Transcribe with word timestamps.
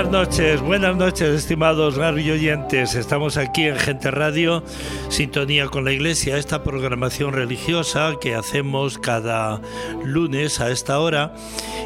Buenas 0.00 0.28
noches, 0.28 0.60
buenas 0.62 0.96
noches, 0.96 1.28
estimados 1.28 1.96
radio 1.96 2.32
oyentes. 2.32 2.94
Estamos 2.94 3.36
aquí 3.36 3.64
en 3.66 3.76
Gente 3.76 4.10
Radio, 4.10 4.64
sintonía 5.10 5.66
con 5.66 5.84
la 5.84 5.92
Iglesia, 5.92 6.38
esta 6.38 6.62
programación 6.62 7.34
religiosa 7.34 8.14
que 8.18 8.34
hacemos 8.34 8.96
cada 8.96 9.60
lunes 10.02 10.58
a 10.58 10.70
esta 10.70 11.00
hora 11.00 11.34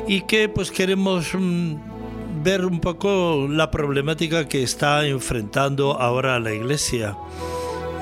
y 0.07 0.21
que 0.21 0.49
pues 0.49 0.71
queremos 0.71 1.35
mm, 1.35 1.75
ver 2.45 2.65
un 2.65 2.79
poco 2.79 3.49
la 3.51 3.73
problemática 3.73 4.47
que 4.49 4.63
está 4.63 5.05
enfrentando 5.05 6.01
ahora 6.01 6.39
la 6.39 6.53
Iglesia 6.53 7.17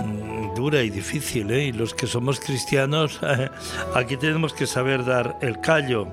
mm, 0.05 0.55
dura 0.55 0.83
y 0.83 0.91
difícil, 0.91 1.51
¿eh? 1.51 1.69
y 1.69 1.73
los 1.73 1.95
que 1.95 2.07
somos 2.07 2.39
cristianos, 2.39 3.19
aquí 3.95 4.19
tenemos 4.19 4.53
que 4.53 4.67
saber 4.67 5.07
dar 5.07 5.39
el 5.41 5.59
callo. 5.61 6.07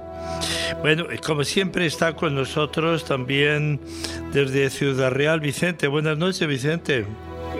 Bueno, 0.82 1.06
como 1.26 1.44
siempre 1.44 1.86
está 1.86 2.14
con 2.16 2.36
nosotros 2.36 3.06
también 3.06 3.80
desde 4.34 4.70
Ciudad 4.70 5.12
Real 5.12 5.40
Vicente. 5.40 5.88
Buenas 5.88 6.18
noches, 6.18 6.48
Vicente. 6.48 7.06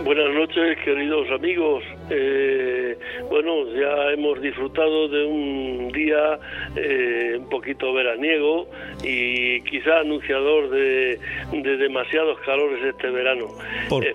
Buenas 0.04 0.34
noches, 0.34 0.78
queridos 0.84 1.30
amigos. 1.32 1.84
Eh, 2.10 2.98
bueno, 3.30 3.66
ya 3.74 4.12
hemos 4.12 4.42
disfrutado 4.42 5.08
de 5.08 5.26
un 5.26 5.92
día 5.92 6.40
eh, 6.76 7.36
un 7.38 7.50
poquito 7.50 7.94
veraniego 7.94 8.68
y 9.04 9.62
quizá 9.62 10.00
anunciador 10.00 10.70
de, 10.70 11.20
demasiados 11.52 12.40
calores 12.42 12.84
este 12.84 13.10
verano. 13.10 13.48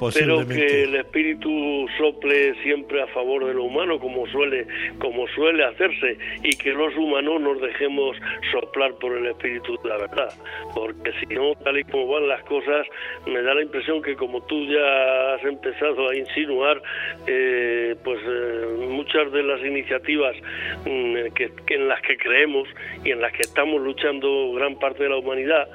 Espero 0.00 0.46
que 0.46 0.84
el 0.84 0.96
espíritu 0.96 1.86
sople 1.98 2.54
siempre 2.62 3.02
a 3.02 3.06
favor 3.08 3.46
de 3.46 3.54
lo 3.54 3.64
humano, 3.64 3.98
como 3.98 4.26
suele, 4.26 4.66
como 4.98 5.26
suele 5.28 5.64
hacerse, 5.64 6.18
y 6.42 6.56
que 6.56 6.72
los 6.72 6.94
humanos 6.96 7.40
nos 7.40 7.60
dejemos 7.60 8.16
soplar 8.52 8.94
por 8.94 9.16
el 9.16 9.26
espíritu 9.26 9.78
de 9.82 9.88
la 9.88 9.98
verdad. 9.98 10.32
Porque 10.74 11.12
si 11.20 11.34
no, 11.34 11.54
tal 11.62 11.78
y 11.78 11.84
como 11.84 12.08
van 12.08 12.28
las 12.28 12.42
cosas, 12.44 12.86
me 13.26 13.42
da 13.42 13.54
la 13.54 13.62
impresión 13.62 14.02
que 14.02 14.14
como 14.16 14.42
tú 14.42 14.66
ya 14.66 15.34
has 15.34 15.44
empezado 15.44 16.08
a 16.08 16.16
insinuar, 16.16 16.80
eh, 17.26 17.83
pues 18.02 18.20
eh, 18.26 18.66
muchas 18.88 19.30
de 19.32 19.42
las 19.42 19.60
iniciativas 19.60 20.36
mm, 20.84 21.32
que, 21.34 21.50
en 21.68 21.88
las 21.88 22.00
que 22.02 22.16
creemos 22.16 22.68
y 23.04 23.10
en 23.10 23.20
las 23.20 23.32
que 23.32 23.42
estamos 23.42 23.80
luchando 23.80 24.52
gran 24.54 24.78
parte 24.78 25.04
de 25.04 25.10
la 25.10 25.16
humanidad, 25.16 25.68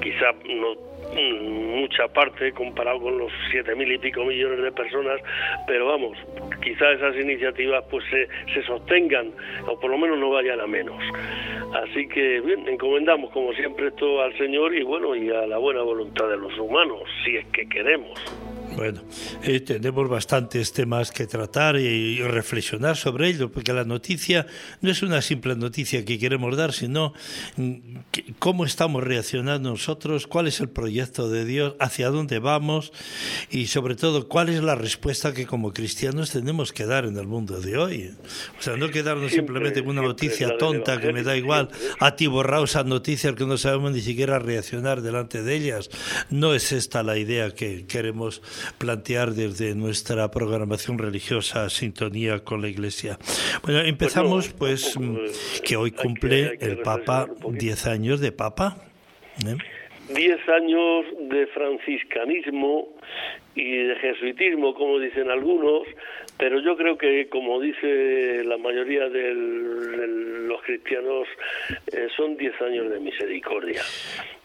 quizá 0.00 0.32
no 0.48 0.91
mucha 1.14 2.08
parte 2.08 2.52
comparado 2.52 3.00
con 3.00 3.18
los 3.18 3.32
siete 3.50 3.74
mil 3.74 3.90
y 3.92 3.98
pico 3.98 4.24
millones 4.24 4.62
de 4.62 4.72
personas, 4.72 5.20
pero 5.66 5.86
vamos, 5.86 6.16
quizá 6.62 6.92
esas 6.92 7.16
iniciativas 7.16 7.84
pues 7.90 8.04
se, 8.10 8.62
sostengan 8.64 9.32
o 9.66 9.78
por 9.78 9.90
lo 9.90 9.98
menos 9.98 10.18
no 10.18 10.30
vayan 10.30 10.60
a 10.60 10.66
menos. 10.66 11.02
Así 11.74 12.06
que 12.08 12.40
bien, 12.40 12.68
encomendamos 12.68 13.30
como 13.32 13.52
siempre 13.54 13.88
esto 13.88 14.22
al 14.22 14.36
Señor 14.38 14.74
y 14.74 14.82
bueno, 14.82 15.14
y 15.14 15.30
a 15.30 15.46
la 15.46 15.58
buena 15.58 15.82
voluntad 15.82 16.28
de 16.28 16.36
los 16.36 16.56
humanos, 16.58 17.02
si 17.24 17.36
es 17.36 17.46
que 17.46 17.68
queremos. 17.68 18.18
Bueno, 18.76 19.02
eh, 19.42 19.60
tenemos 19.60 20.08
bastantes 20.08 20.72
temas 20.72 21.12
que 21.12 21.26
tratar 21.26 21.76
y, 21.76 22.22
reflexionar 22.22 22.96
sobre 22.96 23.28
ello, 23.28 23.50
porque 23.52 23.72
la 23.72 23.84
noticia 23.84 24.46
no 24.80 24.90
es 24.90 25.02
una 25.02 25.20
simple 25.20 25.54
noticia 25.56 26.04
que 26.04 26.18
queremos 26.18 26.56
dar, 26.56 26.72
sino 26.72 27.12
mm, 27.56 27.74
cómo 28.38 28.64
estamos 28.64 29.04
reaccionando 29.04 29.70
nosotros, 29.70 30.26
cuál 30.26 30.46
es 30.46 30.60
el 30.60 30.70
proyecto 30.70 31.01
de 31.02 31.44
Dios, 31.44 31.74
hacia 31.80 32.10
dónde 32.10 32.38
vamos 32.38 32.92
y 33.50 33.66
sobre 33.66 33.96
todo 33.96 34.28
cuál 34.28 34.48
es 34.48 34.62
la 34.62 34.74
respuesta 34.74 35.34
que 35.34 35.46
como 35.46 35.72
cristianos 35.72 36.30
tenemos 36.30 36.72
que 36.72 36.86
dar 36.86 37.04
en 37.04 37.16
el 37.16 37.26
mundo 37.26 37.60
de 37.60 37.76
hoy. 37.76 38.14
O 38.58 38.62
sea, 38.62 38.76
no 38.76 38.88
quedarnos 38.90 39.32
simplemente 39.32 39.80
con 39.80 39.98
una 39.98 40.02
noticia 40.02 40.56
tonta 40.58 41.00
que 41.00 41.12
me 41.12 41.22
da 41.22 41.36
igual, 41.36 41.68
atiborrar 42.00 42.62
esas 42.62 42.86
noticias 42.86 43.34
que 43.34 43.44
no 43.44 43.58
sabemos 43.58 43.92
ni 43.92 44.00
siquiera 44.00 44.38
reaccionar 44.38 45.02
delante 45.02 45.42
de 45.42 45.54
ellas. 45.54 45.90
No 46.30 46.54
es 46.54 46.72
esta 46.72 47.02
la 47.02 47.18
idea 47.18 47.50
que 47.50 47.86
queremos 47.86 48.42
plantear 48.78 49.34
desde 49.34 49.74
nuestra 49.74 50.30
programación 50.30 50.98
religiosa 50.98 51.68
sintonía 51.70 52.44
con 52.44 52.62
la 52.62 52.68
Iglesia. 52.68 53.18
Bueno, 53.62 53.80
empezamos 53.80 54.48
pues, 54.48 54.96
mm, 54.98 55.16
que 55.64 55.76
hoy 55.76 55.90
cumple 55.90 56.58
el 56.60 56.78
Papa 56.78 57.28
10 57.50 57.86
años 57.86 58.20
de 58.20 58.32
Papa. 58.32 58.76
10 59.38 59.71
¿eh? 60.16 60.36
años 60.52 61.04
de 61.30 61.46
franciscanismo 61.48 62.88
y 63.54 63.76
de 63.76 63.96
jesuitismo, 63.96 64.74
como 64.74 64.98
dicen 64.98 65.30
algunos, 65.30 65.86
pero 66.38 66.60
yo 66.60 66.76
creo 66.76 66.96
que, 66.96 67.28
como 67.28 67.60
dice 67.60 68.42
la 68.44 68.56
mayoría 68.56 69.08
de 69.08 69.34
los 69.34 70.62
cristianos, 70.62 71.28
eh, 71.92 72.08
son 72.16 72.36
10 72.36 72.62
años 72.62 72.90
de 72.90 73.00
misericordia. 73.00 73.82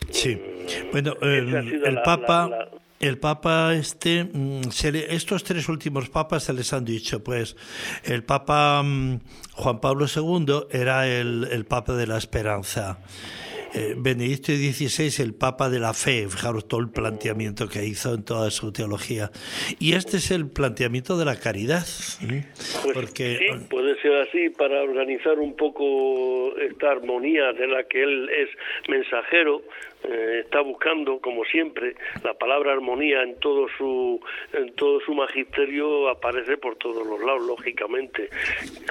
Sí, 0.09 0.35
mm, 0.35 0.91
bueno, 0.91 1.13
el, 1.21 1.99
Papa... 2.03 2.69
El 2.99 3.19
Papa 3.19 3.75
este, 3.75 4.23
mm, 4.23 4.69
estos 5.09 5.43
tres 5.43 5.69
últimos 5.69 6.09
papas 6.09 6.45
se 6.45 6.53
les 6.53 6.73
han 6.73 6.83
dicho, 6.83 7.23
pues 7.23 7.55
el 8.03 8.23
Papa 8.23 8.81
mm, 8.83 9.19
Juan 9.53 9.79
Pablo 9.79 10.07
II 10.07 10.65
era 10.71 11.07
el, 11.07 11.47
el 11.51 11.65
Papa 11.65 11.93
de 11.93 12.07
la 12.07 12.17
Esperanza. 12.17 12.97
Eh, 13.77 13.93
Benedicto 13.95 14.51
XVI, 14.51 15.23
el 15.23 15.35
Papa 15.35 15.69
de 15.69 15.79
la 15.79 15.93
Fe, 15.93 16.27
fijaros 16.27 16.67
todo 16.67 16.81
el 16.81 16.89
planteamiento 16.89 17.67
que 17.67 17.85
hizo 17.85 18.15
en 18.15 18.25
toda 18.25 18.49
su 18.49 18.71
teología. 18.71 19.29
Y 19.79 19.93
este 19.93 20.17
es 20.17 20.31
el 20.31 20.49
planteamiento 20.49 21.17
de 21.17 21.25
la 21.25 21.39
caridad. 21.39 21.85
Pues 22.19 22.93
Porque, 22.93 23.37
sí, 23.37 23.65
puede 23.69 24.01
ser 24.01 24.13
así 24.27 24.49
para 24.49 24.81
organizar 24.81 25.37
un 25.37 25.55
poco 25.55 26.57
esta 26.57 26.91
armonía 26.91 27.53
de 27.53 27.67
la 27.67 27.83
que 27.83 28.01
él 28.01 28.29
es 28.29 28.49
mensajero, 28.89 29.61
eh, 30.03 30.41
está 30.43 30.61
buscando 30.61 31.19
como 31.19 31.43
siempre 31.45 31.95
la 32.23 32.33
palabra 32.35 32.73
armonía 32.73 33.23
en 33.23 33.39
todo 33.39 33.67
su 33.77 34.19
en 34.53 34.73
todo 34.75 34.99
su 35.01 35.13
magisterio 35.13 36.09
aparece 36.09 36.57
por 36.57 36.75
todos 36.75 37.05
los 37.05 37.19
lados 37.21 37.45
lógicamente. 37.45 38.29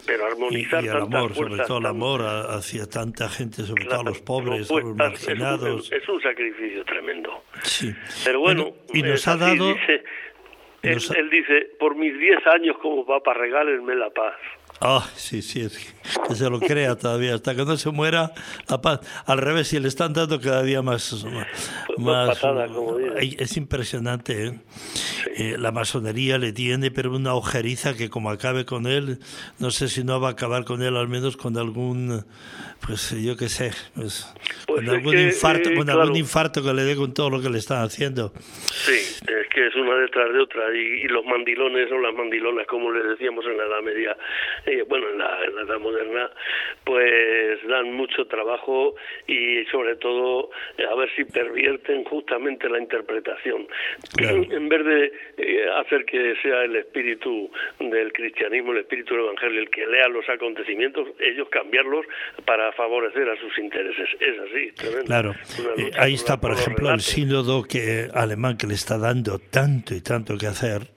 Pero 0.04 0.26
armonizar 0.26 0.84
y, 0.84 0.88
el 0.88 0.96
amor 0.96 1.34
sobre 1.34 1.62
todo 1.64 1.78
el 1.78 1.86
amor 1.86 2.22
hacia 2.22 2.86
tanta 2.86 3.28
gente 3.28 3.62
sobre 3.62 3.84
todo 3.84 4.02
los 4.04 4.20
pobres 4.20 4.70
los 4.70 4.96
marginados. 4.96 5.92
es 5.92 6.08
un, 6.08 6.20
sacrificio 6.20 6.84
tremendo. 6.84 7.44
Sí. 7.62 7.94
Pero 8.24 8.40
bueno, 8.40 8.72
y 8.92 9.02
nos 9.02 9.28
ha 9.28 9.36
dado 9.36 9.74
él, 10.82 11.30
dice 11.30 11.70
por 11.78 11.96
mis 11.96 12.18
10 12.18 12.46
años 12.48 12.76
como 12.78 13.04
papa 13.06 13.34
regálenme 13.34 13.94
la 13.94 14.10
paz 14.10 14.34
Ah, 14.80 15.08
sí, 15.16 15.40
sí, 15.40 15.60
es 15.60 15.78
que, 15.78 16.34
se 16.34 16.50
lo 16.50 16.60
crea 16.60 16.96
todavía, 16.96 17.34
hasta 17.34 17.54
que 17.54 17.64
no 17.64 17.76
se 17.76 17.90
muera 17.90 18.32
la 18.68 18.80
paz. 18.80 19.00
Al 19.24 19.38
revés, 19.38 19.68
si 19.68 19.80
le 19.80 19.88
están 19.88 20.12
dando 20.12 20.38
cada 20.40 20.62
día 20.62 20.82
más... 20.82 21.24
más, 21.96 22.38
es 23.16 23.56
impresionante, 23.56 24.46
¿eh? 24.46 24.60
¿eh? 25.36 25.56
La 25.58 25.72
masonería 25.72 26.36
le 26.36 26.52
tiene, 26.52 26.90
pero 26.90 27.14
una 27.14 27.34
ojeriza 27.34 27.94
que 27.94 28.10
como 28.10 28.30
acabe 28.30 28.66
con 28.66 28.86
él, 28.86 29.18
no 29.58 29.70
sé 29.70 29.88
si 29.88 30.04
no 30.04 30.20
va 30.20 30.28
a 30.28 30.32
acabar 30.32 30.64
con 30.64 30.82
él, 30.82 30.96
al 30.96 31.08
menos 31.08 31.38
con 31.38 31.56
algún, 31.56 32.26
pues 32.86 33.10
yo 33.10 33.36
qué 33.36 33.48
sé, 33.48 33.72
pues, 33.94 34.26
pues 34.66 34.84
con 34.84 34.90
algún 34.90 35.18
infarto, 35.18 35.70
con 35.74 35.88
algún 35.88 36.16
infarto 36.16 36.62
que 36.62 36.74
le 36.74 36.84
dé 36.84 36.96
con 36.96 37.14
todo 37.14 37.30
lo 37.30 37.40
que 37.40 37.48
le 37.48 37.58
están 37.58 37.82
haciendo. 37.82 38.34
Sí, 38.68 39.24
que 39.56 39.68
es 39.68 39.74
una 39.74 39.96
detrás 39.96 40.30
de 40.34 40.38
otra, 40.38 40.68
y, 40.74 41.04
y 41.04 41.08
los 41.08 41.24
mandilones 41.24 41.90
o 41.90 41.98
las 41.98 42.12
mandilonas, 42.12 42.66
como 42.66 42.92
le 42.92 43.02
decíamos 43.02 43.42
en 43.46 43.56
la 43.56 43.64
Edad 43.64 43.80
Media, 43.80 44.14
eh, 44.66 44.84
bueno, 44.86 45.08
en 45.08 45.16
la, 45.16 45.38
edad 45.64 45.80
moderna, 45.80 46.30
pues 46.84 47.66
dan 47.66 47.90
mucho 47.94 48.26
trabajo 48.26 48.96
y 49.26 49.64
sobre 49.72 49.96
todo 49.96 50.50
eh, 50.76 50.84
a 50.84 50.94
ver 50.94 51.08
si 51.16 51.24
pervierten 51.24 52.04
justamente 52.04 52.68
la 52.68 52.78
interpretación. 52.78 53.66
En 54.18 54.68
vez 54.68 54.84
de 54.84 55.12
eh, 55.38 55.70
hacer 55.76 56.04
que 56.04 56.34
sea 56.42 56.64
el 56.64 56.76
espíritu 56.76 57.50
del 57.80 58.12
cristianismo, 58.12 58.72
el 58.72 58.80
espíritu 58.80 59.14
del 59.14 59.24
evangelio, 59.24 59.62
el 59.62 59.70
que 59.70 59.86
lea 59.86 60.06
los 60.08 60.28
acontecimientos, 60.28 61.08
ellos 61.18 61.48
cambiarlos 61.48 62.04
para 62.44 62.72
favorecer 62.72 63.26
a 63.30 63.40
sus 63.40 63.56
intereses. 63.56 64.10
Es 64.20 64.38
así, 64.38 64.72
tremendo. 64.72 65.06
Claro, 65.06 65.34
ahí 65.98 66.12
está, 66.12 66.38
por 66.38 66.52
ejemplo, 66.52 66.90
el 66.90 67.00
sínodo 67.00 67.62
que 67.62 68.08
alemán 68.12 68.58
que 68.58 68.66
le 68.66 68.74
está 68.74 68.98
dando 68.98 69.40
tanto 69.50 69.94
y 69.94 70.00
tanto 70.00 70.36
que 70.36 70.46
hacer 70.46 70.95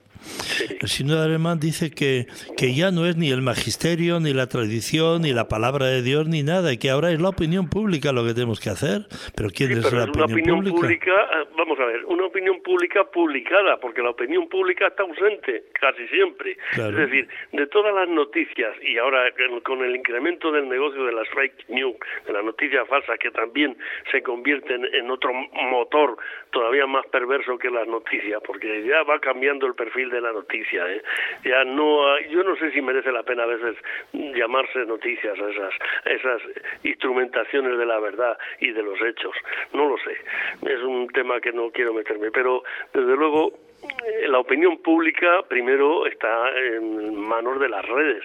el 0.80 0.88
sínodo 0.88 1.22
alemán 1.22 1.58
dice 1.60 1.90
que, 1.90 2.26
que 2.56 2.74
ya 2.74 2.90
no 2.90 3.06
es 3.06 3.16
ni 3.16 3.30
el 3.30 3.42
magisterio, 3.42 4.20
ni 4.20 4.32
la 4.32 4.48
tradición, 4.48 5.22
ni 5.22 5.32
la 5.32 5.48
palabra 5.48 5.86
de 5.86 6.02
Dios, 6.02 6.28
ni 6.28 6.42
nada, 6.42 6.72
y 6.72 6.78
que 6.78 6.90
ahora 6.90 7.10
es 7.10 7.20
la 7.20 7.30
opinión 7.30 7.68
pública 7.68 8.12
lo 8.12 8.24
que 8.24 8.34
tenemos 8.34 8.60
que 8.60 8.70
hacer. 8.70 9.06
Pero 9.36 9.50
¿quién 9.50 9.72
es 9.72 9.92
la 9.92 10.04
opinión, 10.04 10.64
pública? 10.64 11.12
Eh, 11.12 11.46
vamos 11.56 11.78
a 11.78 11.84
ver, 11.84 12.04
una 12.06 12.26
opinión 12.26 12.60
pública 12.62 13.04
publicada, 13.04 13.78
porque 13.78 14.02
la 14.02 14.10
opinión 14.10 14.48
pública 14.48 14.88
está 14.88 15.02
ausente 15.02 15.64
casi 15.72 16.06
siempre. 16.08 16.56
Es 16.72 16.94
decir, 16.94 17.28
de 17.52 17.66
todas 17.66 17.94
las 17.94 18.08
noticias, 18.08 18.76
y 18.82 18.98
ahora 18.98 19.30
con 19.64 19.84
el 19.84 19.96
incremento 19.96 20.52
del 20.52 20.68
negocio 20.68 21.04
de 21.04 21.12
las 21.12 21.28
fake 21.30 21.68
news, 21.68 21.96
de 22.26 22.32
las 22.32 22.44
noticias 22.44 22.86
falsas, 22.88 23.18
que 23.18 23.30
también 23.30 23.76
se 24.10 24.22
convierten 24.22 24.84
en 24.92 25.10
otro 25.10 25.32
motor 25.70 26.16
todavía 26.50 26.86
más 26.86 27.06
perverso 27.06 27.58
que 27.58 27.70
las 27.70 27.86
noticias, 27.86 28.40
porque 28.46 28.84
ya 28.84 29.02
va 29.02 29.18
cambiando 29.20 29.66
el 29.66 29.74
perfil 29.74 30.09
de 30.10 30.20
la 30.20 30.32
noticia. 30.32 30.86
¿eh? 30.90 31.02
Ya 31.44 31.64
no, 31.64 32.18
yo 32.28 32.42
no 32.42 32.56
sé 32.56 32.70
si 32.72 32.82
merece 32.82 33.12
la 33.12 33.22
pena 33.22 33.44
a 33.44 33.46
veces 33.46 33.76
llamarse 34.12 34.84
noticias 34.86 35.38
a 35.38 35.50
esas, 35.50 35.74
esas 36.04 36.42
instrumentaciones 36.84 37.78
de 37.78 37.86
la 37.86 37.98
verdad 38.00 38.38
y 38.60 38.70
de 38.72 38.82
los 38.82 39.00
hechos. 39.00 39.34
No 39.72 39.88
lo 39.88 39.96
sé. 39.98 40.16
Es 40.66 40.82
un 40.82 41.08
tema 41.08 41.40
que 41.40 41.52
no 41.52 41.70
quiero 41.70 41.92
meterme, 41.92 42.30
pero 42.30 42.62
desde 42.92 43.16
luego 43.16 43.52
la 44.28 44.38
opinión 44.38 44.78
pública 44.78 45.42
primero 45.48 46.06
está 46.06 46.48
en 46.76 47.14
manos 47.16 47.60
de 47.60 47.68
las 47.68 47.84
redes. 47.86 48.22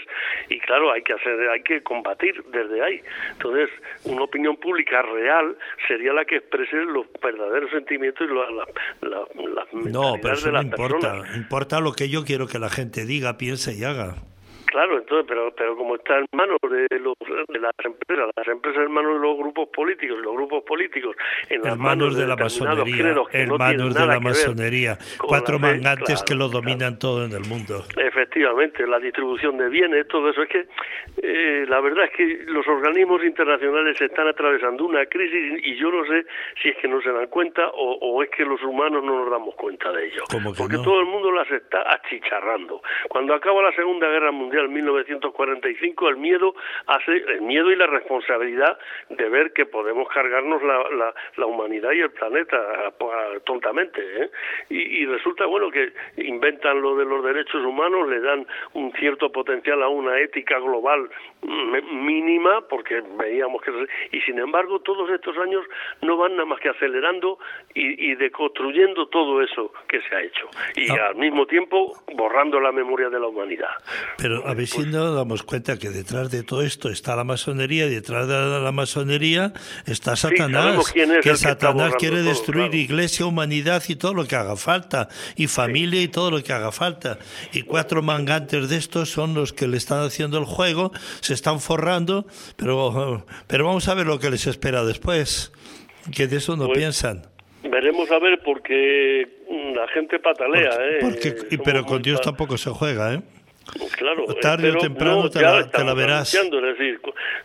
Y 0.49 0.59
claro 0.59 0.91
hay 0.91 1.01
que 1.03 1.13
hacer 1.13 1.49
hay 1.49 1.61
que 1.61 1.81
combatir 1.83 2.43
desde 2.51 2.83
ahí. 2.83 3.01
Entonces 3.31 3.69
una 4.05 4.23
opinión 4.23 4.57
pública 4.57 5.01
real 5.01 5.57
sería 5.87 6.13
la 6.13 6.25
que 6.25 6.37
exprese 6.37 6.77
los 6.77 7.05
verdaderos 7.21 7.71
sentimientos 7.71 8.27
y 8.29 8.33
la, 8.33 8.67
la, 9.09 9.25
no 9.73 10.15
pero 10.21 10.33
eso 10.33 10.51
no 10.51 10.61
importa. 10.61 11.23
importa 11.35 11.79
lo 11.79 11.93
que 11.93 12.09
yo 12.09 12.23
quiero 12.23 12.47
que 12.47 12.59
la 12.59 12.69
gente 12.69 13.05
diga 13.05 13.37
piense 13.37 13.73
y 13.73 13.83
haga 13.83 14.15
Claro, 14.75 14.97
entonces, 14.97 15.25
pero, 15.25 15.55
pero 15.55 15.77
como 15.77 15.95
está 15.95 16.17
en 16.17 16.25
manos 16.33 16.57
de, 16.61 16.99
los, 16.99 17.15
de 17.47 17.59
las 17.59 17.71
empresas, 17.81 18.29
las 18.35 18.45
empresas 18.45 18.83
en 18.83 18.91
manos 18.91 19.13
de 19.13 19.19
los 19.25 19.37
grupos 19.37 19.69
políticos, 19.69 20.17
los 20.21 20.33
grupos 20.35 20.65
políticos 20.65 21.15
en 21.49 21.61
las 21.61 21.77
manos, 21.77 22.17
de, 22.17 22.27
la 22.27 22.35
masonería, 22.35 23.15
en 23.31 23.55
manos 23.57 23.95
de 23.95 24.05
la 24.05 24.19
masonería, 24.19 24.97
cuatro 25.17 25.59
mangantes 25.59 26.21
que 26.23 26.35
lo 26.35 26.49
dominan 26.49 26.99
todo 26.99 27.23
en 27.23 27.31
el 27.31 27.47
mundo. 27.47 27.85
Efectivamente, 27.95 28.85
la 28.85 28.99
distribución 28.99 29.57
de 29.57 29.69
bienes, 29.69 30.09
todo 30.09 30.29
eso. 30.29 30.43
Es 30.43 30.49
que 30.49 30.67
eh, 31.23 31.65
la 31.69 31.79
verdad 31.79 32.03
es 32.03 32.11
que 32.11 32.43
los 32.51 32.67
organismos 32.67 33.23
internacionales 33.23 33.95
están 34.01 34.27
atravesando 34.27 34.83
una 34.83 35.05
crisis 35.05 35.57
y 35.63 35.77
yo 35.77 35.89
no 35.89 36.03
sé 36.05 36.25
si 36.61 36.67
es 36.67 36.75
que 36.81 36.89
no 36.89 37.01
se 37.01 37.13
dan 37.13 37.27
cuenta 37.27 37.71
o, 37.73 38.21
es 38.21 38.29
que 38.29 38.43
los 38.43 38.61
humanos 38.61 39.01
no 39.05 39.23
nos 39.23 39.31
damos 39.31 39.55
cuenta 39.55 39.89
de 39.93 40.07
ello. 40.07 40.23
Porque 40.57 40.75
todo 40.75 40.99
el 40.99 41.05
mundo 41.05 41.31
las 41.31 41.49
está 41.49 41.81
achicharrando. 41.93 42.81
Cuando 43.07 43.33
acaba 43.33 43.63
la 43.63 43.71
Segunda 43.71 44.09
Guerra 44.09 44.33
Mundial, 44.33 44.64
1945, 44.69 46.09
el 46.09 46.17
miedo 46.17 46.55
hace 46.87 47.11
el 47.15 47.41
miedo 47.41 47.71
y 47.71 47.75
la 47.75 47.87
responsabilidad 47.87 48.77
de 49.09 49.29
ver 49.29 49.53
que 49.53 49.65
podemos 49.65 50.07
cargarnos 50.09 50.61
la, 50.63 51.13
la, 51.37 51.45
humanidad 51.45 51.91
y 51.91 52.01
el 52.01 52.11
planeta 52.11 52.93
tontamente. 53.45 54.01
¿eh? 54.01 54.29
Y, 54.69 55.05
resulta 55.05 55.45
bueno 55.45 55.69
que 55.69 55.93
inventan 56.17 56.81
lo 56.81 56.95
de 56.95 57.05
los 57.05 57.23
derechos 57.23 57.63
humanos, 57.63 58.09
le 58.09 58.19
dan 58.19 58.47
un 58.73 58.91
cierto 58.93 59.31
potencial 59.31 59.81
a 59.83 59.87
una 59.87 60.19
ética 60.19 60.59
global 60.59 61.09
mínima, 61.91 62.61
porque 62.69 63.01
veíamos 63.17 63.61
que 63.61 63.71
y 64.11 64.21
sin 64.21 64.39
embargo 64.39 64.79
todos 64.79 65.09
estos 65.09 65.37
años 65.37 65.63
no 66.01 66.17
van 66.17 66.33
nada 66.33 66.45
más 66.45 66.59
que 66.59 66.69
acelerando 66.69 67.39
y, 67.73 68.11
y 68.11 68.15
deconstruyendo 68.15 69.07
todo 69.07 69.41
eso 69.41 69.71
que 69.87 70.01
se 70.01 70.15
ha 70.15 70.21
hecho 70.21 70.49
y 70.75 70.89
ah. 70.91 71.07
al 71.09 71.15
mismo 71.15 71.45
tiempo 71.45 71.93
borrando 72.15 72.59
la 72.59 72.71
memoria 72.71 73.09
de 73.09 73.19
la 73.19 73.27
humanidad. 73.27 73.69
Pero 74.17 74.45
a 74.47 74.53
ver 74.53 74.67
si 74.67 74.83
nos 74.83 75.15
damos 75.15 75.43
cuenta 75.43 75.77
que 75.77 75.89
detrás 75.89 76.31
de 76.31 76.43
todo 76.43 76.61
esto 76.61 76.89
está 76.89 77.15
la 77.15 77.23
masonería 77.23 77.85
y 77.85 77.89
detrás 77.95 78.27
de 78.27 78.33
la 78.33 78.71
masonería 78.71 79.53
está 79.85 80.15
Satanás, 80.15 80.93
que 80.93 81.35
Satanás 81.35 81.93
quiere 81.97 82.23
destruir 82.23 82.73
iglesia, 82.73 83.25
humanidad 83.25 83.83
y 83.87 83.95
todo 83.95 84.13
lo 84.13 84.25
que 84.25 84.35
haga 84.35 84.55
falta, 84.55 85.09
y 85.35 85.47
familia 85.47 86.01
y 86.01 86.07
todo 86.07 86.31
lo 86.31 86.43
que 86.43 86.53
haga 86.53 86.71
falta. 86.71 87.19
Y 87.53 87.63
cuatro 87.63 88.01
mangantes 88.01 88.69
de 88.69 88.77
estos 88.77 89.09
son 89.09 89.33
los 89.33 89.53
que 89.53 89.67
le 89.67 89.77
están 89.77 90.03
haciendo 90.03 90.37
el 90.37 90.45
juego, 90.45 90.91
se 91.21 91.33
están 91.35 91.59
forrando, 91.59 92.25
pero, 92.57 93.25
pero 93.47 93.65
vamos 93.65 93.87
a 93.87 93.93
ver 93.93 94.07
lo 94.07 94.19
que 94.19 94.29
les 94.31 94.47
espera 94.47 94.83
después, 94.83 95.51
que 96.15 96.27
de 96.27 96.37
eso 96.37 96.55
no 96.55 96.65
pues 96.65 96.79
piensan. 96.79 97.21
Veremos 97.63 98.09
a 98.11 98.19
ver 98.19 98.39
porque 98.43 99.27
la 99.75 99.87
gente 99.89 100.19
patalea, 100.19 100.71
¿eh? 100.79 101.35
pero 101.63 101.85
con 101.85 102.01
Dios 102.01 102.21
tampoco 102.21 102.57
se 102.57 102.69
juega, 102.71 103.13
¿eh? 103.13 103.21
Claro, 103.97 104.25
tarde 104.41 104.71
o 104.71 104.77
temprano 104.77 105.29
te, 105.29 105.41
la, 105.41 105.93
verás. 105.93 106.33
Es 106.33 106.51
decir, 106.51 106.99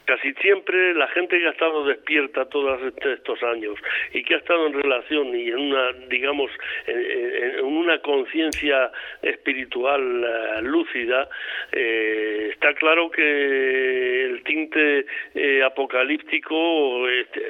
casi 0.05 0.33
siempre 0.35 0.95
la 0.95 1.09
gente 1.09 1.39
que 1.39 1.47
ha 1.47 1.51
estado 1.51 1.85
despierta 1.85 2.45
todos 2.47 2.81
estos 2.83 3.43
años 3.43 3.77
y 4.13 4.23
que 4.23 4.35
ha 4.35 4.39
estado 4.39 4.67
en 4.67 4.75
relación 4.75 5.35
y 5.35 5.49
en 5.49 5.59
una, 5.59 5.93
digamos, 6.09 6.51
en, 6.87 7.65
una 7.65 8.01
conciencia 8.01 8.91
espiritual 9.23 10.03
eh, 10.25 10.63
lúcida, 10.63 11.29
eh, 11.73 12.51
está 12.53 12.75
claro 12.75 13.11
que 13.11 14.25
el 14.27 14.43
tinte 14.45 15.07
eh, 15.35 15.63
apocalíptico 15.63 17.09
este, 17.09 17.41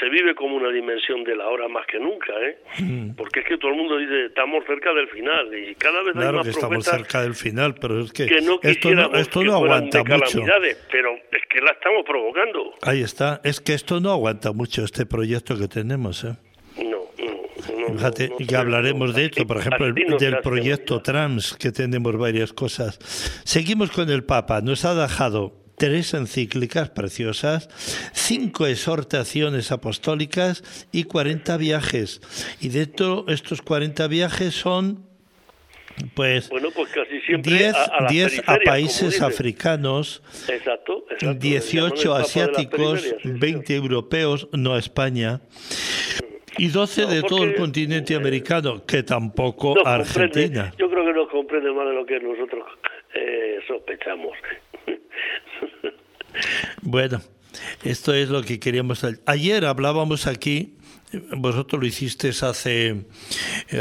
se 0.00 0.08
vive 0.08 0.34
como 0.34 0.56
una 0.56 0.70
dimensión 0.70 1.24
de 1.24 1.36
la 1.36 1.48
hora 1.48 1.68
más 1.68 1.86
que 1.86 1.98
nunca, 1.98 2.32
¿eh? 2.40 2.58
Mm. 2.78 3.14
Porque 3.16 3.40
es 3.40 3.46
que 3.46 3.58
todo 3.58 3.70
el 3.70 3.76
mundo 3.76 3.98
dice 3.98 4.26
estamos 4.26 4.64
cerca 4.64 4.92
del 4.92 5.08
final 5.08 5.54
y 5.56 5.74
cada 5.74 6.02
vez 6.02 6.16
hay 6.16 6.32
más 6.32 6.44
que 6.44 6.50
estamos 6.50 6.84
cerca 6.84 7.22
del 7.22 7.34
final, 7.34 7.74
pero 7.80 8.00
es 8.00 8.12
que, 8.14 8.40
no 8.40 8.58
esto 8.62 8.90
no, 8.92 9.14
esto 9.14 9.44
no 9.44 9.54
aguanta 9.56 10.02
mucho. 10.02 10.40
Pero 10.90 11.10
es 11.30 11.42
que 11.50 11.60
la 11.60 11.72
estamos 11.72 12.04
provocando. 12.06 12.74
Ahí 12.82 13.02
está. 13.02 13.40
Es 13.44 13.60
que 13.60 13.74
esto 13.74 14.00
no 14.00 14.10
aguanta 14.10 14.52
mucho, 14.52 14.84
este 14.84 15.04
proyecto 15.04 15.58
que 15.58 15.68
tenemos. 15.68 16.24
¿eh? 16.24 16.36
No, 16.78 17.00
no, 17.18 17.94
Fíjate, 17.94 18.30
ya 18.38 18.60
hablaremos 18.60 19.14
de 19.14 19.26
esto, 19.26 19.46
por 19.46 19.58
ejemplo, 19.58 19.92
del 19.92 20.38
proyecto 20.38 21.02
trans, 21.02 21.54
que 21.54 21.72
tenemos 21.72 22.16
varias 22.16 22.52
cosas. 22.52 22.98
Seguimos 23.44 23.90
con 23.90 24.08
el 24.10 24.24
Papa. 24.24 24.62
Nos 24.62 24.84
ha 24.84 24.94
dejado 24.94 25.64
tres 25.76 26.14
encíclicas 26.14 26.90
preciosas, 26.90 27.68
cinco 28.12 28.66
exhortaciones 28.66 29.72
apostólicas 29.72 30.62
y 30.92 31.04
40 31.04 31.56
viajes. 31.56 32.20
Y 32.60 32.68
de 32.68 32.82
estos 33.28 33.62
40 33.62 34.06
viajes 34.08 34.54
son 34.54 35.13
pues, 36.14 36.48
bueno, 36.48 36.70
pues 36.74 36.90
casi 36.90 37.20
siempre 37.20 37.72
10 38.08 38.42
a, 38.46 38.58
países 38.64 39.20
africanos, 39.22 40.22
exacto, 40.48 41.04
18 41.20 42.14
asiáticos, 42.14 43.14
20 43.24 43.74
europeos, 43.74 44.48
no 44.52 44.74
a 44.74 44.78
España, 44.78 45.40
y 46.58 46.68
12 46.68 47.06
de 47.06 47.22
todo 47.22 47.44
el 47.44 47.54
continente 47.54 48.14
americano, 48.14 48.84
que 48.84 49.02
tampoco 49.02 49.74
Argentina. 49.86 50.72
yo 50.78 50.90
creo 50.90 51.04
que 51.04 51.12
no 51.12 51.28
comprende 51.28 51.72
más 51.72 51.86
de 51.88 51.94
lo 51.94 52.06
que 52.06 52.20
nosotros 52.20 52.64
eh, 53.14 53.58
sospechamos. 53.66 54.36
bueno, 56.82 57.20
esto 57.84 58.14
es 58.14 58.28
lo 58.28 58.42
que 58.42 58.58
queríamos. 58.58 59.04
Ayer 59.26 59.64
hablábamos 59.64 60.26
aquí 60.26 60.76
vosotros 61.36 61.80
lo 61.80 61.86
hicisteis 61.86 62.42
hace, 62.42 63.04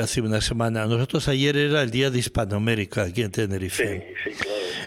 hace 0.02 0.22
una 0.22 0.42
semana. 0.42 0.86
Nosotros 0.86 1.28
ayer 1.28 1.58
era 1.58 1.82
el 1.82 1.92
Día 1.92 2.10
de 2.10 2.20
Hispanoamérica 2.20 3.04
aquí 3.04 3.22
en 3.22 3.32
Tenerife, 3.32 4.14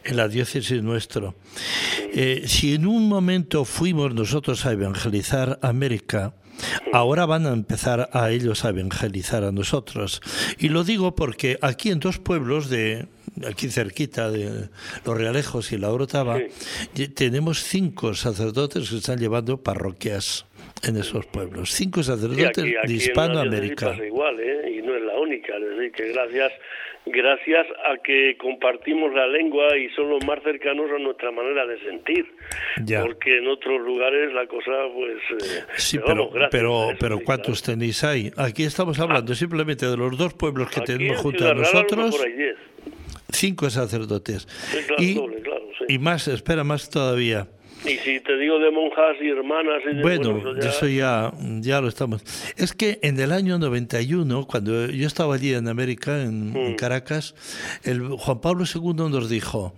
en 0.04 0.16
la 0.16 0.28
diócesis 0.28 0.82
nuestro. 0.82 1.34
Eh, 2.12 2.44
si 2.46 2.74
en 2.74 2.86
un 2.86 3.08
momento 3.08 3.64
fuimos 3.64 4.14
nosotros 4.14 4.66
a 4.66 4.72
evangelizar 4.72 5.58
América, 5.62 6.34
Ahora 6.92 7.26
van 7.26 7.46
a 7.46 7.52
empezar 7.52 8.08
a 8.12 8.30
ellos 8.30 8.64
a 8.64 8.70
evangelizar 8.70 9.44
a 9.44 9.52
nosotros. 9.52 10.22
Y 10.58 10.70
lo 10.70 10.84
digo 10.84 11.14
porque 11.14 11.58
aquí 11.60 11.90
en 11.90 12.00
dos 12.00 12.18
pueblos 12.18 12.70
de 12.70 13.08
aquí 13.46 13.68
cerquita 13.68 14.30
de 14.30 14.70
Los 15.04 15.16
Realejos 15.16 15.72
y 15.72 15.78
La 15.78 15.90
Orotava, 15.90 16.38
tenemos 17.14 17.62
cinco 17.62 18.14
sacerdotes 18.14 18.88
que 18.88 18.96
están 18.96 19.18
llevando 19.18 19.62
parroquias 19.62 20.46
en 20.86 20.96
esos 20.96 21.26
pueblos. 21.26 21.70
Cinco 21.70 22.02
sacerdotes 22.02 22.64
de 22.64 22.92
Hispanoamérica. 22.92 23.96
igual, 24.04 24.38
¿eh? 24.40 24.76
y 24.78 24.82
no 24.82 24.94
es 24.94 25.02
la 25.02 25.18
única. 25.18 25.56
Es 25.56 25.76
decir, 25.76 25.92
que 25.92 26.12
gracias, 26.12 26.52
gracias 27.06 27.66
a 27.84 27.96
que 28.02 28.36
compartimos 28.38 29.12
la 29.12 29.26
lengua 29.26 29.76
y 29.76 29.88
son 29.90 30.10
los 30.10 30.24
más 30.24 30.42
cercanos 30.42 30.90
a 30.94 30.98
nuestra 30.98 31.30
manera 31.30 31.66
de 31.66 31.78
sentir. 31.80 32.26
Porque 33.02 33.38
en 33.38 33.48
otros 33.48 33.80
lugares 33.80 34.32
la 34.32 34.46
cosa, 34.46 34.72
pues. 34.94 35.16
Eh, 35.42 35.64
sí, 35.76 35.98
pero, 36.04 36.30
pero, 36.50 36.88
pero, 36.98 37.20
¿cuántos 37.20 37.62
tenéis 37.62 38.04
ahí? 38.04 38.30
Aquí 38.36 38.64
estamos 38.64 38.98
hablando 39.00 39.32
ah. 39.32 39.36
simplemente 39.36 39.86
de 39.86 39.96
los 39.96 40.16
dos 40.16 40.34
pueblos 40.34 40.70
que 40.70 40.80
tenemos 40.82 41.18
junto 41.18 41.48
a 41.48 41.54
nosotros. 41.54 42.20
Cinco 43.28 43.68
sacerdotes. 43.70 44.46
y, 44.98 45.18
y 45.88 45.98
más, 45.98 46.28
espera, 46.28 46.64
más 46.64 46.88
todavía. 46.88 47.48
Y 47.86 47.98
si 47.98 48.20
te 48.20 48.36
digo 48.36 48.58
de 48.58 48.70
monjas 48.70 49.16
y 49.20 49.28
hermanas... 49.28 49.82
Y 49.90 50.02
bueno, 50.02 50.42
eso 50.58 50.88
ya, 50.88 51.32
ya 51.60 51.80
lo 51.80 51.88
estamos. 51.88 52.22
Es 52.56 52.72
que 52.72 52.98
en 53.02 53.18
el 53.20 53.32
año 53.32 53.58
91, 53.58 54.46
cuando 54.46 54.86
yo 54.86 55.06
estaba 55.06 55.36
allí 55.36 55.54
en 55.54 55.68
América, 55.68 56.22
en, 56.22 56.52
mm. 56.52 56.76
Caracas, 56.76 57.34
el 57.84 58.08
Juan 58.08 58.40
Pablo 58.40 58.64
II 58.64 59.08
nos 59.10 59.28
dijo, 59.28 59.74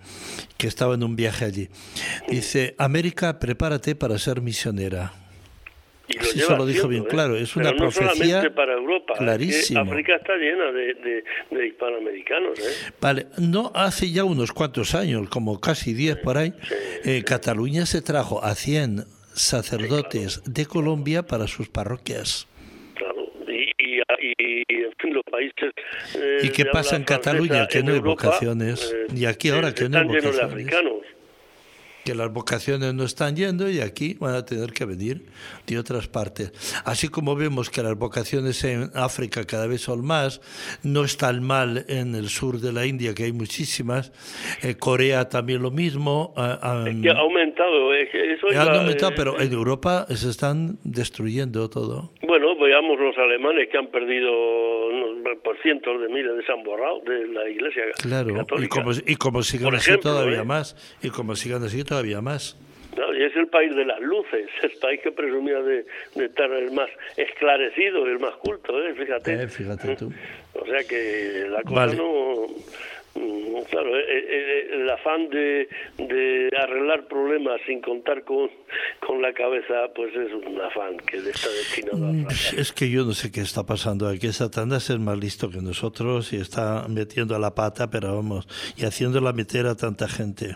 que 0.57 0.67
estaba 0.67 0.95
en 0.95 1.03
un 1.03 1.15
viaje 1.15 1.45
allí, 1.45 1.69
dice, 2.27 2.75
América, 2.77 3.39
prepárate 3.39 3.95
para 3.95 4.17
ser 4.17 4.41
misionera. 4.41 5.13
Y 6.09 6.17
lo 6.17 6.23
sí, 6.23 6.39
eso 6.39 6.57
lo 6.57 6.65
dijo 6.65 6.87
bien 6.87 7.03
¿eh? 7.03 7.07
claro, 7.07 7.35
es 7.37 7.55
una 7.55 7.71
Pero 7.71 7.85
no 7.85 7.91
profecía 7.91 8.53
para 8.55 8.73
Europa, 8.73 9.13
clarísima. 9.17 9.81
África 9.81 10.15
está 10.15 10.35
llena 10.35 10.71
de, 10.71 11.23
de, 11.51 11.67
hispanoamericanos. 11.67 12.59
¿eh? 12.59 12.91
Vale, 12.99 13.27
no 13.37 13.71
hace 13.75 14.11
ya 14.11 14.23
unos 14.23 14.51
cuantos 14.51 14.95
años, 14.95 15.29
como 15.29 15.61
casi 15.61 15.93
10 15.93 16.17
por 16.17 16.37
ahí, 16.37 16.53
eh, 17.05 17.23
Cataluña 17.23 17.85
se 17.85 18.01
trajo 18.01 18.43
a 18.43 18.55
100 18.55 19.05
sacerdotes 19.33 20.41
de 20.45 20.65
Colombia 20.65 21.23
para 21.23 21.47
sus 21.47 21.69
parroquias. 21.69 22.47
Claro, 22.95 23.31
y, 23.47 23.71
y, 23.77 24.01
y 24.67 24.83
en 25.03 25.13
los 25.13 25.23
países. 25.23 25.71
Eh, 26.15 26.37
¿Y 26.43 26.49
qué 26.49 26.65
pasa 26.65 26.95
en 26.95 27.03
Cataluña? 27.03 27.67
Que 27.67 27.83
no 27.83 27.93
hay 27.93 27.99
vocaciones. 27.99 28.93
Eh, 28.93 29.07
y 29.15 29.25
aquí 29.25 29.49
ahora 29.49 29.73
que 29.73 29.89
no 29.89 29.99
hay 29.99 30.05
vocaciones. 30.05 30.67
Que 32.09 32.15
las 32.15 32.33
vocaciones 32.33 32.91
no 32.95 33.03
están 33.03 33.35
yendo 33.35 33.69
y 33.69 33.81
aquí 33.81 34.17
van 34.19 34.33
a 34.33 34.43
tener 34.43 34.73
que 34.73 34.83
venir 34.83 35.27
de 35.67 35.77
otras 35.77 36.07
partes. 36.07 36.51
Así 36.83 37.07
como 37.07 37.35
vemos 37.35 37.69
que 37.69 37.83
las 37.83 37.95
vocaciones 37.95 38.63
en 38.63 38.89
África 38.95 39.45
cada 39.45 39.67
vez 39.67 39.81
son 39.81 40.03
más, 40.03 40.41
no 40.81 41.03
están 41.03 41.43
mal 41.43 41.85
en 41.87 42.15
el 42.15 42.29
sur 42.29 42.61
de 42.61 42.73
la 42.73 42.87
India, 42.87 43.13
que 43.13 43.25
hay 43.25 43.31
muchísimas, 43.31 44.11
eh, 44.63 44.73
Corea 44.73 45.29
también 45.29 45.61
lo 45.61 45.69
mismo. 45.69 46.33
ha 46.35 46.81
aumentado, 47.19 47.93
eso 47.93 48.47
han 48.59 48.75
aumentado, 48.75 49.11
pero 49.15 49.39
en 49.39 49.53
Europa 49.53 50.07
se 50.09 50.31
están 50.31 50.79
destruyendo 50.83 51.69
todo. 51.69 52.11
Bueno, 52.27 52.38
veamos 52.59 52.99
los 52.99 53.17
alemanes 53.17 53.69
que 53.69 53.77
han 53.77 53.87
perdido 53.87 54.31
por 55.43 55.57
cientos 55.61 56.01
de 56.01 56.07
miles 56.09 56.35
de 56.37 56.43
se 56.43 56.51
han 56.51 56.63
borrado 56.63 57.01
de 57.01 57.27
la 57.27 57.47
iglesia 57.49 57.83
claro, 58.01 58.45
Y 58.61 58.67
como, 58.67 58.91
y 59.05 59.15
como 59.15 59.43
sigan 59.43 59.75
así 59.75 59.97
todavía 59.99 60.41
¿eh? 60.41 60.45
más, 60.45 60.75
y 61.01 61.09
como 61.09 61.35
sigan 61.35 61.63
así 61.63 61.83
todavía 61.83 62.21
más. 62.21 62.57
y 63.17 63.23
es 63.23 63.35
el 63.35 63.47
país 63.47 63.75
de 63.75 63.85
las 63.85 63.99
luces, 64.01 64.49
el 64.63 64.71
país 64.81 65.01
que 65.01 65.11
presumía 65.11 65.59
de, 65.61 65.85
estar 66.15 66.51
el 66.51 66.71
más 66.71 66.89
esclarecido, 67.17 68.05
el 68.05 68.19
más 68.19 68.35
culto, 68.37 68.81
¿eh? 68.83 68.93
fíjate. 68.93 69.43
Eh, 69.43 69.47
fíjate 69.47 69.95
tú. 69.95 70.11
O 70.51 70.65
sea 70.65 70.83
que 70.83 71.47
la 71.49 71.61
cosa 71.61 71.95
no 71.95 72.47
claro, 73.69 73.97
eh, 73.97 74.03
eh, 74.07 74.25
eh, 74.29 74.81
el 74.81 74.89
afán 74.89 75.29
de, 75.29 75.67
de, 75.97 76.49
arreglar 76.57 77.07
problemas 77.07 77.59
sin 77.65 77.81
contar 77.81 78.23
con, 78.23 78.49
con 79.05 79.21
la 79.21 79.33
cabeza, 79.33 79.91
pues 79.95 80.13
es 80.15 80.31
un 80.33 80.59
afán 80.61 80.97
que 80.97 81.17
está 81.17 81.49
destinado 81.49 82.07
a 82.07 82.11
mm, 82.11 82.27
Es 82.57 82.71
que 82.71 82.89
yo 82.89 83.05
no 83.05 83.13
sé 83.13 83.31
qué 83.31 83.41
está 83.41 83.65
pasando 83.65 84.07
aquí. 84.07 84.31
Satanás 84.31 84.89
es 84.89 84.99
más 84.99 85.17
listo 85.17 85.49
que 85.49 85.61
nosotros 85.61 86.31
y 86.33 86.37
está 86.37 86.87
metiendo 86.87 87.35
a 87.35 87.39
la 87.39 87.55
pata, 87.55 87.89
pero 87.89 88.15
vamos, 88.15 88.47
y 88.77 88.85
haciéndola 88.85 89.33
meter 89.33 89.65
a 89.65 89.75
tanta 89.75 90.07
gente. 90.07 90.55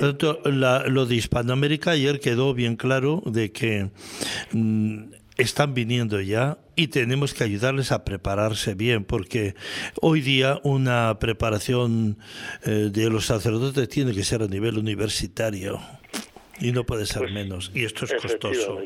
lo 0.00 1.06
de 1.06 1.14
Hispanoamérica 1.14 1.92
ayer 1.92 2.20
quedó 2.20 2.54
bien 2.54 2.76
claro 2.76 3.22
de 3.24 3.52
que 3.52 3.90
mm, 4.52 5.21
están 5.36 5.74
viniendo 5.74 6.20
ya 6.20 6.58
y 6.76 6.88
tenemos 6.88 7.34
que 7.34 7.44
ayudarles 7.44 7.92
a 7.92 8.04
prepararse 8.04 8.74
bien, 8.74 9.04
porque 9.04 9.54
hoy 10.00 10.20
día 10.20 10.60
una 10.62 11.18
preparación 11.18 12.18
eh, 12.64 12.90
de 12.92 13.10
los 13.10 13.26
sacerdotes 13.26 13.88
tiene 13.88 14.12
que 14.12 14.24
ser 14.24 14.42
a 14.42 14.46
nivel 14.46 14.78
universitario 14.78 15.80
y 16.60 16.72
no 16.72 16.84
puede 16.84 17.06
ser 17.06 17.22
pues, 17.22 17.32
menos. 17.32 17.70
Y 17.74 17.84
esto 17.84 18.04
es 18.04 18.14
costoso. 18.14 18.78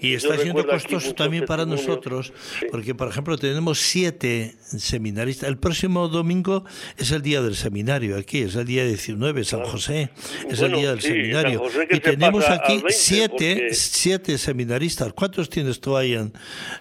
Y 0.00 0.14
está 0.14 0.36
siendo 0.38 0.66
costoso 0.66 1.14
también 1.14 1.44
para 1.44 1.66
nosotros, 1.66 2.32
porque, 2.70 2.94
por 2.94 3.08
ejemplo, 3.08 3.36
tenemos 3.36 3.78
siete 3.78 4.54
seminaristas. 4.60 5.48
El 5.48 5.58
próximo 5.58 6.08
domingo 6.08 6.64
es 6.96 7.10
el 7.12 7.22
día 7.22 7.42
del 7.42 7.54
seminario 7.54 8.16
aquí, 8.16 8.42
es 8.42 8.56
el 8.56 8.66
día 8.66 8.84
19, 8.84 9.44
San 9.44 9.64
José, 9.64 10.10
es 10.48 10.60
el 10.60 10.72
día 10.72 10.90
del 10.90 11.00
seminario. 11.00 11.62
Y 11.90 12.00
tenemos 12.00 12.48
aquí 12.48 12.82
siete, 12.88 13.74
siete 13.74 14.38
seminaristas. 14.38 15.12
¿Cuántos 15.12 15.48
tienes 15.48 15.80
tú 15.80 15.96
ahí 15.96 16.14
en, 16.14 16.32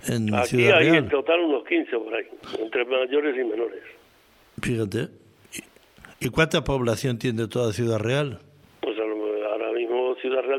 en 0.08 0.34
aquí 0.34 0.58
Ciudad 0.58 0.78
hay 0.78 0.88
en 0.88 1.10
total 1.10 1.40
unos 1.40 1.64
15 1.68 1.92
por 1.98 2.14
ahí, 2.14 2.26
entre 2.60 2.86
mayores 2.86 3.36
y 3.36 3.44
menores. 3.44 3.84
Fíjate. 4.62 5.10
¿Y 6.20 6.30
cuánta 6.30 6.64
población 6.64 7.20
tiene 7.20 7.48
toda 7.48 7.74
Ciudad 7.74 8.00
Real? 8.00 8.40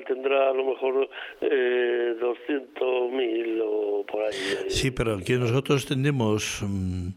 Tendrá 0.06 0.50
a 0.50 0.52
lo 0.52 0.64
mejor 0.64 1.08
eh, 1.40 2.14
200.000 2.20 3.62
o 3.64 4.04
por 4.06 4.22
ahí. 4.24 4.32
Sí, 4.68 4.90
pero 4.90 5.16
aquí 5.16 5.34
nosotros 5.34 5.86
tenemos 5.86 6.60
mm, 6.62 7.08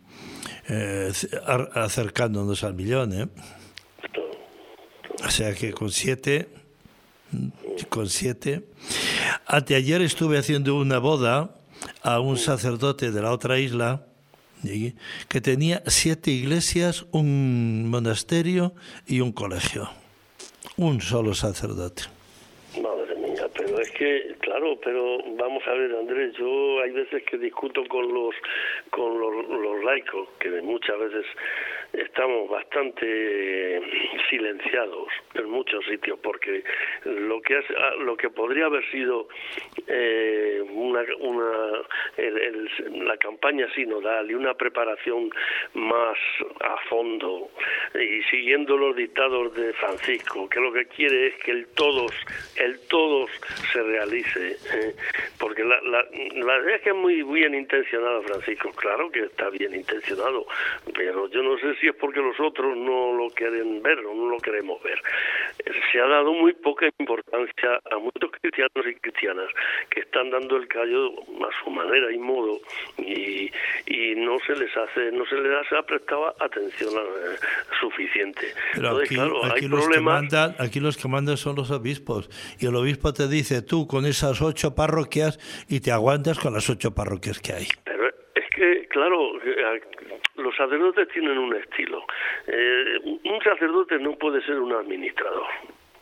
eh, 0.69 1.11
acercándonos 1.73 2.63
al 2.63 2.73
millón, 2.73 3.13
¿eh? 3.13 3.27
O 5.23 5.29
sea 5.29 5.53
que 5.53 5.71
con 5.71 5.91
siete, 5.91 6.49
mm, 7.31 7.47
con 7.89 8.09
siete. 8.09 8.63
Anteayer 9.45 10.01
estuve 10.01 10.37
haciendo 10.37 10.75
una 10.75 10.99
boda 10.99 11.55
a 12.03 12.19
un 12.19 12.37
sacerdote 12.37 13.11
de 13.11 13.21
la 13.21 13.31
otra 13.31 13.59
isla 13.59 14.05
que 15.27 15.41
tenía 15.41 15.81
siete 15.87 16.31
iglesias, 16.31 17.05
un 17.11 17.89
monasterio 17.89 18.73
y 19.07 19.21
un 19.21 19.31
colegio. 19.31 19.89
Un 20.77 21.01
solo 21.01 21.33
sacerdote. 21.33 22.03
Que, 24.01 24.35
claro, 24.51 24.77
pero 24.83 25.17
vamos 25.37 25.65
a 25.65 25.71
ver, 25.71 25.95
Andrés, 25.95 26.33
yo 26.37 26.81
hay 26.81 26.91
veces 26.91 27.23
que 27.23 27.37
discuto 27.37 27.85
con 27.87 28.13
los 28.13 28.35
con 28.89 29.17
los, 29.17 29.47
los 29.47 29.83
laicos, 29.83 30.27
que 30.39 30.49
muchas 30.61 30.99
veces 30.99 31.25
estamos 31.93 32.49
bastante 32.49 33.81
silenciados 34.29 35.07
en 35.35 35.49
muchos 35.49 35.85
sitios 35.85 36.19
porque 36.19 36.63
lo 37.05 37.41
que 37.41 37.55
ah, 37.55 37.95
lo 37.99 38.15
que 38.15 38.29
podría 38.29 38.65
haber 38.65 38.89
sido 38.91 39.27
eh, 39.87 40.61
una, 40.69 41.03
una 41.19 41.43
la 43.05 43.17
campaña 43.17 43.67
sinodal 43.73 44.29
y 44.29 44.33
una 44.33 44.53
preparación 44.53 45.29
más 45.73 46.17
a 46.61 46.77
fondo 46.89 47.49
y 47.95 48.21
siguiendo 48.23 48.77
los 48.77 48.95
dictados 48.95 49.53
de 49.55 49.73
Francisco 49.73 50.49
que 50.49 50.59
lo 50.59 50.71
que 50.71 50.85
quiere 50.85 51.27
es 51.27 51.35
que 51.43 51.51
el 51.51 51.67
todos 51.73 52.11
el 52.57 52.79
todos 52.87 53.29
se 53.73 53.81
realice 53.83 54.40
¿eh? 54.49 54.95
porque 55.39 55.63
la, 55.63 55.79
la, 55.81 56.03
la 56.03 56.63
idea 56.63 56.75
es 56.75 56.81
que 56.81 56.89
es 56.89 56.95
muy 56.95 57.23
bien 57.23 57.53
intencionado 57.55 58.21
Francisco 58.23 58.71
claro 58.71 59.11
que 59.11 59.23
está 59.23 59.49
bien 59.49 59.73
intencionado 59.75 60.45
pero 60.93 61.29
yo 61.29 61.43
no 61.43 61.57
sé 61.57 61.75
si 61.79 61.87
es 61.87 61.95
porque 61.95 62.19
los 62.19 62.39
otros 62.39 62.75
no 62.77 63.13
lo 63.13 63.29
quieren 63.29 63.81
ver 63.81 63.99
o 63.99 64.13
no 64.13 64.29
lo 64.29 64.37
queremos 64.37 64.81
ver. 64.83 65.01
Se 65.91 65.99
ha 65.99 66.07
dado 66.07 66.33
muy 66.33 66.53
poca 66.53 66.87
importancia 66.99 67.79
a 67.91 67.97
muchos 67.97 68.31
cristianos 68.41 68.85
y 68.89 68.95
cristianas 68.95 69.47
que 69.89 70.01
están 70.01 70.29
dando 70.31 70.57
el 70.57 70.67
callo 70.67 71.11
a 71.11 71.63
su 71.63 71.69
manera 71.69 72.11
y 72.11 72.17
modo 72.17 72.59
y, 72.97 73.51
y 73.85 74.15
no 74.15 74.37
se 74.45 74.55
les 74.55 74.75
hace, 74.75 75.11
no 75.11 75.25
se 75.25 75.35
les 75.35 75.71
ha 75.71 75.81
prestado 75.83 76.35
atención 76.39 76.93
eh, 76.95 77.37
suficiente. 77.79 78.53
Pero 78.73 78.97
aquí, 78.97 79.17
aquí, 79.51 79.67
los 79.67 79.87
que 79.87 79.99
mandan, 79.99 80.55
aquí 80.59 80.79
los 80.79 80.97
que 80.97 81.07
mandan 81.07 81.37
son 81.37 81.55
los 81.55 81.71
obispos 81.71 82.29
y 82.59 82.65
el 82.65 82.75
obispo 82.75 83.13
te 83.13 83.27
dice 83.27 83.61
tú 83.61 83.87
con 83.87 84.05
esas 84.31 84.41
ocho 84.41 84.75
parroquias 84.75 85.39
y 85.69 85.79
te 85.81 85.91
aguantas 85.91 86.39
con 86.39 86.53
las 86.53 86.69
ocho 86.69 86.91
parroquias 86.91 87.39
que 87.39 87.53
hay. 87.53 87.67
Pero 87.83 88.07
es 88.07 88.49
que, 88.55 88.87
claro, 88.87 89.33
los 90.35 90.55
sacerdotes 90.55 91.07
tienen 91.09 91.37
un 91.37 91.55
estilo. 91.55 92.03
Eh, 92.47 93.19
un 93.23 93.41
sacerdote 93.43 93.99
no 93.99 94.13
puede 94.17 94.41
ser 94.45 94.59
un 94.59 94.73
administrador. 94.73 95.47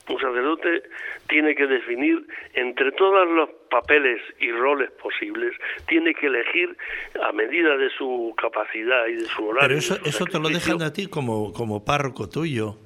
Un 0.09 0.19
sacerdote 0.19 0.83
tiene 1.27 1.53
que 1.53 1.67
definir 1.67 2.25
entre 2.55 2.91
todos 2.93 3.29
los 3.29 3.49
papeles 3.69 4.19
y 4.39 4.51
roles 4.51 4.89
posibles, 4.93 5.53
tiene 5.87 6.15
que 6.15 6.25
elegir 6.25 6.75
a 7.23 7.31
medida 7.31 7.77
de 7.77 7.91
su 7.91 8.33
capacidad 8.35 9.05
y 9.05 9.17
de 9.17 9.25
su 9.25 9.45
horario. 9.45 9.67
Pero 9.67 9.77
eso, 9.77 9.99
eso 10.03 10.25
te 10.25 10.39
lo 10.39 10.49
dejan 10.49 10.81
a 10.81 10.91
ti 10.91 11.05
como, 11.05 11.53
como 11.53 11.85
párroco 11.85 12.27
tuyo. 12.27 12.77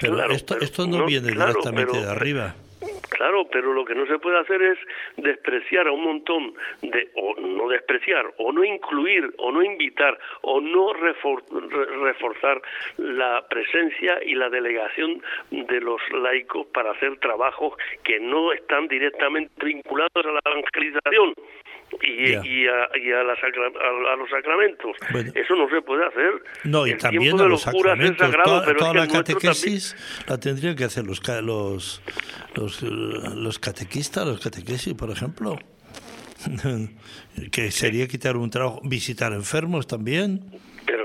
Pero 0.00 0.30
esto, 0.30 0.58
esto 0.60 0.86
no, 0.86 1.04
viene 1.04 1.28
directamente 1.28 1.98
de 1.98 2.10
arriba. 2.10 2.54
Claro, 3.10 3.46
pero 3.50 3.72
lo 3.72 3.84
que 3.84 3.94
no 3.94 4.06
se 4.06 4.18
puede 4.18 4.38
hacer 4.38 4.62
es 4.62 4.78
despreciar 5.16 5.86
a 5.86 5.92
un 5.92 6.02
montón 6.02 6.54
de, 6.82 7.10
o 7.14 7.34
no 7.40 7.68
despreciar, 7.68 8.32
o 8.38 8.52
no 8.52 8.64
incluir, 8.64 9.32
o 9.38 9.52
no 9.52 9.62
invitar, 9.62 10.18
o 10.40 10.60
no 10.60 10.92
reforzar 10.92 12.60
la 12.96 13.46
presencia 13.48 14.18
y 14.24 14.34
la 14.34 14.48
delegación 14.48 15.22
de 15.50 15.80
los 15.80 16.00
laicos 16.12 16.66
para 16.68 16.92
hacer 16.92 17.18
trabajos 17.18 17.74
que 18.02 18.18
no 18.18 18.52
están 18.52 18.88
directamente 18.88 19.52
vinculados 19.64 20.26
a 20.26 20.32
la 20.32 20.40
evangelización 20.44 21.34
y, 22.00 22.32
y, 22.32 22.36
a, 22.36 22.88
y 22.96 23.12
a, 23.12 23.22
los 23.22 23.38
sacramentos. 24.30 24.96
Eso 25.34 25.56
no 25.56 25.68
se 25.68 25.82
puede 25.82 26.06
hacer. 26.06 26.42
No, 26.64 26.86
y 26.86 26.96
también 26.96 27.40
a 27.40 27.44
los, 27.44 27.62
sacramentos. 27.62 28.30
toda, 28.44 28.94
la 28.94 29.06
catequesis 29.06 29.96
la 30.26 30.38
tendrían 30.38 30.76
que 30.76 30.84
hacer 30.84 31.04
los, 31.04 31.20
los, 31.42 32.02
los, 32.54 32.82
los 32.82 33.58
catequistas, 33.58 34.26
los 34.26 34.40
catequesis, 34.40 34.94
por 34.94 35.10
ejemplo. 35.10 35.58
que 37.52 37.70
sería 37.70 38.08
quitar 38.08 38.36
un 38.36 38.50
trabajo, 38.50 38.80
visitar 38.84 39.32
enfermos 39.32 39.86
también. 39.86 40.40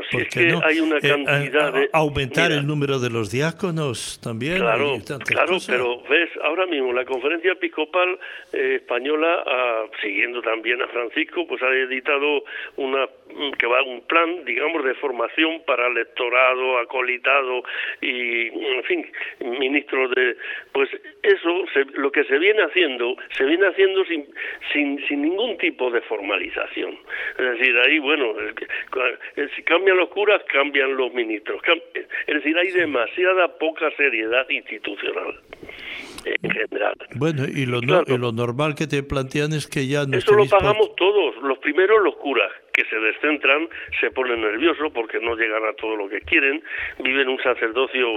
Si 0.10 0.18
es 0.18 0.30
que 0.30 0.58
hay 0.64 0.80
una 0.80 0.98
eh, 0.98 1.02
cantidad 1.02 1.74
de... 1.74 1.90
Aumentar 1.94 2.52
el 2.52 2.66
número 2.66 3.00
de 3.00 3.10
los 3.10 3.32
diáconos 3.32 4.20
también. 4.22 4.58
Claro, 4.58 4.98
claro 5.26 5.58
pero 5.68 6.02
ves, 6.10 6.30
ahora 6.44 6.66
mismo 6.66 6.94
la 6.94 7.06
conferencia 7.06 7.52
episcopal 7.54 8.20
eh, 8.54 8.76
española, 8.82 9.44
ah, 9.46 9.86
siguiendo 10.02 10.42
también 10.42 10.82
a 10.82 10.88
Francisco, 10.88 11.46
pues 11.48 11.62
ha 11.62 11.70
editado 11.70 12.44
una 12.78 13.08
que 13.60 13.68
va 13.68 13.84
un 13.84 14.02
plan, 14.02 14.46
digamos, 14.46 14.84
de 14.84 14.96
formación 14.96 15.62
para 15.66 15.88
electorado, 15.88 16.80
acolitado 16.80 17.64
y, 18.02 18.48
en 18.48 18.84
fin, 18.84 19.06
ministros 19.60 20.12
de... 20.16 20.38
Pues 20.72 20.90
eso, 21.27 21.65
lo 21.93 22.12
que 22.12 22.24
se 22.24 22.38
viene 22.39 22.63
haciendo, 22.63 23.15
se 23.31 23.46
viene 23.46 23.67
haciendo 23.67 24.05
sin, 24.05 24.25
sin, 24.74 25.05
sin 25.07 25.22
ningún 25.22 25.57
tipo 25.57 25.91
de 25.91 26.01
formalización. 26.01 26.98
Es 27.38 27.60
decir, 27.60 27.75
ahí, 27.86 28.00
bueno, 28.00 28.34
si 29.55 29.63
cambian 29.63 29.98
los 29.98 30.10
curas, 30.10 30.41
cambian 30.51 30.96
los 30.96 31.13
ministros. 31.13 31.62
Es 32.27 32.36
decir, 32.36 32.57
hay 32.57 32.72
demasiada 32.72 33.48
poca 33.57 33.91
seriedad 33.98 34.50
institucional 34.50 35.39
en 36.25 36.51
general. 36.51 36.96
Bueno, 37.15 37.43
y 37.46 37.65
lo, 37.65 37.81
lo 37.81 38.31
normal 38.31 38.75
que 38.75 38.88
te 38.88 39.03
plantean 39.03 39.53
es 39.53 39.67
que 39.67 39.88
ya... 39.88 40.03
Eso 40.12 40.34
lo 40.34 40.46
pagamos 40.46 40.96
todos, 40.96 41.36
los 41.43 41.57
primeros 41.67 42.01
los 42.01 42.15
curas, 42.15 42.50
que 42.71 42.86
se 42.86 42.95
descentran, 42.95 43.67
se 44.00 44.09
ponen 44.12 44.39
nerviosos 44.39 44.89
porque 44.93 45.19
no 45.19 45.36
llegan 45.36 45.65
a 45.65 45.74
todo 45.74 45.97
lo 45.97 46.07
que 46.07 46.21
quieren, 46.21 46.63
viven 47.00 47.27
un 47.27 47.38
sacerdocio 47.43 48.07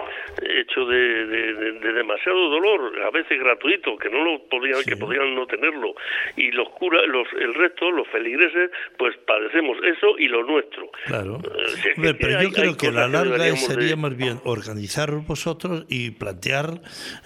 hecho 0.41 0.85
de, 0.85 1.81
demasiado 1.81 2.49
dolor, 2.49 3.03
a 3.03 3.11
veces 3.11 3.41
gratuito, 3.41 3.97
que 3.97 4.09
no 4.09 4.23
lo 4.23 4.39
podían, 4.47 4.85
que 4.85 4.97
podían 4.97 5.35
no 5.35 5.47
tenerlo, 5.47 5.95
y 6.37 6.53
los 6.53 6.69
curas, 6.71 7.03
los, 7.09 7.27
el 7.41 7.55
resto, 7.55 7.91
los 7.91 8.07
feligreses, 8.07 8.71
pues 8.97 9.17
padecemos 9.27 9.79
eso 9.83 10.17
y 10.17 10.29
lo 10.29 10.45
nuestro. 10.45 10.89
Claro. 11.07 11.41
Eh, 11.43 12.15
pero 12.21 12.41
yo 12.41 12.53
creo 12.53 12.77
que 12.77 12.93
la 12.93 13.09
larga 13.09 13.45
sería 13.57 13.97
más 13.97 14.17
bien 14.17 14.39
organizar 14.45 15.11
vosotros 15.27 15.87
y 15.89 16.13
plantear 16.13 16.67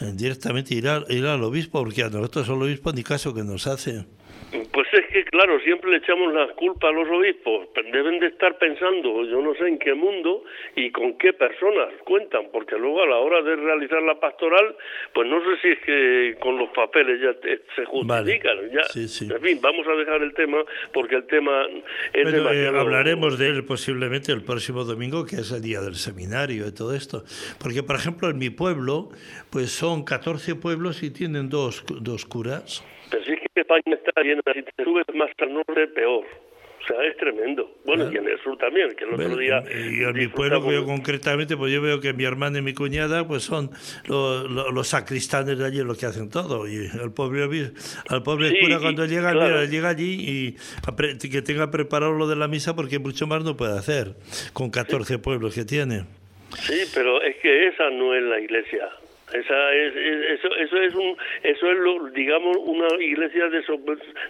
eh, 0.00 0.12
directamente 0.14 0.74
ir, 0.74 0.84
ir 1.10 1.26
al 1.26 1.44
obispo, 1.44 1.82
porque 1.82 2.02
a 2.02 2.08
nosotros 2.08 2.48
el 2.48 2.62
obispo 2.62 2.92
ni 2.92 3.02
caso 3.02 3.34
que 3.34 3.42
nos 3.42 3.66
hace. 3.66 4.06
Pues 4.72 4.86
es 4.92 5.06
que, 5.12 5.24
claro, 5.24 5.58
siempre 5.60 5.90
le 5.90 5.96
echamos 5.96 6.32
la 6.32 6.46
culpa 6.54 6.88
a 6.88 6.92
los 6.92 7.08
obispos. 7.08 7.68
Deben 7.92 8.20
de 8.20 8.28
estar 8.28 8.56
pensando, 8.58 9.24
yo 9.24 9.40
no 9.42 9.54
sé 9.54 9.66
en 9.66 9.78
qué 9.78 9.94
mundo 9.94 10.44
y 10.76 10.90
con 10.90 11.18
qué 11.18 11.32
personas 11.32 11.88
cuentan, 12.04 12.46
porque 12.52 12.76
luego 12.76 13.02
a 13.02 13.06
la 13.06 13.16
hora 13.16 13.42
de 13.42 13.56
realizar 13.56 14.02
la 14.02 14.18
pastoral, 14.20 14.76
pues 15.12 15.28
no 15.28 15.40
sé 15.40 15.60
si 15.60 15.68
es 15.68 15.78
que 15.80 16.36
con 16.40 16.56
los 16.58 16.70
papeles 16.70 17.20
ya 17.20 17.34
se 17.74 17.84
justifican. 17.84 18.70
Ya. 18.70 18.82
En 18.94 19.42
fin, 19.42 19.58
vamos 19.60 19.86
a 19.88 19.96
dejar 19.96 20.22
el 20.22 20.32
tema, 20.34 20.58
porque 20.92 21.16
el 21.16 21.26
tema 21.26 21.66
es 22.12 22.22
bueno, 22.22 22.52
eh, 22.52 22.68
hablaremos 22.68 23.38
de 23.38 23.48
él 23.48 23.64
posiblemente 23.64 24.32
el 24.32 24.42
próximo 24.42 24.84
domingo, 24.84 25.26
que 25.26 25.36
es 25.36 25.50
el 25.50 25.62
día 25.62 25.80
del 25.80 25.96
seminario 25.96 26.68
y 26.68 26.72
todo 26.72 26.94
esto. 26.94 27.24
Porque, 27.60 27.82
por 27.82 27.96
ejemplo, 27.96 28.30
en 28.30 28.38
mi 28.38 28.50
pueblo, 28.50 29.08
pues 29.50 29.70
son 29.70 30.04
14 30.04 30.54
pueblos 30.56 31.02
y 31.02 31.10
tienen 31.10 31.48
dos, 31.48 31.84
dos 32.00 32.24
curas. 32.24 32.84
Pero 33.10 33.24
sí 33.24 33.43
que 33.54 33.60
España 33.60 33.82
está 33.94 34.22
llena, 34.22 34.42
si 34.52 34.62
te 34.62 34.84
subes 34.84 35.04
más 35.14 35.30
al 35.38 35.54
norte, 35.54 35.86
peor. 35.88 36.24
O 36.82 36.86
sea, 36.86 37.02
es 37.06 37.16
tremendo. 37.16 37.78
Bueno, 37.86 38.12
y 38.12 38.16
en 38.16 38.28
el 38.28 38.38
sur 38.42 38.58
también, 38.58 38.94
que 38.94 39.04
el 39.04 39.14
otro 39.14 39.38
día... 39.38 39.62
Y 39.70 40.02
en 40.02 40.12
mi 40.12 40.26
pueblo 40.28 40.60
concretamente, 40.84 41.56
pues 41.56 41.72
yo 41.72 41.80
veo 41.80 41.98
que 41.98 42.12
mi 42.12 42.24
hermana 42.24 42.58
y 42.58 42.62
mi 42.62 42.74
cuñada 42.74 43.26
pues 43.26 43.44
son 43.44 43.70
los 44.06 44.86
sacristanes 44.86 45.58
de 45.58 45.64
allí 45.64 45.82
los 45.82 45.96
que 45.96 46.04
hacen 46.04 46.28
todo. 46.28 46.68
Y 46.68 46.90
el 47.02 47.10
pobre, 47.14 47.44
al 48.10 48.22
pobre 48.22 48.60
cura 48.60 48.80
cuando 48.80 49.06
llega, 49.06 49.64
llega 49.64 49.88
allí 49.88 50.56
y 51.22 51.28
que 51.30 51.40
tenga 51.40 51.70
preparado 51.70 52.12
lo 52.12 52.28
de 52.28 52.36
la 52.36 52.48
misa 52.48 52.76
porque 52.76 52.98
mucho 52.98 53.26
más 53.26 53.42
no 53.44 53.56
puede 53.56 53.78
hacer 53.78 54.16
con 54.52 54.70
14 54.70 55.18
pueblos 55.20 55.54
que 55.54 55.64
tiene. 55.64 56.04
Sí, 56.50 56.82
pero 56.94 57.22
es 57.22 57.36
que 57.36 57.68
esa 57.68 57.88
no 57.88 58.14
es 58.14 58.22
la 58.24 58.40
iglesia. 58.40 58.90
Esa 59.34 59.72
es, 59.72 59.96
eso, 60.38 60.54
eso 60.56 60.76
es 60.80 60.94
un, 60.94 61.16
eso 61.42 61.70
es 61.70 61.78
lo, 61.78 62.08
digamos 62.10 62.56
una 62.56 62.86
iglesia 63.02 63.48
de, 63.48 63.62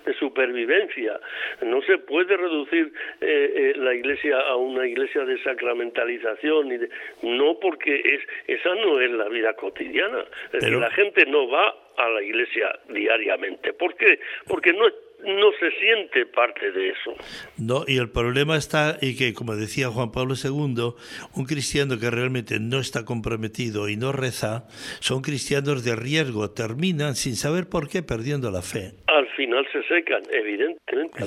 de 0.05 0.15
supervivencia. 0.15 1.21
No 1.63 1.83
se 1.83 1.99
puede 1.99 2.37
reducir 2.37 2.93
eh, 3.21 3.53
eh, 3.55 3.73
la 3.77 3.95
iglesia 3.95 4.39
a 4.41 4.57
una 4.57 4.87
iglesia 4.87 5.25
de 5.25 5.43
sacramentalización 5.43 6.73
y 6.73 7.27
no 7.29 7.59
porque 7.61 7.95
es 7.95 8.21
esa 8.47 8.75
no 8.77 8.99
es 9.01 9.11
la 9.11 9.29
vida 9.29 9.53
cotidiana. 9.55 10.25
la 10.53 10.91
gente 10.91 11.27
no 11.27 11.49
va 11.49 11.75
a 11.97 12.09
la 12.09 12.23
iglesia 12.23 12.79
diariamente. 12.89 13.73
¿Por 13.75 13.95
qué? 13.97 14.19
Porque 14.49 14.73
no 14.73 14.87
no 15.25 15.51
se 15.59 15.71
siente 15.79 16.27
parte 16.27 16.71
de 16.73 16.91
eso. 16.91 17.15
No, 17.57 17.85
y 17.87 17.99
el 17.99 18.11
problema 18.11 18.57
está 18.57 18.99
y 19.01 19.17
que, 19.17 19.35
como 19.35 19.57
decía 19.57 19.89
Juan 19.89 20.13
Pablo 20.13 20.35
II, 20.43 20.95
un 21.35 21.45
cristiano 21.47 21.99
que 21.99 22.11
realmente 22.11 22.61
no 22.61 22.79
está 22.79 23.05
comprometido 23.05 23.89
y 23.89 23.97
no 23.97 24.13
reza, 24.13 24.67
son 25.01 25.23
cristianos 25.23 25.85
de 25.85 25.97
riesgo, 25.97 26.51
terminan 26.51 27.17
sin 27.17 27.37
saber 27.37 27.69
por 27.69 27.89
qué 27.89 28.03
perdiendo 28.03 28.51
la 28.51 28.63
fe. 28.63 28.93
Al 29.35 29.37
final 29.37 29.67
se 29.73 29.83
secan, 29.83 30.23
evidentemente. 30.31 31.19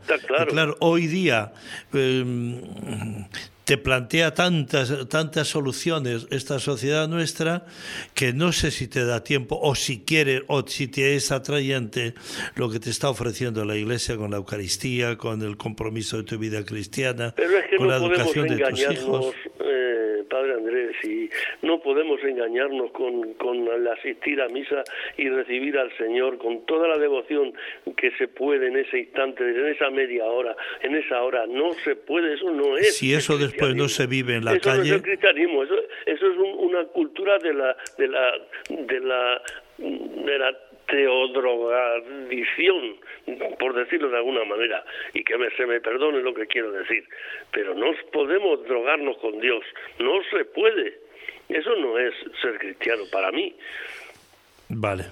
Está 0.00 0.18
claro. 0.18 0.52
claro. 0.52 0.76
Hoy 0.78 1.08
día 1.08 1.52
em, 1.92 2.60
te 3.64 3.78
plantea 3.78 4.32
tantas, 4.32 5.08
tantas 5.08 5.48
soluciones 5.48 6.28
esta 6.30 6.60
sociedad 6.60 7.08
nuestra 7.08 7.66
que 8.14 8.32
no 8.32 8.52
sé 8.52 8.70
si 8.70 8.86
te 8.86 9.04
da 9.04 9.24
tiempo 9.24 9.58
o 9.60 9.74
si 9.74 10.04
quiere 10.04 10.42
o 10.46 10.64
si 10.66 10.86
te 10.86 11.16
es 11.16 11.32
atrayente 11.32 12.14
lo 12.54 12.70
que 12.70 12.78
te 12.78 12.90
está 12.90 13.10
ofreciendo 13.10 13.64
la 13.64 13.76
Iglesia 13.76 14.16
con 14.16 14.30
la 14.30 14.36
Eucaristía, 14.36 15.16
con 15.16 15.42
el 15.42 15.56
compromiso 15.56 16.18
de 16.18 16.22
tu 16.22 16.38
vida 16.38 16.64
cristiana, 16.64 17.34
con 17.76 17.88
la 17.88 17.96
educación 17.96 18.46
de 18.46 18.58
tus 18.58 18.80
hijos. 18.80 19.34
Padre 20.32 20.54
Andrés, 20.54 20.96
y 21.04 21.28
no 21.60 21.82
podemos 21.82 22.18
engañarnos 22.24 22.90
con, 22.92 23.34
con 23.34 23.68
el 23.68 23.86
asistir 23.86 24.40
a 24.40 24.48
misa 24.48 24.82
y 25.18 25.28
recibir 25.28 25.76
al 25.76 25.94
Señor 25.98 26.38
con 26.38 26.64
toda 26.64 26.88
la 26.88 26.96
devoción 26.96 27.52
que 27.98 28.12
se 28.12 28.28
puede 28.28 28.68
en 28.68 28.78
ese 28.78 29.00
instante, 29.00 29.44
en 29.44 29.66
esa 29.66 29.90
media 29.90 30.24
hora, 30.24 30.56
en 30.80 30.96
esa 30.96 31.22
hora. 31.22 31.46
No 31.46 31.74
se 31.84 31.96
puede, 31.96 32.32
eso 32.32 32.50
no 32.50 32.78
es. 32.78 32.96
Si 32.96 33.12
eso 33.12 33.36
después 33.36 33.74
no 33.74 33.88
se 33.88 34.06
vive 34.06 34.36
en 34.36 34.46
la 34.46 34.54
eso 34.54 34.62
calle. 34.62 34.78
No 34.78 34.84
es 34.84 34.92
el 34.92 35.02
cristianismo, 35.02 35.64
eso, 35.64 35.74
eso 36.06 36.26
es 36.26 36.38
una 36.38 36.84
cultura 36.86 37.36
de 37.38 37.52
la, 37.52 37.76
de 37.98 38.08
la, 38.08 38.32
de 38.70 39.00
la, 39.00 39.42
de 39.76 40.38
la 40.38 40.58
teodrogadición, 40.86 42.96
por 43.58 43.74
decirlo 43.74 44.10
de 44.10 44.16
alguna 44.16 44.44
manera, 44.44 44.84
y 45.14 45.24
que 45.24 45.38
me, 45.38 45.50
se 45.56 45.66
me 45.66 45.80
perdone 45.80 46.22
lo 46.22 46.34
que 46.34 46.46
quiero 46.46 46.72
decir, 46.72 47.04
pero 47.50 47.74
no 47.74 47.92
podemos 48.12 48.64
drogarnos 48.66 49.16
con 49.18 49.40
Dios, 49.40 49.64
no 49.98 50.22
se 50.30 50.44
puede. 50.46 51.00
Eso 51.48 51.74
no 51.76 51.98
es 51.98 52.14
ser 52.40 52.58
cristiano 52.58 53.02
para 53.10 53.30
mí. 53.30 53.54
Vale. 54.68 55.04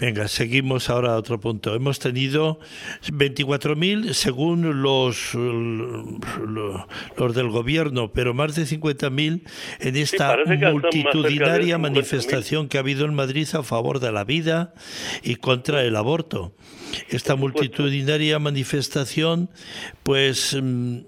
Venga, 0.00 0.28
seguimos 0.28 0.90
ahora 0.90 1.14
a 1.14 1.16
otro 1.16 1.40
punto. 1.40 1.74
Hemos 1.74 1.98
tenido 1.98 2.60
24.000 3.08 4.12
según 4.12 4.82
los, 4.82 5.34
los, 5.34 7.34
del 7.34 7.48
gobierno, 7.48 8.12
pero 8.12 8.32
más 8.32 8.54
de 8.54 8.62
50.000 8.62 9.42
en 9.80 9.96
esta 9.96 10.36
multitudinaria 10.70 11.78
manifestación 11.78 12.68
que 12.68 12.76
ha 12.76 12.80
habido 12.80 13.06
en 13.06 13.14
Madrid 13.14 13.48
a 13.54 13.64
favor 13.64 13.98
de 13.98 14.12
la 14.12 14.22
vida 14.22 14.72
y 15.24 15.36
contra 15.36 15.82
el 15.82 15.96
aborto. 15.96 16.52
Esta 17.08 17.34
multitudinaria 17.34 18.38
manifestación, 18.38 19.50
pues, 20.04 20.56
mm, 20.60 20.98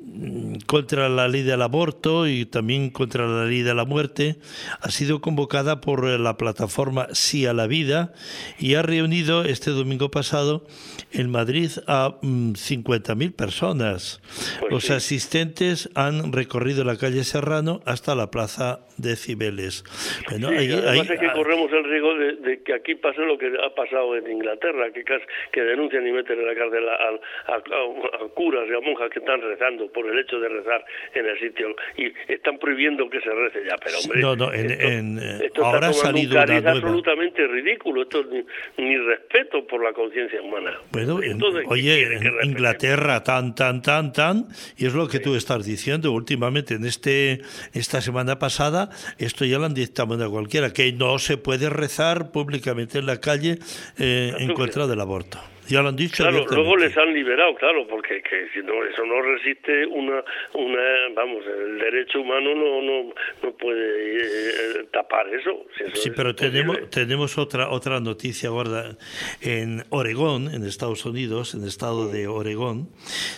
contra 0.67 1.09
la 1.09 1.29
ley 1.29 1.43
del 1.43 1.63
aborto 1.63 2.27
y 2.27 2.47
también 2.47 2.91
contra 2.91 3.27
la 3.27 3.45
ley 3.45 3.63
de 3.63 3.75
la 3.75 3.85
muerte, 3.85 4.37
ha 4.81 4.91
sido 4.91 5.21
convocada 5.21 5.81
por 5.81 6.05
la 6.05 6.37
plataforma 6.37 7.09
Sí 7.13 7.47
a 7.47 7.53
la 7.53 7.67
Vida 7.67 8.13
y 8.59 8.75
ha 8.75 8.83
reunido 8.83 9.45
este 9.45 9.71
domingo 9.71 10.11
pasado 10.11 10.65
en 11.13 11.31
Madrid 11.31 11.71
a 11.87 12.19
50.000 12.23 13.15
mm, 13.15 13.33
personas. 13.33 14.21
Pues 14.61 14.73
Los 14.73 14.91
asistentes 14.91 15.91
han 15.95 16.33
recorrido 16.33 16.85
la 16.85 16.97
calle 16.97 17.25
Serrano 17.25 17.81
hasta 17.85 18.15
la 18.15 18.31
plaza 18.31 18.81
de 19.01 19.17
Cibeles. 19.17 19.85
Bueno, 20.29 20.49
sí, 20.51 20.69
que 20.69 21.33
corremos 21.33 21.73
el 21.73 21.85
riesgo 21.85 22.15
de, 22.15 22.63
que 22.63 22.75
aquí 22.75 22.95
pase 22.95 23.23
lo 23.23 23.39
que 23.39 23.47
ha 23.47 23.75
pasado 23.75 24.17
en 24.17 24.31
Inglaterra, 24.31 24.91
que, 24.93 25.05
que 25.53 25.63
denuncian 25.63 26.07
y 26.07 26.13
meten 26.13 26.39
en 26.39 26.47
la 26.47 26.55
cárcel 26.55 26.89
a, 26.89 27.55
a, 27.55 28.29
curas 28.35 28.69
y 28.69 28.75
a 28.75 28.81
monjas 28.81 29.11
que 29.11 29.21
están 29.21 29.41
rezando 29.41 29.91
por 29.91 30.00
el 30.07 30.19
hecho 30.19 30.39
de 30.39 30.49
rezar 30.49 30.85
en 31.15 31.27
el 31.27 31.39
sitio 31.39 31.75
y 31.97 32.13
están 32.33 32.59
prohibiendo 32.59 33.09
que 33.09 33.21
se 33.21 33.31
rece 33.31 33.65
ya, 33.67 33.77
pero 33.77 33.99
hombre, 33.99 34.21
no, 34.21 34.37
no, 34.37 34.53
en, 34.53 35.19
esto, 35.19 35.65
ahora 35.65 35.89
ha 35.89 35.93
salido 35.93 36.41
un 36.43 36.51
una 36.51 36.71
absolutamente 36.73 37.47
ridículo, 37.47 38.03
esto 38.03 38.25
ni, 38.25 38.45
ni 38.85 38.97
respeto 38.99 39.67
por 39.67 39.83
la 39.83 39.93
conciencia 39.93 40.43
humana. 40.43 40.73
Bueno, 40.91 41.21
oye, 41.67 42.17
en 42.17 42.51
Inglaterra 42.51 43.23
tan, 43.23 43.55
tan, 43.55 43.83
tan, 43.83 44.13
tan, 44.13 44.47
y 44.77 44.87
es 44.87 44.95
lo 44.95 45.09
que 45.09 45.21
tú 45.21 45.35
estás 45.35 45.65
diciendo 45.65 46.13
últimamente 46.13 46.75
en 46.75 46.85
este 46.85 47.41
esta 47.73 48.01
semana 48.01 48.39
pasada, 48.39 48.91
esto 49.19 49.45
ya 49.45 49.59
lo 49.59 49.67
han 49.67 49.75
dictado 49.75 50.01
a 50.25 50.31
cualquiera, 50.31 50.73
que 50.73 50.93
no 50.93 51.19
se 51.19 51.37
puede 51.37 51.71
rezar 51.71 52.33
públicamente 52.33 52.99
en 52.99 53.07
la 53.07 53.21
calle 53.21 53.59
eh, 53.99 54.33
en 54.39 54.55
contra 54.55 54.87
del 54.87 55.01
aborto. 55.01 55.39
Ya 55.71 55.83
lo 55.83 55.91
han 55.91 55.97
dicho. 55.97 56.25
Claro, 56.25 56.45
luego 56.51 56.77
les 56.77 56.97
han 56.97 57.15
liberado, 57.15 57.55
claro, 57.55 57.87
porque 57.87 58.21
que 58.23 58.49
si 58.53 58.59
no 58.59 58.85
eso 58.85 59.05
no 59.07 59.23
resiste 59.23 59.87
una 59.87 60.23
una 60.55 60.83
vamos, 61.15 61.45
el 61.47 61.79
derecho 61.79 62.21
humano 62.21 62.55
no 62.57 62.83
no, 62.83 63.15
no 63.43 63.53
puede 63.57 64.17
eh, 64.17 64.89
tapar 64.93 65.29
eso. 65.33 65.67
sí, 65.95 66.11
pero 66.11 66.35
tenemos 66.35 66.91
tenemos 66.91 67.39
otra 67.39 67.71
otra 67.71 68.01
noticia 68.01 68.51
gorda 68.51 68.97
en 69.43 69.85
Oregón, 69.91 70.53
en 70.53 70.67
Estados 70.67 71.05
Unidos, 71.05 71.55
en 71.55 71.63
el 71.63 71.69
estado 71.69 72.09
de 72.09 72.27
Oregón, 72.27 72.89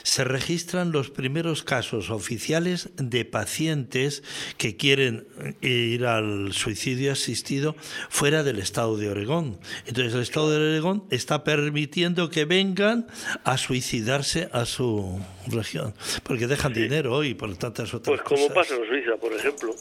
se 0.03 0.25
registran 0.25 0.91
los 0.91 1.11
primeros 1.11 1.63
casos 1.63 2.09
oficiales 2.09 2.97
de 2.97 3.27
pacientes 3.27 4.23
que 4.57 4.79
quieren 4.79 5.27
ir 5.61 6.07
al 6.07 6.53
suicidio 6.53 7.13
asistido 7.13 7.75
fuera 8.09 8.43
del 8.43 8.59
estado 8.59 8.97
de 8.97 9.11
Oregón. 9.11 9.59
Entonces 9.87 10.15
el 10.15 10.23
estado 10.23 10.51
de 10.51 10.57
Oregón 10.71 11.05
está 11.11 11.45
permitiendo 11.45 12.22
que 12.31 12.45
vengan 12.45 13.07
a 13.45 13.57
suicidarse 13.59 14.49
a 14.53 14.65
su 14.65 15.21
región, 15.49 15.95
porque 16.23 16.47
dejan 16.47 16.73
dinero 16.73 17.25
y 17.25 17.35
por 17.35 17.57
tantas 17.57 17.93
otras 17.95 18.21
cosas. 18.21 18.29
Pues 18.29 18.41
como 18.41 18.55
pasa 18.55 18.75
en 18.77 18.87
Suiza, 18.87 19.17
por 19.17 19.33
ejemplo. 19.33 19.75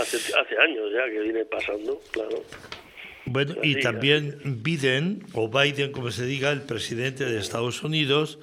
Hace, 0.00 0.16
hace 0.16 0.58
años 0.58 0.90
ya 0.92 1.04
que 1.12 1.20
viene 1.20 1.44
pasando, 1.44 2.00
claro. 2.10 2.42
Bueno, 3.30 3.56
y 3.62 3.80
también 3.80 4.38
Biden, 4.62 5.22
o 5.34 5.48
Biden, 5.48 5.92
como 5.92 6.10
se 6.10 6.24
diga, 6.24 6.50
el 6.50 6.62
presidente 6.62 7.26
de 7.26 7.38
Estados 7.38 7.82
Unidos, 7.82 8.38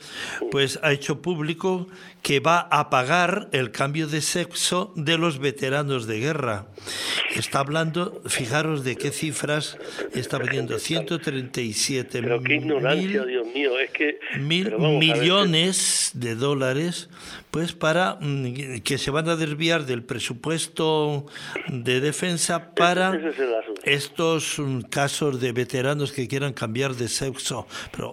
pues 0.51 0.79
ha 0.83 0.91
hecho 0.91 1.21
público 1.21 1.87
que 2.25 2.39
va 2.39 2.61
a 2.71 2.89
pagar 2.89 3.49
el 3.51 3.69
cambio 3.69 4.07
de 4.07 4.19
sexo 4.19 4.91
de 4.95 5.15
los 5.15 5.37
veteranos 5.37 6.07
de 6.07 6.19
guerra. 6.19 6.65
Está 7.35 7.59
hablando, 7.59 8.19
fijaros 8.25 8.83
de 8.83 8.95
qué 8.95 9.11
cifras 9.11 9.77
está 10.11 10.39
pidiendo, 10.39 10.79
137 10.79 12.23
Pero 12.23 12.41
qué 12.41 12.55
ignorancia, 12.55 13.25
Dios 13.25 13.45
mío, 13.53 13.77
es 13.77 13.91
que... 13.91 14.17
Mil 14.39 14.75
millones 14.75 16.13
de 16.15 16.33
dólares, 16.33 17.09
pues 17.51 17.73
para 17.73 18.17
mm, 18.19 18.79
que 18.79 18.97
se 18.97 19.11
van 19.11 19.29
a 19.29 19.35
desviar 19.35 19.85
del 19.85 20.03
presupuesto 20.03 21.27
de 21.67 22.01
defensa 22.01 22.73
para 22.73 23.19
estos 23.83 24.57
mm, 24.57 24.81
casos 24.89 25.39
de 25.39 25.51
veteranos 25.51 26.11
que 26.11 26.27
quieran 26.27 26.53
cambiar 26.53 26.95
de 26.95 27.07
sexo. 27.07 27.67
Pero, 27.91 28.11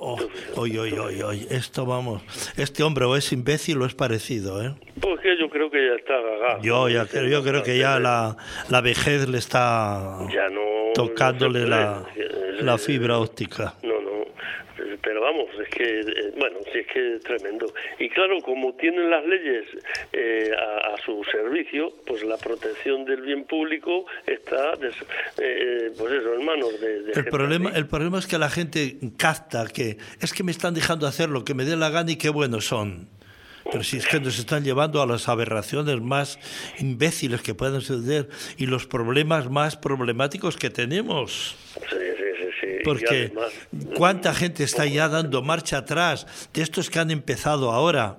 hoy, 0.54 0.76
hoy, 0.76 0.92
hoy, 0.92 1.22
hoy, 1.22 1.46
esto 1.50 1.86
vamos, 1.86 2.22
este 2.58 2.82
hombre 2.82 3.06
o 3.06 3.16
es 3.16 3.32
imbécil 3.32 3.80
o 3.80 3.86
es 3.86 3.94
parecido, 4.02 4.60
¿eh? 4.60 4.74
Pues 5.00 5.20
que 5.20 5.38
yo 5.38 5.48
creo 5.48 5.70
que 5.70 5.78
ya 5.78 5.94
está 5.94 6.60
Yo, 6.60 6.88
ya 6.88 7.06
creo, 7.06 7.28
yo 7.28 7.44
creo 7.44 7.62
que 7.62 7.78
ya 7.78 8.00
la, 8.00 8.36
la 8.68 8.80
vejez 8.80 9.28
le 9.28 9.38
está 9.38 10.18
tocándole 10.92 11.68
la, 11.68 12.04
la 12.58 12.78
fibra 12.78 13.18
óptica. 13.18 13.74
No, 13.84 14.00
no, 14.00 14.26
pero 15.04 15.20
vamos, 15.20 15.46
es 15.62 15.68
que, 15.68 16.00
eh, 16.00 16.34
bueno, 16.36 16.58
sí 16.72 16.80
es 16.80 16.86
que 16.88 17.14
es 17.14 17.22
tremendo. 17.22 17.72
Y 18.00 18.08
claro, 18.08 18.40
como 18.40 18.74
tienen 18.74 19.08
las 19.08 19.24
leyes 19.24 19.66
eh, 20.12 20.50
a, 20.52 20.96
su 21.04 21.22
servicio, 21.30 21.92
pues 22.04 22.24
la 22.24 22.38
protección 22.38 23.04
del 23.04 23.20
bien 23.22 23.44
público 23.44 24.06
está, 24.26 24.72
eh, 25.38 25.92
pues 25.96 26.12
eso, 26.12 26.34
en 26.34 26.44
manos 26.44 26.80
de... 26.80 27.12
el, 27.14 27.24
problema, 27.26 27.70
el 27.70 27.86
problema 27.86 28.18
es 28.18 28.26
que 28.26 28.38
la 28.38 28.50
gente 28.50 28.96
capta 29.16 29.64
que 29.72 29.96
es 30.20 30.32
que 30.32 30.42
me 30.42 30.50
están 30.50 30.74
dejando 30.74 31.06
hacer 31.06 31.28
lo 31.28 31.44
que 31.44 31.54
me 31.54 31.64
dé 31.64 31.76
la 31.76 31.90
gana 31.90 32.10
y 32.10 32.16
qué 32.16 32.30
buenos 32.30 32.66
son. 32.66 33.08
Pero 33.70 33.84
si 33.84 33.98
es 33.98 34.06
que 34.06 34.20
nos 34.20 34.38
están 34.38 34.64
llevando 34.64 35.02
a 35.02 35.06
las 35.06 35.28
aberraciones 35.28 36.00
más 36.00 36.38
imbéciles 36.78 37.42
que 37.42 37.54
pueden 37.54 37.80
suceder 37.80 38.28
y 38.56 38.66
los 38.66 38.86
problemas 38.86 39.50
más 39.50 39.76
problemáticos 39.76 40.56
que 40.56 40.70
tenemos. 40.70 41.56
Sí, 41.74 41.80
sí, 41.90 42.48
sí. 42.60 42.66
Porque 42.84 43.32
cuánta 43.96 44.34
gente 44.34 44.64
está 44.64 44.86
ya 44.86 45.08
dando 45.08 45.42
marcha 45.42 45.78
atrás 45.78 46.26
de 46.52 46.62
estos 46.62 46.90
que 46.90 46.98
han 46.98 47.10
empezado 47.10 47.72
ahora. 47.72 48.18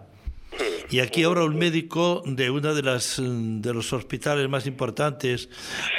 Y 0.94 1.00
aquí 1.00 1.24
ahora 1.24 1.44
un 1.44 1.58
médico 1.58 2.22
de 2.24 2.52
una 2.52 2.76
de 2.76 2.84
las 2.84 3.20
de 3.20 3.74
los 3.74 3.94
hospitales 3.94 4.48
más 4.48 4.68
importantes 4.68 5.50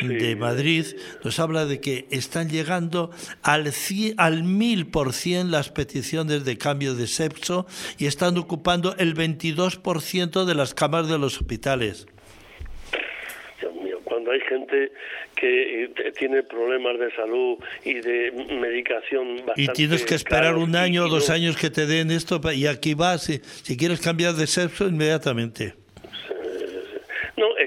de 0.01 0.37
Madrid 0.37 0.87
nos 1.25 1.41
habla 1.41 1.67
de 1.67 1.81
que 1.81 2.07
están 2.13 2.49
llegando 2.49 3.11
al 3.43 3.73
al 4.19 4.45
mil 4.45 4.87
por 4.87 5.13
cien 5.13 5.51
las 5.51 5.71
peticiones 5.71 6.45
de 6.45 6.59
cambio 6.59 6.95
de 6.95 7.09
sexo 7.09 7.67
y 7.99 8.07
están 8.07 8.39
ocupando 8.39 8.95
el 8.97 9.17
22% 9.17 10.45
de 10.45 10.55
las 10.55 10.75
camas 10.75 11.09
de 11.09 11.19
los 11.19 11.39
hospitales. 11.39 12.07
Cuando 14.25 14.31
hay 14.33 14.49
gente 14.49 14.93
que 15.37 15.85
eh, 15.85 16.13
tiene 16.17 16.43
problemas 16.45 16.99
de 16.99 17.15
salud 17.15 17.59
y 17.85 17.95
de 17.95 18.33
medicación 18.59 19.37
bastante 19.37 19.63
Y 19.63 19.69
tienes 19.69 20.05
que 20.05 20.15
esperar 20.15 20.57
un 20.57 20.77
año 20.77 21.05
o 21.05 21.09
dos 21.09 21.29
años 21.29 21.57
que 21.59 21.69
te 21.69 21.87
den 21.87 22.11
esto 22.11 22.41
y 22.53 22.67
aquí 22.67 22.95
vas, 22.95 23.25
si, 23.25 23.41
si 23.63 23.77
quieres 23.77 24.01
cambiar 24.01 24.35
de 24.35 24.47
sexo, 24.47 24.89
inmediatamente. 24.89 25.84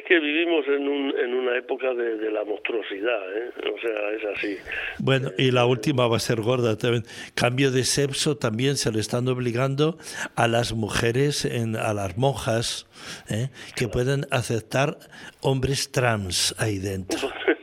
Que 0.07 0.19
vivimos 0.19 0.65
en, 0.67 0.87
un, 0.87 1.13
en 1.19 1.33
una 1.33 1.57
época 1.57 1.93
de, 1.93 2.31
la 2.31 2.45
monstruosidad, 2.45 3.37
¿eh? 3.37 3.51
o 3.75 3.79
sea, 3.79 4.11
es 4.11 4.37
así. 4.37 4.57
Bueno, 4.99 5.31
y 5.37 5.51
la 5.51 5.65
última 5.65 6.07
va 6.07 6.15
a 6.15 6.19
ser 6.19 6.39
gorda 6.39 6.77
también. 6.77 7.03
Cambio 7.35 7.71
de 7.71 7.83
sexo 7.83 8.37
también 8.37 8.77
se 8.77 8.91
le 8.91 9.01
están 9.01 9.27
obligando 9.27 9.97
a 10.35 10.47
las 10.47 10.73
mujeres, 10.73 11.43
en, 11.43 11.75
a 11.75 11.93
las 11.93 12.17
monjas, 12.17 12.87
¿eh? 13.29 13.49
que 13.75 13.89
pueden 13.89 14.25
aceptar 14.31 14.97
hombres 15.41 15.91
trans 15.91 16.55
ahí 16.57 16.77
dentro. 16.77 17.29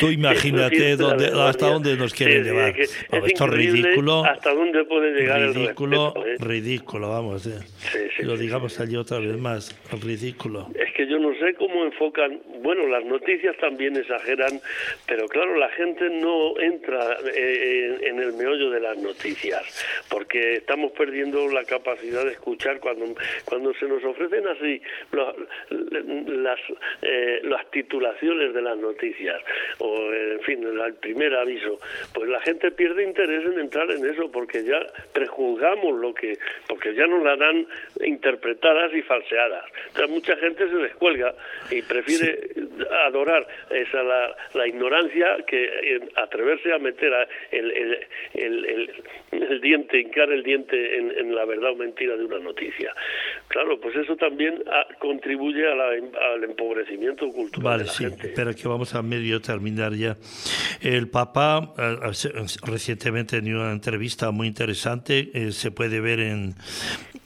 Tú 0.00 0.10
imagínate 0.10 0.96
dónde, 0.96 1.26
hasta 1.26 1.68
dónde 1.68 1.96
nos 1.96 2.14
quieren 2.14 2.42
llevar. 2.42 2.74
esto 2.78 3.44
es 3.44 3.50
ridículo. 3.50 4.24
Hasta 4.24 4.54
dónde 4.54 4.84
puede 4.84 5.12
llegar 5.12 5.40
ridículo, 5.40 6.14
el 6.16 6.24
respeto, 6.24 6.26
¿eh? 6.26 6.36
Ridículo, 6.48 7.10
vamos. 7.10 7.46
Eh. 7.46 7.60
lo 8.20 8.36
digamos 8.36 8.80
allí 8.80 8.96
otra 8.96 9.18
vez 9.18 9.36
más. 9.36 9.78
Ridículo. 10.02 10.68
Es 10.74 10.92
que 10.94 11.06
yo 11.06 11.18
no 11.18 11.34
sé 11.34 11.54
cómo 11.54 11.84
enfocan. 11.84 12.40
Bueno, 12.62 12.86
las 12.86 13.04
noticias 13.04 13.56
también 13.58 13.96
exageran, 13.96 14.60
pero 15.06 15.26
claro, 15.28 15.56
la 15.56 15.68
gente 15.70 16.08
no 16.08 16.58
entra 16.58 17.18
eh, 17.34 17.98
en 18.02 18.20
el 18.20 18.32
meollo 18.32 18.70
de 18.70 18.80
las 18.80 18.96
noticias, 18.98 19.62
porque 20.08 20.54
estamos 20.54 20.92
perdiendo 20.92 21.48
la 21.48 21.64
capacidad 21.64 22.24
de 22.24 22.32
escuchar 22.32 22.80
cuando, 22.80 23.14
cuando 23.44 23.74
se 23.74 23.86
nos 23.86 24.02
ofrecen 24.04 24.46
así 24.48 24.80
las, 25.10 26.58
eh, 27.02 27.40
las 27.44 27.70
titulaciones 27.70 28.54
de 28.54 28.62
las 28.62 28.78
noticias 28.78 29.40
en 30.12 30.40
fin, 30.40 30.64
el 30.64 30.94
primer 30.94 31.34
aviso, 31.34 31.78
pues 32.12 32.28
la 32.28 32.40
gente 32.40 32.70
pierde 32.70 33.04
interés 33.04 33.44
en 33.44 33.58
entrar 33.58 33.90
en 33.90 34.04
eso 34.06 34.30
porque 34.30 34.64
ya 34.64 34.80
prejuzgamos 35.12 35.98
lo 35.98 36.14
que, 36.14 36.38
porque 36.68 36.94
ya 36.94 37.06
nos 37.06 37.22
la 37.22 37.36
dan 37.36 37.66
interpretadas 38.04 38.92
y 38.94 39.02
falseadas. 39.02 39.64
Entonces 39.88 40.10
mucha 40.10 40.36
gente 40.36 40.68
se 40.68 40.76
descuelga 40.76 41.34
y 41.70 41.82
prefiere 41.82 42.50
adorar 43.06 43.46
esa 43.70 44.02
la, 44.02 44.36
la, 44.54 44.66
ignorancia 44.66 45.36
que 45.46 46.00
atreverse 46.16 46.72
a 46.72 46.78
meter 46.78 47.12
el, 47.50 47.70
el, 48.34 48.90
el, 49.32 49.60
diente, 49.60 50.00
hincar 50.00 50.30
el 50.30 50.42
diente 50.42 50.98
en, 50.98 51.34
la 51.34 51.44
verdad 51.44 51.72
o 51.72 51.76
mentira 51.76 52.16
de 52.16 52.24
una 52.24 52.38
noticia. 52.38 52.92
Claro, 53.48 53.80
pues 53.80 53.96
eso 53.96 54.16
también 54.16 54.62
contribuye 54.98 55.66
al 55.66 56.44
empobrecimiento 56.44 57.28
cultural 57.30 57.80
de 57.80 57.84
la 57.84 57.90
sí, 57.90 58.06
Pero 58.34 58.54
que 58.54 58.68
vamos 58.68 58.94
a 58.94 59.02
medio 59.02 59.40
terminar 59.40 59.79
ya. 59.88 60.16
El 60.80 61.08
Papa 61.08 61.74
eh, 61.78 61.96
recientemente 62.62 63.38
en 63.38 63.54
una 63.54 63.72
entrevista 63.72 64.30
muy 64.30 64.46
interesante, 64.46 65.30
eh, 65.34 65.52
se 65.52 65.70
puede 65.70 66.00
ver 66.00 66.20
en, 66.20 66.54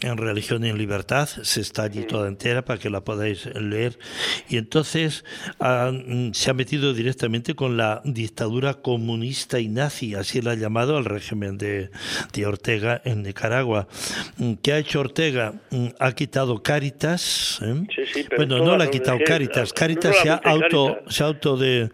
en 0.01 0.17
Religión 0.17 0.65
y 0.65 0.69
en 0.69 0.79
Libertad, 0.79 1.29
se 1.29 1.61
está 1.61 1.85
allí 1.85 2.05
toda 2.05 2.29
entera 2.29 2.65
para 2.65 2.79
que 2.79 2.91
la 2.91 3.03
podáis 3.03 3.47
leer. 3.55 3.99
Y 4.49 4.59
entonces 4.59 5.25
se 6.33 6.51
ha 6.51 6.55
metido 6.55 6.93
directamente 6.95 7.55
con 7.55 7.77
la 7.77 8.03
dictadura 8.05 8.75
comunista 8.75 9.61
y 9.61 9.69
nazi, 9.69 10.15
así 10.15 10.41
la 10.41 10.53
ha 10.53 10.55
llamado 10.55 10.97
al 10.97 11.05
régimen 11.05 11.59
de, 11.59 11.91
de 12.33 12.47
Ortega 12.47 13.01
en 13.05 13.23
Nicaragua. 13.23 13.89
¿Qué 14.63 14.73
ha 14.73 14.79
hecho 14.79 15.01
Ortega? 15.01 15.55
Ha 15.99 16.13
quitado 16.13 16.63
Caritas. 16.63 17.61
¿eh? 17.63 17.87
bueno, 18.37 18.59
no 18.59 18.77
la 18.77 18.85
ha 18.85 18.91
quitado 18.91 19.19
Caritas. 19.25 19.73
Caritas 19.73 20.17
se 20.23 20.31
ha 20.31 20.35
auto, 20.37 20.99
se 21.09 21.23
auto 21.23 21.57
de, 21.57 21.91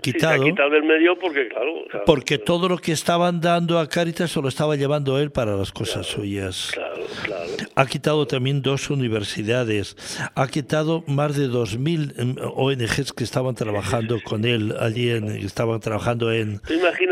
quitado. 0.00 0.42
del 0.42 0.84
medio 0.84 1.18
porque, 1.18 1.48
claro. 1.48 1.84
porque 2.06 2.38
todo 2.38 2.68
lo 2.68 2.78
que 2.78 2.92
estaban 2.92 3.40
dando 3.40 3.78
a 3.78 3.88
Caritas 3.88 4.30
se 4.30 4.40
lo 4.40 4.48
estaba 4.48 4.76
llevando 4.76 5.18
él 5.18 5.30
para 5.30 5.56
las 5.56 5.72
cosas 5.72 6.06
suyas. 6.06 6.70
Claro, 6.74 7.04
claro. 7.24 7.50
Ha 7.74 7.86
quitado 7.86 8.26
también 8.26 8.62
dos 8.62 8.90
universidades. 8.90 9.96
Ha 10.34 10.48
quitado 10.48 11.04
más 11.06 11.36
de 11.36 11.48
2.000 11.48 12.14
em, 12.18 12.36
ONGs 12.40 13.12
que 13.12 13.24
estaban 13.24 13.54
trabajando 13.54 14.20
con 14.22 14.44
él 14.44 14.74
allí, 14.78 15.10
en, 15.10 15.28
estaban 15.28 15.80
trabajando 15.80 16.32
en, 16.32 16.60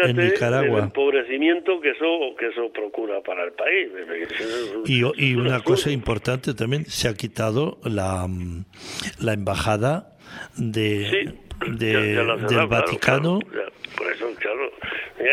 en 0.04 0.16
Nicaragua. 0.16 0.78
el 0.78 0.84
empobrecimiento 0.84 1.80
que 1.80 1.90
eso, 1.90 2.36
que 2.38 2.48
eso 2.48 2.70
procura 2.72 3.20
para 3.22 3.44
el 3.44 3.52
país. 3.52 3.88
Y, 4.86 5.02
y 5.24 5.34
una 5.34 5.60
cosa 5.60 5.90
importante 5.90 6.54
también, 6.54 6.84
se 6.86 7.08
ha 7.08 7.14
quitado 7.14 7.78
la, 7.84 8.28
la 9.20 9.32
embajada 9.32 10.16
de, 10.56 11.34
del 11.66 12.66
Vaticano. 12.68 13.40
por 13.96 14.12
eso, 14.12 14.30
claro, 14.38 14.70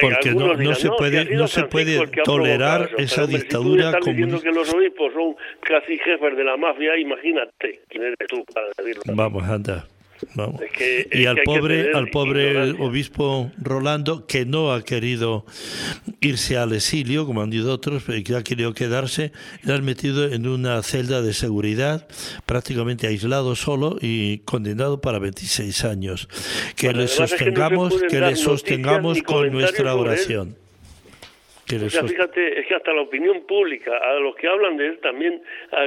porque 0.01 0.31
no, 0.31 0.53
no, 0.55 0.75
se 0.75 0.89
puede, 0.89 1.35
no 1.35 1.47
se 1.47 1.63
puede 1.63 2.07
tolerar 2.23 2.89
esa 2.97 3.27
dictadura 3.27 3.99
si 4.01 4.11
diciendo 4.11 4.41
que 4.41 4.51
los 4.51 4.73
obispos 4.73 5.13
son 5.13 5.35
casi 5.61 5.97
jefes 5.99 6.37
de 6.37 6.43
la 6.43 6.57
mafia, 6.57 6.97
imagínate 6.97 7.81
quién 7.89 8.03
eres 8.03 8.17
tú 8.27 8.43
para 8.53 8.67
decirlo. 8.77 9.03
Vamos, 9.07 9.43
anda 9.43 9.87
y 11.11 11.25
al 11.25 11.37
pobre, 11.43 11.93
al 11.93 12.09
pobre 12.09 12.71
obispo 12.73 13.51
Rolando, 13.57 14.25
que 14.25 14.45
no 14.45 14.73
ha 14.73 14.83
querido 14.83 15.45
irse 16.21 16.57
al 16.57 16.73
exilio, 16.73 17.25
como 17.25 17.41
han 17.41 17.49
dicho 17.49 17.71
otros, 17.71 18.03
pero 18.05 18.23
que 18.23 18.35
ha 18.35 18.43
querido 18.43 18.73
quedarse, 18.73 19.31
le 19.63 19.73
han 19.73 19.83
metido 19.83 20.31
en 20.31 20.47
una 20.47 20.81
celda 20.83 21.21
de 21.21 21.33
seguridad, 21.33 22.07
prácticamente 22.45 23.07
aislado 23.07 23.55
solo 23.55 23.97
y 24.01 24.39
condenado 24.39 25.01
para 25.01 25.19
26 25.19 25.85
años. 25.85 26.27
Que 26.75 26.93
le 26.93 27.07
sostengamos, 27.07 27.93
que, 28.09 28.19
le 28.19 28.35
sostengamos 28.35 29.21
con 29.23 29.51
nuestra 29.51 29.95
oración. 29.95 30.62
O 31.81 31.89
sea, 31.89 32.03
fíjate, 32.03 32.59
es 32.59 32.67
que 32.67 32.75
hasta 32.75 32.93
la 32.93 33.01
opinión 33.01 33.41
pública, 33.45 33.97
a 33.97 34.13
los 34.19 34.35
que 34.35 34.47
hablan 34.47 34.77
de 34.77 34.87
él 34.87 34.99
también 34.99 35.41
ha, 35.71 35.85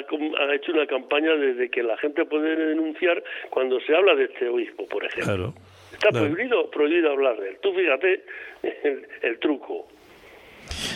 hecho 0.55 0.73
una 0.73 0.87
campaña 0.87 1.35
desde 1.35 1.71
que 1.71 1.83
la 1.83 1.97
gente 1.99 2.25
puede 2.25 2.57
denunciar 2.57 3.23
cuando 3.51 3.81
se 3.81 3.95
habla 3.95 4.15
de 4.15 4.25
este 4.25 4.49
obispo, 4.49 4.87
por 4.87 5.05
ejemplo. 5.05 5.55
Está 5.93 6.11
prohibido, 6.11 6.71
prohibido 6.71 7.13
hablar 7.13 7.39
de 7.39 7.51
él. 7.51 7.59
Tú 7.63 7.73
fíjate 7.73 8.23
el 9.23 9.39
truco. 9.39 9.89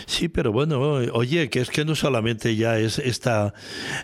Sí, 0.07 0.29
pero 0.29 0.53
bueno, 0.53 0.81
oye, 1.13 1.49
que 1.51 1.61
es 1.61 1.71
que 1.71 1.85
no 1.85 1.95
solamente 1.95 2.57
ya 2.57 2.79
es 2.79 2.99
esta, 2.99 3.55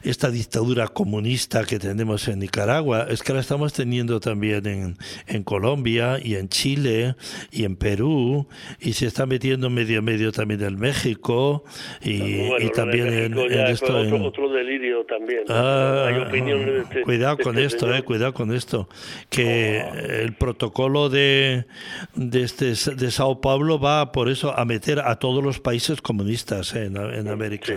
esta 0.03 0.31
dictadura 0.31 0.89
comunista 0.89 1.65
que 1.65 1.79
tenemos 1.79 2.29
en 2.29 2.39
Nicaragua, 2.41 3.07
es 3.11 3.23
que 3.23 3.33
la 3.33 3.41
estamos 3.41 3.73
teniendo 3.73 4.21
también 4.21 4.67
en, 4.67 4.97
en 5.27 5.43
Colombia 5.43 6.19
y 6.23 6.37
en 6.37 6.49
Chile 6.49 7.17
y 7.51 7.65
en 7.65 7.77
Perú 7.77 8.47
y 8.81 8.93
se 8.95 9.07
está 9.07 9.27
metiendo 9.27 9.71
medio 9.71 10.03
medio 10.03 10.33
también 10.33 10.63
en 10.63 10.79
México 10.79 11.65
y, 12.03 12.71
también 12.71 13.09
en, 13.09 13.39
esto. 13.39 13.99
Otro, 14.23 14.49
delirio 14.51 15.05
también. 15.05 15.45
Ah, 15.49 16.29
este, 16.33 17.03
cuidado 17.03 17.39
con 17.39 17.59
este 17.59 17.77
esto, 17.77 17.95
eh, 17.95 18.03
cuidado 18.03 18.33
con 18.35 18.53
esto. 18.53 18.89
Que 19.29 19.83
el 20.23 20.35
protocolo 20.35 21.09
de, 21.09 21.67
de, 22.15 22.43
este, 22.43 22.67
de 22.67 23.11
Sao 23.11 23.41
Paulo 23.41 23.79
va 23.79 24.13
por 24.13 24.29
eso 24.29 24.57
a 24.57 24.65
meter 24.65 25.01
a 25.01 25.17
todos 25.19 25.43
los 25.43 25.56
países 25.61 26.01
comunistas 26.01 26.75
en, 26.75 26.97
en 26.97 27.29
América. 27.29 27.75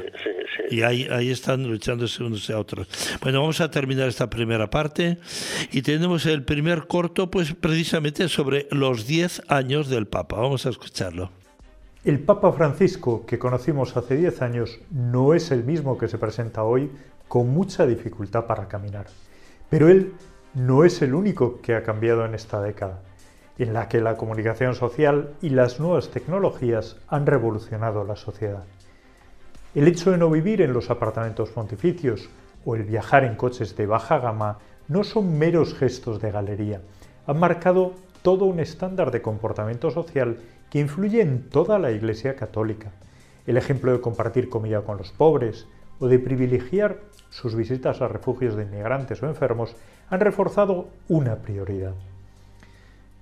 Y 0.69 0.83
ahí, 0.83 1.07
ahí 1.09 1.31
están 1.31 1.67
luchándose 1.67 2.23
unos 2.23 2.49
a 2.49 2.59
otros. 2.59 2.87
Bueno, 3.21 3.41
vamos 3.41 3.59
a 3.61 3.71
terminar 3.71 4.07
esta 4.07 4.29
primera 4.29 4.69
parte 4.69 5.17
y 5.71 5.81
tenemos 5.81 6.25
el 6.25 6.43
primer 6.43 6.87
corto, 6.87 7.31
pues 7.31 7.53
precisamente 7.53 8.27
sobre 8.29 8.67
los 8.71 9.07
10 9.07 9.43
años 9.47 9.89
del 9.89 10.07
Papa. 10.07 10.37
Vamos 10.37 10.65
a 10.65 10.69
escucharlo. 10.69 11.31
El 12.05 12.19
Papa 12.19 12.53
Francisco 12.53 13.25
que 13.25 13.39
conocimos 13.39 13.97
hace 13.97 14.15
10 14.15 14.41
años 14.41 14.79
no 14.91 15.33
es 15.33 15.51
el 15.51 15.63
mismo 15.63 15.97
que 15.97 16.07
se 16.07 16.17
presenta 16.17 16.63
hoy 16.63 16.89
con 17.27 17.49
mucha 17.49 17.85
dificultad 17.85 18.45
para 18.45 18.67
caminar. 18.67 19.07
Pero 19.69 19.89
él 19.89 20.13
no 20.53 20.83
es 20.83 21.01
el 21.01 21.13
único 21.13 21.61
que 21.61 21.75
ha 21.75 21.83
cambiado 21.83 22.25
en 22.25 22.35
esta 22.35 22.61
década 22.61 23.01
en 23.59 23.73
la 23.73 23.89
que 23.89 24.01
la 24.01 24.15
comunicación 24.15 24.73
social 24.73 25.33
y 25.41 25.49
las 25.49 25.79
nuevas 25.79 26.09
tecnologías 26.09 26.97
han 27.09 27.25
revolucionado 27.25 28.05
la 28.05 28.15
sociedad. 28.15 28.63
El 29.75 29.87
hecho 29.87 30.11
de 30.11 30.17
no 30.17 30.29
vivir 30.31 30.61
en 30.61 30.73
los 30.73 30.89
apartamentos 30.89 31.49
pontificios 31.49 32.29
o 32.65 32.75
el 32.75 32.83
viajar 32.83 33.25
en 33.25 33.35
coches 33.35 33.75
de 33.75 33.85
baja 33.85 34.19
gama 34.19 34.59
no 34.87 35.03
son 35.03 35.37
meros 35.37 35.75
gestos 35.75 36.21
de 36.21 36.31
galería, 36.31 36.81
han 37.27 37.37
marcado 37.37 37.93
todo 38.21 38.45
un 38.45 38.59
estándar 38.59 39.11
de 39.11 39.21
comportamiento 39.21 39.91
social 39.91 40.37
que 40.69 40.79
influye 40.79 41.21
en 41.21 41.49
toda 41.49 41.79
la 41.79 41.91
Iglesia 41.91 42.35
católica. 42.35 42.91
El 43.45 43.57
ejemplo 43.57 43.91
de 43.91 44.01
compartir 44.01 44.49
comida 44.49 44.81
con 44.81 44.97
los 44.97 45.11
pobres 45.11 45.67
o 45.99 46.07
de 46.07 46.19
privilegiar 46.19 46.97
sus 47.29 47.55
visitas 47.55 48.01
a 48.01 48.07
refugios 48.07 48.55
de 48.55 48.63
inmigrantes 48.63 49.21
o 49.21 49.27
enfermos 49.27 49.75
han 50.09 50.19
reforzado 50.21 50.87
una 51.07 51.35
prioridad, 51.37 51.93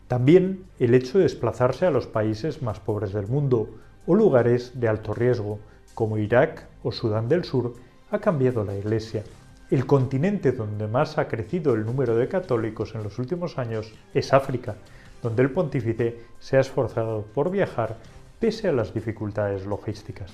también 0.08 0.65
el 0.80 0.93
hecho 0.93 1.17
de 1.17 1.26
desplazarse 1.26 1.86
a 1.86 1.91
los 1.91 2.08
países 2.08 2.62
más 2.62 2.80
pobres 2.80 3.12
del 3.12 3.28
mundo 3.28 3.70
o 4.06 4.15
lugares 4.15 4.80
de 4.80 4.88
alto 4.88 5.13
riesgo, 5.13 5.60
como 5.93 6.17
Irak 6.17 6.65
o 6.84 6.91
Sudán 6.91 7.28
del 7.28 7.43
Sur, 7.43 7.74
ha 8.10 8.20
cambiado 8.20 8.63
la 8.63 8.76
Iglesia. 8.76 9.24
El 9.70 9.86
continente 9.86 10.54
donde 10.54 10.88
más 10.88 11.17
ha 11.17 11.28
crecido 11.28 11.74
el 11.74 11.86
número 11.86 12.15
de 12.15 12.30
católicos 12.30 12.96
en 12.96 13.04
los 13.04 13.20
últimos 13.20 13.58
años 13.58 13.93
es 14.13 14.32
África, 14.34 14.76
donde 15.22 15.41
el 15.41 15.52
pontífice 15.52 16.20
se 16.39 16.56
ha 16.56 16.62
esforzado 16.62 17.24
por 17.34 17.52
viajar 17.52 17.98
pese 18.39 18.70
a 18.70 18.72
las 18.72 18.93
dificultades 18.93 19.65
logísticas. 19.65 20.32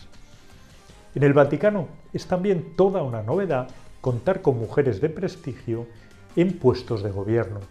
En 1.15 1.23
el 1.23 1.33
Vaticano 1.33 1.87
es 2.11 2.27
también 2.27 2.75
toda 2.75 3.01
una 3.01 3.23
novedad 3.23 3.69
contar 4.01 4.41
con 4.41 4.59
mujeres 4.59 5.01
de 5.01 5.09
prestigio 5.09 5.87
en 6.35 6.59
puestos 6.59 7.01
de 7.01 7.11
gobierno, 7.11 7.61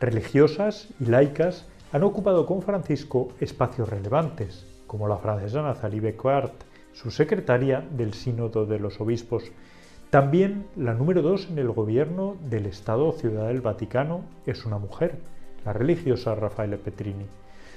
religiosas 0.00 0.88
y 1.00 1.06
laicas 1.06 1.66
han 1.92 2.02
ocupado 2.04 2.46
con 2.46 2.62
Francisco 2.62 3.28
espacios 3.40 3.88
relevantes, 3.88 4.66
como 4.86 5.08
la 5.08 5.18
francesa 5.18 5.62
Nathalie 5.62 6.00
Becquart, 6.00 6.52
su 6.92 7.10
secretaria 7.10 7.86
del 7.90 8.14
Sínodo 8.14 8.66
de 8.66 8.78
los 8.78 9.00
Obispos, 9.00 9.44
también 10.10 10.66
la 10.74 10.94
número 10.94 11.20
dos 11.20 11.48
en 11.50 11.58
el 11.58 11.70
gobierno 11.70 12.36
del 12.48 12.64
Estado 12.64 13.12
Ciudad 13.12 13.48
del 13.48 13.60
Vaticano 13.60 14.22
es 14.46 14.64
una 14.64 14.78
mujer, 14.78 15.18
la 15.66 15.74
religiosa 15.74 16.34
Rafaela 16.34 16.78
Petrini. 16.78 17.26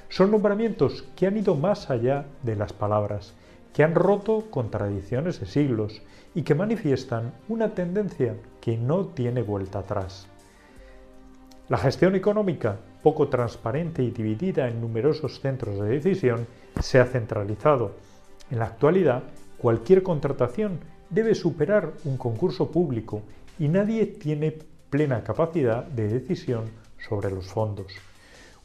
Son 0.08 0.32
nombramientos 0.32 1.04
que 1.18 1.28
han 1.28 1.36
ido 1.36 1.56
más 1.56 1.90
allá 1.90 2.26
de 2.44 2.56
las 2.56 2.72
palabras, 2.72 3.34
que 3.74 3.84
han 3.84 3.96
roto 3.96 4.46
con 4.50 4.72
tradiciones 4.72 5.42
de 5.42 5.46
siglos 5.46 6.02
y 6.34 6.44
que 6.44 6.56
manifiestan 6.56 7.34
una 7.50 7.74
tendencia 7.74 8.36
que 8.62 8.78
no 8.78 9.08
tiene 9.08 9.42
vuelta 9.42 9.80
atrás. 9.80 10.31
La 11.72 11.78
gestión 11.78 12.16
económica, 12.16 12.76
poco 13.02 13.30
transparente 13.30 14.04
y 14.04 14.12
dividida 14.12 14.68
en 14.68 14.82
numerosos 14.82 15.40
centros 15.40 15.80
de 15.80 15.88
decisión, 15.88 16.46
se 16.82 17.00
ha 17.00 17.06
centralizado. 17.06 17.94
En 18.50 18.60
la 18.60 18.66
actualidad, 18.66 19.24
cualquier 19.58 20.04
contratación 20.04 20.82
debe 21.10 21.34
superar 21.34 21.94
un 22.04 22.18
concurso 22.18 22.70
público 22.70 23.22
y 23.58 23.70
nadie 23.70 24.06
tiene 24.06 24.54
plena 24.90 25.24
capacidad 25.24 25.86
de 25.86 26.10
decisión 26.10 26.66
sobre 27.08 27.32
los 27.32 27.48
fondos. 27.48 27.94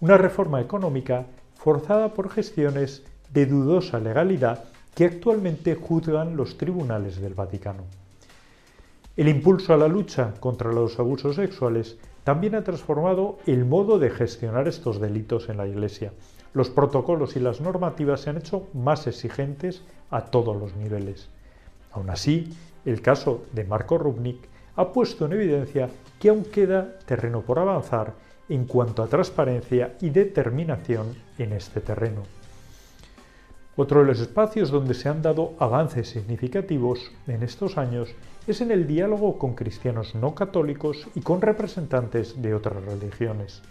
Una 0.00 0.18
reforma 0.18 0.60
económica 0.60 1.26
forzada 1.54 2.12
por 2.12 2.28
gestiones 2.28 3.04
de 3.32 3.46
dudosa 3.46 4.00
legalidad 4.00 4.64
que 4.96 5.04
actualmente 5.04 5.76
juzgan 5.76 6.36
los 6.36 6.58
tribunales 6.58 7.20
del 7.20 7.34
Vaticano. 7.34 7.84
El 9.16 9.28
impulso 9.28 9.72
a 9.72 9.76
la 9.76 9.86
lucha 9.86 10.34
contra 10.40 10.72
los 10.72 10.98
abusos 10.98 11.36
sexuales 11.36 11.98
también 12.26 12.56
ha 12.56 12.64
transformado 12.64 13.38
el 13.46 13.64
modo 13.64 14.00
de 14.00 14.10
gestionar 14.10 14.66
estos 14.66 15.00
delitos 15.00 15.48
en 15.48 15.58
la 15.58 15.68
Iglesia. 15.68 16.12
Los 16.54 16.70
protocolos 16.70 17.36
y 17.36 17.38
las 17.38 17.60
normativas 17.60 18.22
se 18.22 18.30
han 18.30 18.38
hecho 18.38 18.66
más 18.74 19.06
exigentes 19.06 19.84
a 20.10 20.24
todos 20.24 20.56
los 20.56 20.74
niveles. 20.74 21.28
Aún 21.92 22.10
así, 22.10 22.52
el 22.84 23.00
caso 23.00 23.44
de 23.52 23.62
Marco 23.62 23.96
Rubnik 23.96 24.38
ha 24.74 24.92
puesto 24.92 25.26
en 25.26 25.34
evidencia 25.34 25.88
que 26.18 26.30
aún 26.30 26.42
queda 26.42 26.98
terreno 27.06 27.42
por 27.42 27.60
avanzar 27.60 28.14
en 28.48 28.64
cuanto 28.64 29.04
a 29.04 29.06
transparencia 29.06 29.94
y 30.00 30.10
determinación 30.10 31.14
en 31.38 31.52
este 31.52 31.80
terreno. 31.80 32.24
Otro 33.76 34.00
de 34.00 34.06
los 34.06 34.18
espacios 34.18 34.72
donde 34.72 34.94
se 34.94 35.08
han 35.08 35.22
dado 35.22 35.52
avances 35.60 36.08
significativos 36.08 37.12
en 37.28 37.44
estos 37.44 37.78
años 37.78 38.08
es 38.46 38.60
en 38.60 38.70
el 38.70 38.86
diálogo 38.86 39.38
con 39.38 39.54
cristianos 39.54 40.14
no 40.14 40.34
católicos 40.34 41.08
y 41.14 41.20
con 41.20 41.40
representantes 41.40 42.40
de 42.40 42.54
otras 42.54 42.84
religiones. 42.84 43.62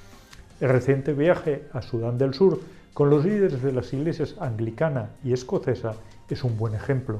El 0.59 0.69
reciente 0.69 1.13
viaje 1.13 1.63
a 1.71 1.81
Sudán 1.81 2.17
del 2.17 2.33
Sur 2.33 2.59
con 2.93 3.09
los 3.09 3.25
líderes 3.25 3.61
de 3.61 3.71
las 3.71 3.93
iglesias 3.93 4.35
anglicana 4.39 5.11
y 5.23 5.33
escocesa 5.33 5.95
es 6.29 6.43
un 6.43 6.57
buen 6.57 6.75
ejemplo, 6.75 7.19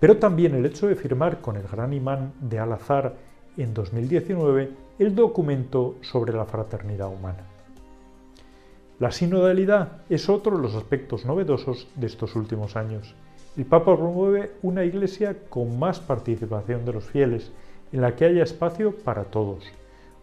pero 0.00 0.18
también 0.18 0.54
el 0.54 0.66
hecho 0.66 0.86
de 0.86 0.94
firmar 0.94 1.40
con 1.40 1.56
el 1.56 1.66
gran 1.66 1.92
imán 1.92 2.32
de 2.40 2.58
Al-Azhar 2.58 3.14
en 3.56 3.74
2019 3.74 4.70
el 4.98 5.14
documento 5.14 5.96
sobre 6.00 6.32
la 6.32 6.44
fraternidad 6.44 7.08
humana. 7.08 7.44
La 8.98 9.12
sinodalidad 9.12 10.02
es 10.08 10.28
otro 10.28 10.56
de 10.56 10.62
los 10.62 10.74
aspectos 10.74 11.24
novedosos 11.24 11.86
de 11.94 12.06
estos 12.06 12.34
últimos 12.34 12.76
años. 12.76 13.14
El 13.58 13.66
Papa 13.66 13.96
promueve 13.96 14.52
una 14.62 14.84
iglesia 14.84 15.36
con 15.48 15.80
más 15.80 15.98
participación 15.98 16.84
de 16.84 16.92
los 16.92 17.04
fieles, 17.04 17.50
en 17.90 18.02
la 18.02 18.14
que 18.14 18.24
haya 18.24 18.44
espacio 18.44 18.96
para 18.98 19.24
todos. 19.24 19.64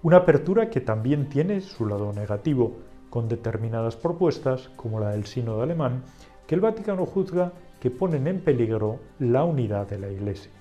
Una 0.04 0.18
apertura 0.18 0.70
que 0.70 0.80
también 0.80 1.28
tiene 1.28 1.60
su 1.60 1.86
lado 1.86 2.14
negativo, 2.14 2.78
con 3.10 3.28
determinadas 3.28 3.98
propuestas, 3.98 4.70
como 4.78 5.02
la 5.02 5.10
del 5.10 5.26
sínodo 5.26 5.62
alemán, 5.62 6.04
que 6.48 6.56
el 6.56 6.62
Vaticano 6.62 7.06
juzga 7.06 7.52
que 7.82 7.92
ponen 7.92 8.26
en 8.28 8.40
peligro 8.40 9.00
la 9.20 9.44
unidad 9.44 9.90
de 9.90 10.00
la 10.00 10.10
Iglesia. 10.10 10.52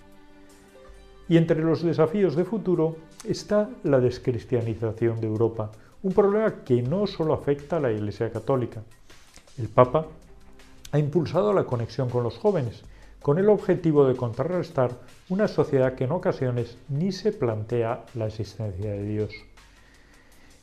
Y 1.29 1.37
entre 1.37 1.63
los 1.63 1.81
desafíos 1.81 2.35
de 2.35 2.45
futuro 2.45 2.97
está 3.25 3.71
la 3.85 4.01
descristianización 4.01 5.21
de 5.21 5.29
Europa, 5.29 5.71
un 6.03 6.13
problema 6.13 6.65
que 6.65 6.83
no 6.83 7.07
solo 7.07 7.35
afecta 7.35 7.77
a 7.77 7.81
la 7.81 7.93
Iglesia 7.93 8.33
Católica. 8.33 8.83
El 9.59 9.69
Papa 9.69 10.09
ha 10.95 10.99
impulsado 11.01 11.53
la 11.53 11.65
conexión 11.65 12.09
con 12.09 12.23
los 12.23 12.39
jóvenes, 12.39 12.85
con 13.21 13.39
el 13.39 13.49
objetivo 13.49 14.07
de 14.07 14.15
contrarrestar 14.15 14.93
una 15.29 15.49
sociedad 15.49 15.97
que 15.97 16.05
en 16.05 16.13
ocasiones 16.13 16.79
ni 16.89 17.11
se 17.11 17.33
plantea 17.33 18.05
la 18.15 18.29
existencia 18.29 18.93
de 18.93 19.03
Dios. 19.05 19.33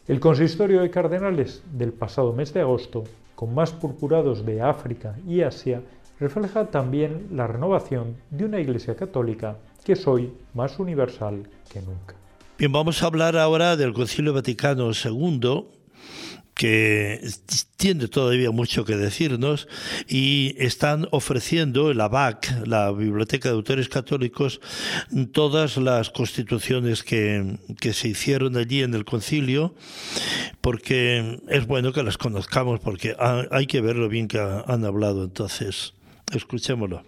El 0.08 0.22
consistorio 0.22 0.80
de 0.80 0.90
cardenales 0.90 1.62
del 1.74 1.92
pasado 1.92 2.32
mes 2.32 2.54
de 2.54 2.62
agosto, 2.62 3.04
con 3.36 3.54
más 3.54 3.74
purpurados 3.74 4.46
de 4.46 4.62
África 4.62 5.18
y 5.28 5.42
Asia, 5.42 5.82
refleja 6.18 6.68
también 6.68 7.28
la 7.34 7.48
renovación 7.48 8.16
de 8.30 8.46
una 8.46 8.62
Iglesia 8.62 8.96
católica 8.96 9.58
que 9.84 9.94
es 9.94 10.08
hoy 10.08 10.32
más 10.54 10.80
universal 10.80 11.44
que 11.70 11.82
nunca. 11.82 12.16
Bien, 12.58 12.72
vamos 12.72 13.04
a 13.04 13.08
hablar 13.08 13.36
ahora 13.36 13.76
del 13.76 13.92
Concilio 13.92 14.32
Vaticano 14.32 14.92
II, 14.92 15.66
que 16.62 17.20
tiene 17.76 18.08
todavía 18.08 18.52
mucho 18.52 18.86
que 18.86 18.96
decirnos 18.96 19.68
y 20.08 20.54
están 20.60 21.08
ofreciendo 21.10 21.92
la 21.96 22.08
BAC, 22.08 22.68
la 22.68 22.92
Biblioteca 22.92 23.50
de 23.50 23.56
Autores 23.56 23.90
Católicos, 23.90 24.62
todas 25.32 25.78
las 25.78 26.12
constituciones 26.12 27.02
que, 27.02 27.58
que 27.80 27.94
se 27.94 28.10
hicieron 28.10 28.58
allí 28.58 28.84
en 28.84 28.94
el 28.94 29.06
concilio, 29.06 29.74
porque 30.62 31.42
es 31.50 31.66
bueno 31.66 31.94
que 31.94 32.04
las 32.04 32.20
conozcamos, 32.20 32.80
porque 32.80 33.16
hay 33.18 33.66
que 33.66 33.82
ver 33.82 33.96
lo 33.96 34.08
bien 34.08 34.28
que 34.28 34.38
han 34.40 34.86
hablado. 34.86 35.24
Entonces, 35.24 35.96
escuchémoslo. 36.32 37.02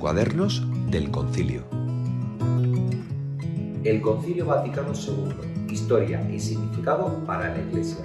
Cuadernos 0.00 0.64
del 0.90 1.12
Concilio. 1.12 1.62
El 3.84 4.00
Concilio 4.00 4.46
Vaticano 4.46 4.92
II 4.92 5.57
historia 5.74 6.26
y 6.30 6.40
significado 6.40 7.24
para 7.26 7.48
la 7.54 7.60
Iglesia. 7.60 8.04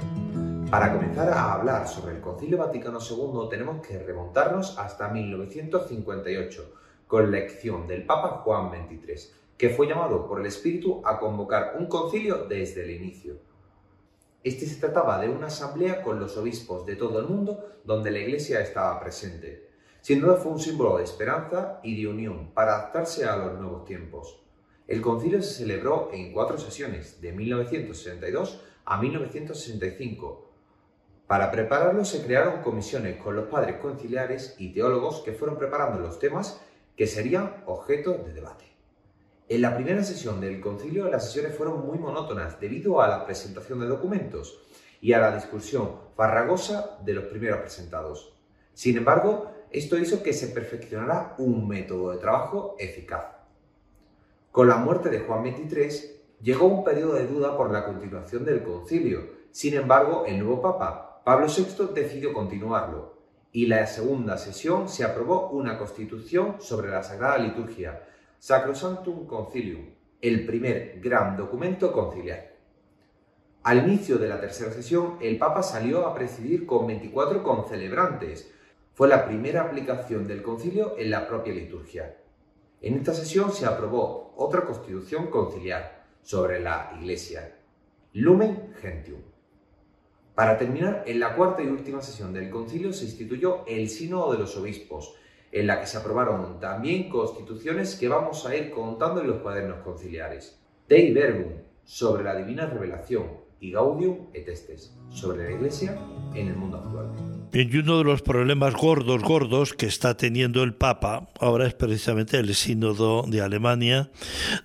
Para 0.70 0.92
comenzar 0.92 1.30
a 1.30 1.54
hablar 1.54 1.88
sobre 1.88 2.16
el 2.16 2.22
Concilio 2.22 2.58
Vaticano 2.58 3.00
II 3.00 3.48
tenemos 3.50 3.86
que 3.86 4.00
remontarnos 4.00 4.78
hasta 4.78 5.10
1958, 5.10 6.74
con 7.08 7.32
la 7.32 7.38
elección 7.38 7.88
del 7.88 8.06
Papa 8.06 8.42
Juan 8.44 8.72
XXIII, 8.72 9.32
que 9.58 9.70
fue 9.70 9.88
llamado 9.88 10.28
por 10.28 10.40
el 10.40 10.48
Espíritu 10.48 11.02
a 11.06 11.20
convocar 11.20 11.76
un 11.80 11.86
concilio 11.86 12.46
desde 12.46 12.84
el 12.84 12.92
inicio. 12.92 13.36
Este 14.44 14.66
se 14.66 14.80
trataba 14.80 15.22
de 15.22 15.30
una 15.30 15.48
asamblea 15.48 16.02
con 16.02 16.20
los 16.20 16.36
obispos 16.38 16.86
de 16.86 16.96
todo 16.96 17.20
el 17.20 17.28
mundo 17.28 17.80
donde 17.86 18.12
la 18.12 18.20
Iglesia 18.20 18.60
estaba 18.60 19.00
presente. 19.00 19.70
Sin 20.02 20.20
duda 20.20 20.36
fue 20.36 20.52
un 20.52 20.60
símbolo 20.60 20.98
de 20.98 21.06
esperanza 21.06 21.80
y 21.82 22.02
de 22.02 22.10
unión 22.10 22.52
para 22.54 22.76
adaptarse 22.76 23.24
a 23.24 23.38
los 23.38 23.58
nuevos 23.58 23.86
tiempos. 23.86 24.43
El 24.88 25.02
concilio 25.02 25.42
se 25.42 25.54
celebró 25.54 26.10
en 26.12 26.34
cuatro 26.34 26.58
sesiones, 26.58 27.22
de 27.22 27.32
1962 27.32 28.62
a 28.84 29.02
1965. 29.02 30.50
Para 31.26 31.52
prepararlo 31.52 32.04
se 32.04 32.22
crearon 32.22 32.62
comisiones 32.62 33.16
con 33.16 33.36
los 33.36 33.48
padres 33.48 33.78
conciliares 33.78 34.56
y 34.58 34.74
teólogos 34.74 35.22
que 35.22 35.32
fueron 35.32 35.58
preparando 35.58 36.00
los 36.00 36.20
temas 36.20 36.60
que 36.98 37.08
serían 37.08 37.64
objeto 37.66 38.12
de 38.12 38.34
debate. 38.34 38.66
En 39.48 39.62
la 39.62 39.74
primera 39.76 40.04
sesión 40.04 40.42
del 40.42 40.60
concilio 40.60 41.10
las 41.10 41.28
sesiones 41.28 41.56
fueron 41.56 41.86
muy 41.86 41.98
monótonas 41.98 42.60
debido 42.60 43.02
a 43.02 43.08
la 43.08 43.26
presentación 43.26 43.80
de 43.80 43.88
documentos 43.88 44.60
y 45.00 45.14
a 45.14 45.20
la 45.20 45.34
discusión 45.34 45.92
farragosa 46.16 46.98
de 47.06 47.14
los 47.14 47.26
primeros 47.26 47.62
presentados. 47.62 48.34
Sin 48.74 48.98
embargo, 48.98 49.52
esto 49.72 49.98
hizo 49.98 50.22
que 50.22 50.34
se 50.34 50.48
perfeccionara 50.48 51.36
un 51.38 51.68
método 51.68 52.12
de 52.12 52.18
trabajo 52.18 52.76
eficaz. 52.80 53.43
Con 54.54 54.68
la 54.68 54.76
muerte 54.76 55.10
de 55.10 55.22
Juan 55.22 55.44
XXIII 55.44 56.12
llegó 56.44 56.68
un 56.68 56.84
periodo 56.84 57.14
de 57.14 57.26
duda 57.26 57.58
por 57.58 57.72
la 57.72 57.84
continuación 57.86 58.46
del 58.46 58.62
concilio. 58.62 59.22
Sin 59.50 59.74
embargo, 59.74 60.26
el 60.28 60.38
nuevo 60.38 60.62
Papa, 60.62 61.24
Pablo 61.26 61.48
VI, 61.48 61.88
decidió 61.96 62.32
continuarlo 62.34 63.18
y 63.52 63.66
la 63.66 63.88
segunda 63.88 64.38
sesión 64.38 64.90
se 64.90 65.06
aprobó 65.06 65.50
una 65.50 65.80
constitución 65.80 66.58
sobre 66.60 66.92
la 66.92 67.02
Sagrada 67.02 67.40
Liturgia, 67.40 68.04
Sacrosanctum 68.38 69.26
Concilium, 69.26 69.90
el 70.22 70.46
primer 70.46 71.00
gran 71.02 71.36
documento 71.36 71.92
conciliar. 71.92 72.54
Al 73.64 73.80
inicio 73.90 74.20
de 74.20 74.30
la 74.30 74.40
tercera 74.40 74.72
sesión, 74.72 75.18
el 75.20 75.40
Papa 75.40 75.64
salió 75.64 76.06
a 76.06 76.14
presidir 76.14 76.68
con 76.68 76.86
24 76.86 77.42
concelebrantes. 77.42 78.54
Fue 78.94 79.08
la 79.08 79.26
primera 79.26 79.64
aplicación 79.64 80.28
del 80.28 80.44
concilio 80.44 80.94
en 81.00 81.10
la 81.10 81.28
propia 81.28 81.56
liturgia. 81.56 82.18
En 82.84 82.96
esta 82.96 83.14
sesión 83.14 83.54
se 83.54 83.66
aprobó 83.66 84.34
otra 84.36 84.66
constitución 84.66 85.28
conciliar 85.28 86.04
sobre 86.22 86.60
la 86.60 86.92
Iglesia, 87.00 87.56
Lumen 88.12 88.74
Gentium. 88.82 89.22
Para 90.36 90.58
terminar, 90.58 91.06
en 91.08 91.22
la 91.22 91.34
cuarta 91.34 91.64
y 91.64 91.68
última 91.68 92.02
sesión 92.02 92.34
del 92.34 92.50
concilio 92.50 92.92
se 92.92 93.06
instituyó 93.06 93.66
el 93.68 93.88
Sínodo 93.88 94.34
de 94.34 94.40
los 94.40 94.58
Obispos, 94.58 95.16
en 95.54 95.66
la 95.66 95.80
que 95.80 95.88
se 95.88 95.98
aprobaron 95.98 96.60
también 96.60 97.08
constituciones 97.08 97.96
que 97.96 98.10
vamos 98.10 98.46
a 98.46 98.54
ir 98.54 98.70
contando 98.70 99.22
en 99.22 99.28
los 99.28 99.42
cuadernos 99.42 99.82
conciliares. 99.82 100.60
Dei 100.90 101.14
Verbum, 101.14 101.54
sobre 101.86 102.26
la 102.26 102.36
divina 102.36 102.66
revelación, 102.66 103.44
y 103.62 103.72
Gaudium 103.72 104.28
et 104.34 104.50
Estes, 104.50 104.94
sobre 105.10 105.46
la 105.46 105.52
Iglesia 105.52 105.98
en 106.34 106.50
el 106.50 106.56
mundo 106.58 106.80
actual. 106.80 107.43
Y 107.56 107.78
uno 107.78 108.00
de 108.00 108.04
los 108.04 108.24
problemas 108.24 108.74
gordos, 108.74 109.22
gordos 109.22 109.74
que 109.74 109.86
está 109.86 110.18
teniendo 110.18 110.64
el 110.64 110.74
Papa 110.74 111.30
ahora 111.40 111.68
es 111.68 111.76
precisamente 111.76 112.40
el 112.40 112.56
sínodo 112.56 113.26
de 113.28 113.42
Alemania, 113.42 114.10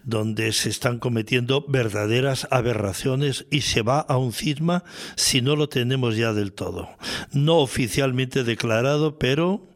donde 0.05 0.53
se 0.53 0.70
están 0.70 0.98
cometiendo 0.98 1.66
verdaderas 1.68 2.48
aberraciones 2.51 3.44
y 3.51 3.61
se 3.61 3.83
va 3.83 4.01
a 4.01 4.16
un 4.16 4.33
cisma 4.33 4.85
si 5.16 5.42
no 5.42 5.55
lo 5.55 5.68
tenemos 5.68 6.16
ya 6.16 6.33
del 6.33 6.55
todo. 6.55 6.88
No 7.31 7.59
oficialmente 7.59 8.42
declarado, 8.42 9.18
pero, 9.18 9.68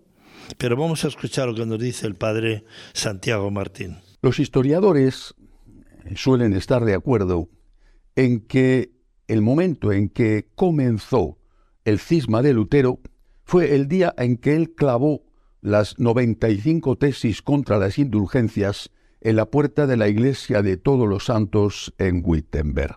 pero 0.56 0.78
vamos 0.78 1.04
a 1.04 1.08
escuchar 1.08 1.48
lo 1.48 1.54
que 1.54 1.66
nos 1.66 1.78
dice 1.78 2.06
el 2.06 2.14
padre 2.14 2.64
Santiago 2.94 3.50
Martín. 3.50 3.98
Los 4.22 4.38
historiadores 4.38 5.34
suelen 6.16 6.54
estar 6.54 6.82
de 6.86 6.94
acuerdo 6.94 7.50
en 8.16 8.40
que 8.40 8.92
el 9.28 9.42
momento 9.42 9.92
en 9.92 10.08
que 10.08 10.48
comenzó 10.54 11.41
el 11.84 11.98
cisma 11.98 12.42
de 12.42 12.54
Lutero 12.54 13.00
fue 13.44 13.74
el 13.74 13.88
día 13.88 14.14
en 14.16 14.36
que 14.36 14.54
él 14.54 14.74
clavó 14.74 15.22
las 15.60 15.98
95 15.98 16.96
tesis 16.96 17.42
contra 17.42 17.78
las 17.78 17.98
indulgencias 17.98 18.90
en 19.20 19.36
la 19.36 19.46
puerta 19.46 19.86
de 19.86 19.96
la 19.96 20.08
iglesia 20.08 20.62
de 20.62 20.76
todos 20.76 21.08
los 21.08 21.26
santos 21.26 21.94
en 21.98 22.22
Wittenberg. 22.24 22.96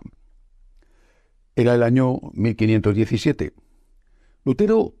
Era 1.54 1.74
el 1.74 1.82
año 1.82 2.18
1517. 2.34 3.52
Lutero 4.44 4.94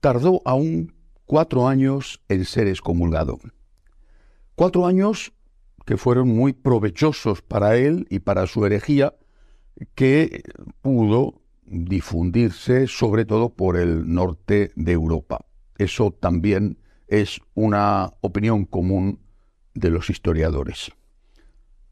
tardó 0.00 0.42
aún 0.44 0.94
cuatro 1.24 1.68
años 1.68 2.20
en 2.28 2.44
ser 2.44 2.66
excomulgado. 2.66 3.38
Cuatro 4.54 4.86
años 4.86 5.32
que 5.86 5.96
fueron 5.96 6.28
muy 6.28 6.52
provechosos 6.52 7.40
para 7.40 7.76
él 7.76 8.06
y 8.10 8.18
para 8.18 8.46
su 8.46 8.66
herejía, 8.66 9.14
que 9.94 10.42
pudo 10.82 11.37
difundirse 11.70 12.86
sobre 12.86 13.24
todo 13.24 13.50
por 13.50 13.76
el 13.76 14.12
norte 14.12 14.72
de 14.76 14.92
Europa. 14.92 15.44
Eso 15.76 16.10
también 16.10 16.78
es 17.06 17.40
una 17.54 18.12
opinión 18.20 18.64
común 18.64 19.20
de 19.74 19.90
los 19.90 20.10
historiadores. 20.10 20.90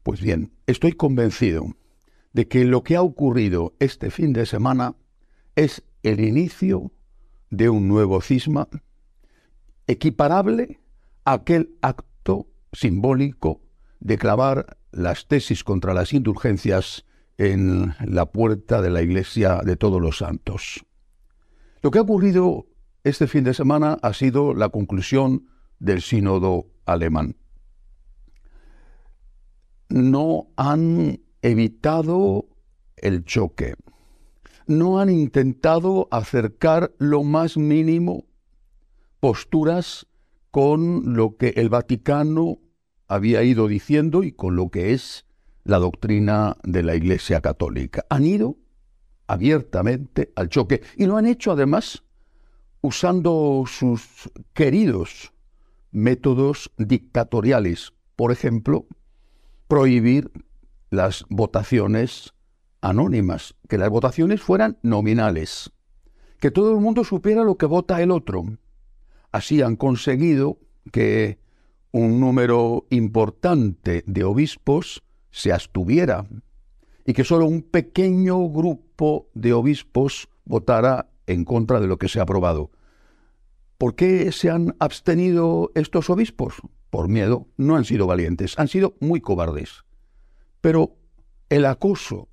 Pues 0.03 0.21
bien, 0.21 0.51
estoy 0.67 0.93
convencido 0.93 1.75
de 2.33 2.47
que 2.47 2.65
lo 2.65 2.83
que 2.83 2.95
ha 2.95 3.01
ocurrido 3.01 3.73
este 3.79 4.11
fin 4.11 4.33
de 4.33 4.45
semana 4.45 4.95
es 5.55 5.83
el 6.03 6.19
inicio 6.19 6.91
de 7.49 7.69
un 7.69 7.87
nuevo 7.87 8.21
cisma 8.21 8.67
equiparable 9.87 10.79
a 11.25 11.33
aquel 11.33 11.75
acto 11.81 12.47
simbólico 12.73 13.61
de 13.99 14.17
clavar 14.17 14.77
las 14.91 15.27
tesis 15.27 15.63
contra 15.63 15.93
las 15.93 16.13
indulgencias 16.13 17.05
en 17.37 17.93
la 18.05 18.25
puerta 18.25 18.81
de 18.81 18.89
la 18.89 19.01
iglesia 19.01 19.61
de 19.63 19.75
todos 19.75 20.01
los 20.01 20.17
santos. 20.17 20.85
Lo 21.81 21.91
que 21.91 21.99
ha 21.99 22.01
ocurrido 22.01 22.67
este 23.03 23.27
fin 23.27 23.43
de 23.43 23.53
semana 23.53 23.97
ha 24.01 24.13
sido 24.13 24.53
la 24.53 24.69
conclusión 24.69 25.47
del 25.79 26.01
sínodo 26.01 26.65
alemán. 26.85 27.35
No 29.89 30.47
han 30.57 31.21
evitado 31.41 32.47
el 32.97 33.23
choque, 33.23 33.75
no 34.65 34.99
han 34.99 35.09
intentado 35.09 36.07
acercar 36.11 36.91
lo 36.97 37.23
más 37.23 37.55
mínimo 37.55 38.25
posturas 39.19 40.07
con 40.51 41.15
lo 41.15 41.37
que 41.37 41.49
el 41.55 41.69
Vaticano 41.69 42.59
había 43.07 43.43
ido 43.43 43.67
diciendo 43.67 44.23
y 44.23 44.31
con 44.31 44.55
lo 44.55 44.69
que 44.69 44.93
es 44.93 45.26
la 45.67 45.79
doctrina 45.79 46.55
de 46.63 46.81
la 46.81 46.95
Iglesia 46.95 47.41
Católica. 47.41 48.05
Han 48.09 48.25
ido 48.25 48.57
abiertamente 49.27 50.31
al 50.35 50.47
choque 50.47 50.81
y 50.95 51.05
lo 51.05 51.17
han 51.17 51.25
hecho 51.25 51.51
además 51.51 52.03
usando 52.81 53.65
sus 53.67 54.31
queridos 54.53 55.33
métodos 55.91 56.71
dictatoriales, 56.77 57.93
por 58.15 58.31
ejemplo, 58.31 58.85
prohibir 59.67 60.31
las 60.89 61.25
votaciones 61.29 62.33
anónimas, 62.79 63.55
que 63.67 63.77
las 63.77 63.89
votaciones 63.89 64.41
fueran 64.41 64.77
nominales, 64.83 65.71
que 66.39 66.49
todo 66.49 66.71
el 66.71 66.79
mundo 66.79 67.03
supiera 67.03 67.43
lo 67.43 67.57
que 67.57 67.65
vota 67.65 68.01
el 68.01 68.11
otro. 68.11 68.45
Así 69.33 69.61
han 69.61 69.75
conseguido 69.75 70.59
que 70.93 71.39
un 71.91 72.21
número 72.21 72.85
importante 72.89 74.05
de 74.07 74.23
obispos 74.23 75.03
se 75.31 75.51
abstuviera 75.51 76.25
y 77.05 77.13
que 77.13 77.23
solo 77.23 77.45
un 77.45 77.61
pequeño 77.61 78.49
grupo 78.49 79.29
de 79.33 79.53
obispos 79.53 80.29
votara 80.45 81.09
en 81.25 81.45
contra 81.45 81.79
de 81.79 81.87
lo 81.87 81.97
que 81.97 82.09
se 82.09 82.19
ha 82.19 82.23
aprobado. 82.23 82.71
¿Por 83.77 83.95
qué 83.95 84.31
se 84.31 84.49
han 84.49 84.75
abstenido 84.79 85.71
estos 85.75 86.09
obispos? 86.09 86.55
Por 86.89 87.07
miedo. 87.07 87.47
No 87.57 87.75
han 87.75 87.85
sido 87.85 88.07
valientes, 88.07 88.57
han 88.57 88.67
sido 88.67 88.95
muy 88.99 89.21
cobardes. 89.21 89.85
Pero 90.61 90.95
el 91.49 91.65
acoso 91.65 92.27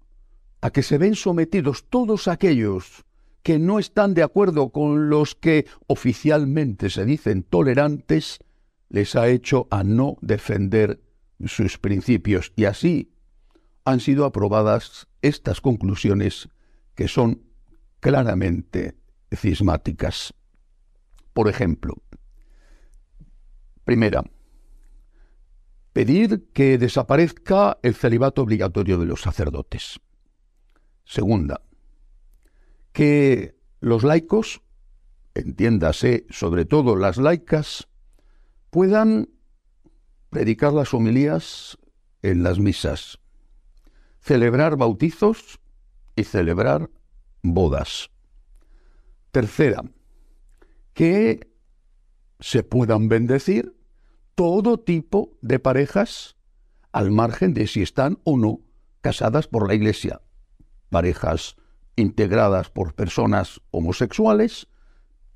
a 0.61 0.71
que 0.71 0.83
se 0.83 0.99
ven 0.99 1.15
sometidos 1.15 1.85
todos 1.91 2.27
aquellos 2.27 3.05
que 3.43 3.59
no 3.59 3.79
están 3.79 4.15
de 4.15 4.23
acuerdo 4.23 4.71
con 4.71 5.11
los 5.11 5.35
que 5.35 5.67
oficialmente 5.87 6.89
se 6.89 7.05
dicen 7.05 7.43
tolerantes, 7.43 8.39
les 8.89 9.15
ha 9.17 9.29
hecho 9.29 9.69
a 9.71 9.85
no 9.85 10.17
defender 10.23 11.01
sus 11.45 11.79
principios 11.79 12.53
y 12.57 12.65
así 12.65 13.13
han 13.85 14.01
sido 14.01 14.25
aprobadas 14.25 15.07
estas 15.23 15.61
conclusiones 15.61 16.49
que 16.95 17.09
son 17.09 17.43
claramente 18.01 18.97
cismáticas. 19.35 20.35
Por 21.33 21.49
ejemplo, 21.49 21.95
primera, 23.85 24.23
pedir 25.93 26.51
que 26.53 26.79
desaparezca 26.79 27.79
el 27.83 27.95
celibato 27.95 28.43
obligatorio 28.43 28.99
de 28.99 29.07
los 29.07 29.23
sacerdotes. 29.23 30.01
Segunda, 31.05 31.63
que 32.93 33.57
los 33.81 34.05
laicos, 34.05 34.63
entiéndase 35.35 36.27
sobre 36.31 36.65
todo 36.65 36.97
las 36.97 37.17
laicas, 37.17 37.89
puedan 38.71 39.29
predicar 40.35 40.73
las 40.73 40.93
homilías 40.93 41.79
en 42.21 42.43
las 42.43 42.59
misas, 42.59 43.21
celebrar 44.19 44.77
bautizos 44.77 45.61
y 46.17 46.25
celebrar 46.25 46.91
bodas. 47.45 48.11
Tercera, 49.31 49.85
que 50.93 51.49
se 52.41 52.65
puedan 52.65 53.09
bendecir 53.09 53.77
todo 54.35 54.81
tipo 54.81 55.39
de 55.41 55.61
parejas 55.61 56.35
al 56.91 57.13
margen 57.13 57.55
de 57.55 57.69
si 57.69 57.83
están 57.83 58.19
o 58.25 58.37
no 58.37 58.59
casadas 59.03 59.47
por 59.47 59.69
la 59.69 59.75
Iglesia. 59.75 60.21
Parejas 60.91 61.55
integradas 61.95 62.71
por 62.71 62.95
personas 62.95 63.61
homosexuales, 63.71 64.67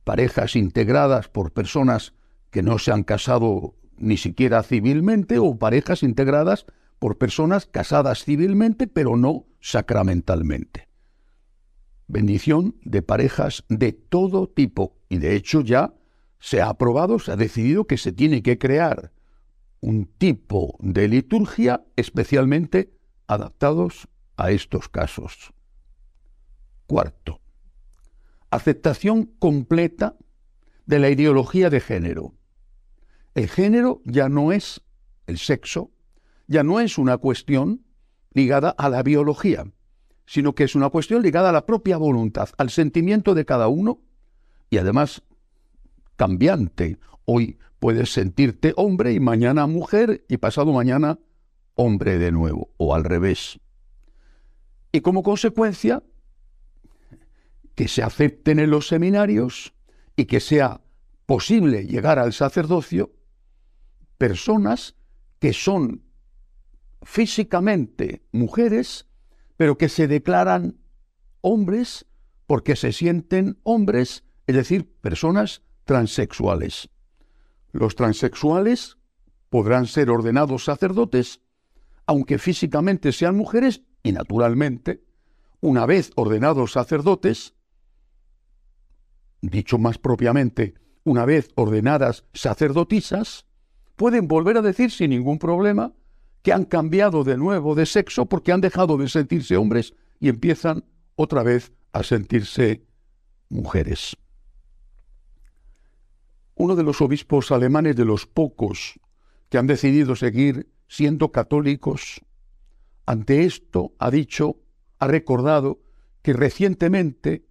parejas 0.02 0.56
integradas 0.56 1.28
por 1.28 1.52
personas 1.52 2.14
que 2.50 2.64
no 2.64 2.80
se 2.80 2.90
han 2.90 3.04
casado 3.04 3.77
ni 3.98 4.16
siquiera 4.16 4.62
civilmente 4.62 5.38
o 5.38 5.58
parejas 5.58 6.02
integradas 6.02 6.66
por 6.98 7.18
personas 7.18 7.66
casadas 7.66 8.24
civilmente 8.24 8.86
pero 8.86 9.16
no 9.16 9.46
sacramentalmente. 9.60 10.88
Bendición 12.06 12.76
de 12.82 13.02
parejas 13.02 13.64
de 13.68 13.92
todo 13.92 14.48
tipo 14.48 14.96
y 15.08 15.18
de 15.18 15.36
hecho 15.36 15.60
ya 15.60 15.94
se 16.40 16.60
ha 16.60 16.68
aprobado, 16.68 17.18
se 17.18 17.32
ha 17.32 17.36
decidido 17.36 17.86
que 17.86 17.98
se 17.98 18.12
tiene 18.12 18.42
que 18.42 18.58
crear 18.58 19.12
un 19.80 20.06
tipo 20.06 20.76
de 20.80 21.08
liturgia 21.08 21.84
especialmente 21.96 22.94
adaptados 23.26 24.08
a 24.36 24.50
estos 24.50 24.88
casos. 24.88 25.52
Cuarto, 26.86 27.40
aceptación 28.50 29.26
completa 29.38 30.16
de 30.86 30.98
la 30.98 31.10
ideología 31.10 31.68
de 31.68 31.80
género. 31.80 32.34
El 33.38 33.48
género 33.48 34.02
ya 34.04 34.28
no 34.28 34.50
es 34.50 34.80
el 35.28 35.38
sexo, 35.38 35.92
ya 36.48 36.64
no 36.64 36.80
es 36.80 36.98
una 36.98 37.18
cuestión 37.18 37.84
ligada 38.32 38.70
a 38.70 38.88
la 38.88 39.04
biología, 39.04 39.64
sino 40.26 40.56
que 40.56 40.64
es 40.64 40.74
una 40.74 40.90
cuestión 40.90 41.22
ligada 41.22 41.50
a 41.50 41.52
la 41.52 41.64
propia 41.64 41.98
voluntad, 41.98 42.48
al 42.58 42.70
sentimiento 42.70 43.36
de 43.36 43.44
cada 43.44 43.68
uno 43.68 44.00
y 44.70 44.78
además 44.78 45.22
cambiante. 46.16 46.98
Hoy 47.26 47.58
puedes 47.78 48.12
sentirte 48.12 48.72
hombre 48.74 49.12
y 49.12 49.20
mañana 49.20 49.68
mujer 49.68 50.24
y 50.28 50.38
pasado 50.38 50.72
mañana 50.72 51.20
hombre 51.76 52.18
de 52.18 52.32
nuevo 52.32 52.72
o 52.76 52.92
al 52.92 53.04
revés. 53.04 53.60
Y 54.90 55.00
como 55.00 55.22
consecuencia, 55.22 56.02
que 57.76 57.86
se 57.86 58.02
acepten 58.02 58.58
en 58.58 58.70
los 58.70 58.88
seminarios 58.88 59.74
y 60.16 60.24
que 60.24 60.40
sea 60.40 60.80
posible 61.24 61.86
llegar 61.86 62.18
al 62.18 62.32
sacerdocio 62.32 63.12
personas 64.18 64.96
que 65.38 65.52
son 65.52 66.02
físicamente 67.02 68.22
mujeres, 68.32 69.06
pero 69.56 69.78
que 69.78 69.88
se 69.88 70.08
declaran 70.08 70.78
hombres 71.40 72.06
porque 72.46 72.76
se 72.76 72.92
sienten 72.92 73.58
hombres, 73.62 74.24
es 74.46 74.56
decir, 74.56 74.92
personas 75.00 75.62
transexuales. 75.84 76.90
Los 77.72 77.94
transexuales 77.94 78.98
podrán 79.50 79.86
ser 79.86 80.10
ordenados 80.10 80.64
sacerdotes, 80.64 81.40
aunque 82.06 82.38
físicamente 82.38 83.12
sean 83.12 83.36
mujeres, 83.36 83.82
y 84.02 84.12
naturalmente, 84.12 85.04
una 85.60 85.86
vez 85.86 86.10
ordenados 86.16 86.72
sacerdotes, 86.72 87.54
dicho 89.40 89.78
más 89.78 89.98
propiamente, 89.98 90.74
una 91.04 91.24
vez 91.24 91.50
ordenadas 91.54 92.24
sacerdotisas, 92.32 93.47
pueden 93.98 94.28
volver 94.28 94.56
a 94.56 94.62
decir 94.62 94.92
sin 94.92 95.10
ningún 95.10 95.40
problema 95.40 95.92
que 96.42 96.52
han 96.52 96.64
cambiado 96.64 97.24
de 97.24 97.36
nuevo 97.36 97.74
de 97.74 97.84
sexo 97.84 98.26
porque 98.26 98.52
han 98.52 98.60
dejado 98.60 98.96
de 98.96 99.08
sentirse 99.08 99.56
hombres 99.56 99.92
y 100.20 100.28
empiezan 100.28 100.84
otra 101.16 101.42
vez 101.42 101.72
a 101.92 102.04
sentirse 102.04 102.86
mujeres. 103.48 104.16
Uno 106.54 106.76
de 106.76 106.84
los 106.84 107.00
obispos 107.00 107.50
alemanes 107.50 107.96
de 107.96 108.04
los 108.04 108.24
pocos 108.24 109.00
que 109.48 109.58
han 109.58 109.66
decidido 109.66 110.14
seguir 110.14 110.70
siendo 110.86 111.32
católicos, 111.32 112.20
ante 113.04 113.44
esto 113.44 113.94
ha 113.98 114.12
dicho, 114.12 114.58
ha 115.00 115.08
recordado 115.08 115.80
que 116.22 116.34
recientemente 116.34 117.46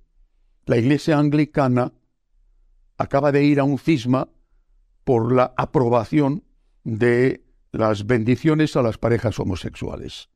la 0.66 0.78
Iglesia 0.78 1.20
anglicana 1.20 1.92
acaba 2.98 3.34
de 3.34 3.44
ir 3.44 3.60
a 3.60 3.66
un 3.66 3.80
cisma 3.80 4.30
por 5.08 5.32
la 5.32 5.54
aprobación 5.56 6.44
de 6.84 7.46
las 7.72 8.08
bendiciones 8.08 8.76
a 8.76 8.82
las 8.82 8.98
parejas 8.98 9.40
homosexuales. 9.40 10.30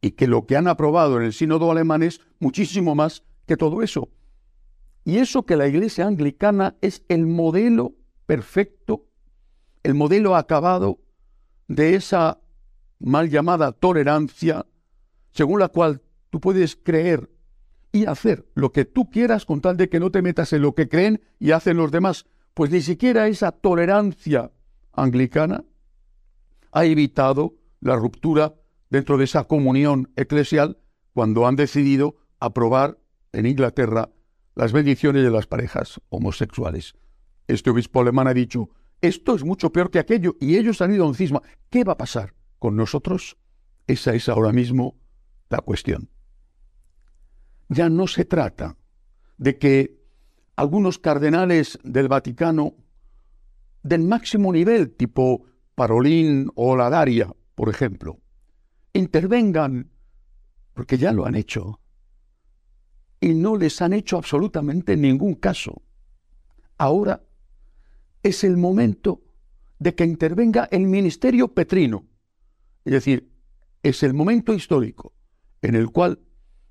Y 0.00 0.12
que 0.12 0.26
lo 0.26 0.46
que 0.46 0.56
han 0.56 0.66
aprobado 0.66 1.18
en 1.18 1.24
el 1.24 1.34
sínodo 1.34 1.70
alemán 1.70 2.02
es 2.02 2.22
muchísimo 2.38 2.94
más 2.94 3.22
que 3.44 3.58
todo 3.58 3.82
eso. 3.82 4.08
Y 5.04 5.18
eso 5.18 5.44
que 5.44 5.56
la 5.56 5.68
iglesia 5.68 6.06
anglicana 6.06 6.76
es 6.80 7.04
el 7.08 7.26
modelo 7.26 7.92
perfecto, 8.24 9.08
el 9.82 9.92
modelo 9.92 10.36
acabado 10.36 10.98
de 11.68 11.96
esa 11.96 12.40
mal 12.98 13.28
llamada 13.28 13.72
tolerancia, 13.72 14.64
según 15.32 15.60
la 15.60 15.68
cual 15.68 16.00
tú 16.30 16.40
puedes 16.40 16.76
creer 16.76 17.28
y 17.92 18.06
hacer 18.06 18.46
lo 18.54 18.72
que 18.72 18.86
tú 18.86 19.10
quieras 19.10 19.44
con 19.44 19.60
tal 19.60 19.76
de 19.76 19.90
que 19.90 20.00
no 20.00 20.10
te 20.10 20.22
metas 20.22 20.54
en 20.54 20.62
lo 20.62 20.74
que 20.74 20.88
creen 20.88 21.20
y 21.38 21.50
hacen 21.50 21.76
los 21.76 21.90
demás. 21.90 22.24
Pues 22.56 22.70
ni 22.70 22.80
siquiera 22.80 23.28
esa 23.28 23.52
tolerancia 23.52 24.50
anglicana 24.90 25.66
ha 26.72 26.86
evitado 26.86 27.58
la 27.80 27.96
ruptura 27.96 28.54
dentro 28.88 29.18
de 29.18 29.24
esa 29.24 29.44
comunión 29.44 30.10
eclesial 30.16 30.78
cuando 31.12 31.46
han 31.46 31.56
decidido 31.56 32.16
aprobar 32.40 32.98
en 33.32 33.44
Inglaterra 33.44 34.08
las 34.54 34.72
bendiciones 34.72 35.22
de 35.22 35.30
las 35.30 35.46
parejas 35.46 36.00
homosexuales. 36.08 36.94
Este 37.46 37.68
obispo 37.68 38.00
alemán 38.00 38.26
ha 38.26 38.32
dicho, 38.32 38.70
esto 39.02 39.34
es 39.34 39.44
mucho 39.44 39.70
peor 39.70 39.90
que 39.90 39.98
aquello, 39.98 40.34
y 40.40 40.56
ellos 40.56 40.80
han 40.80 40.94
ido 40.94 41.04
a 41.04 41.08
un 41.08 41.14
cisma. 41.14 41.42
¿Qué 41.68 41.84
va 41.84 41.92
a 41.92 41.98
pasar 41.98 42.32
con 42.58 42.74
nosotros? 42.74 43.36
Esa 43.86 44.14
es 44.14 44.30
ahora 44.30 44.52
mismo 44.52 44.96
la 45.50 45.58
cuestión. 45.58 46.08
Ya 47.68 47.90
no 47.90 48.06
se 48.06 48.24
trata 48.24 48.78
de 49.36 49.58
que 49.58 50.05
algunos 50.56 50.98
cardenales 50.98 51.78
del 51.84 52.08
Vaticano 52.08 52.74
del 53.82 54.02
máximo 54.02 54.52
nivel, 54.52 54.90
tipo 54.90 55.44
Parolín 55.74 56.50
o 56.54 56.74
Ladaria, 56.74 57.32
por 57.54 57.68
ejemplo, 57.68 58.18
intervengan, 58.92 59.90
porque 60.72 60.98
ya 60.98 61.12
lo 61.12 61.26
han 61.26 61.34
hecho, 61.34 61.80
y 63.20 63.34
no 63.34 63.56
les 63.56 63.80
han 63.82 63.92
hecho 63.92 64.16
absolutamente 64.16 64.96
ningún 64.96 65.34
caso. 65.34 65.82
Ahora 66.78 67.22
es 68.22 68.42
el 68.42 68.56
momento 68.56 69.22
de 69.78 69.94
que 69.94 70.04
intervenga 70.04 70.68
el 70.70 70.86
ministerio 70.86 71.48
petrino. 71.48 72.06
Es 72.84 72.92
decir, 72.92 73.30
es 73.82 74.02
el 74.02 74.14
momento 74.14 74.52
histórico 74.52 75.12
en 75.62 75.74
el 75.74 75.90
cual 75.90 76.20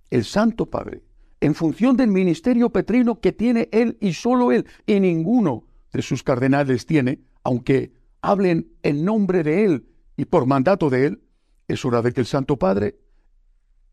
el 0.10 0.26
Santo 0.26 0.70
Padre 0.70 1.04
en 1.46 1.54
función 1.54 1.96
del 1.96 2.08
ministerio 2.08 2.72
petrino 2.72 3.20
que 3.20 3.32
tiene 3.32 3.70
él 3.72 4.00
y 4.02 4.14
solo 4.14 4.52
él, 4.52 4.66
y 4.88 5.00
ninguno 5.00 5.68
de 5.94 6.02
sus 6.02 6.24
cardenales 6.24 6.88
tiene, 6.88 7.20
aunque 7.44 7.94
hablen 8.20 8.72
en 8.82 9.06
nombre 9.06 9.44
de 9.44 9.64
él 9.64 9.88
y 10.18 10.26
por 10.26 10.48
mandato 10.48 10.90
de 10.90 11.06
él, 11.06 11.22
es 11.68 11.86
hora 11.86 12.02
de 12.02 12.14
que 12.14 12.22
el 12.22 12.26
Santo 12.26 12.58
Padre, 12.58 12.98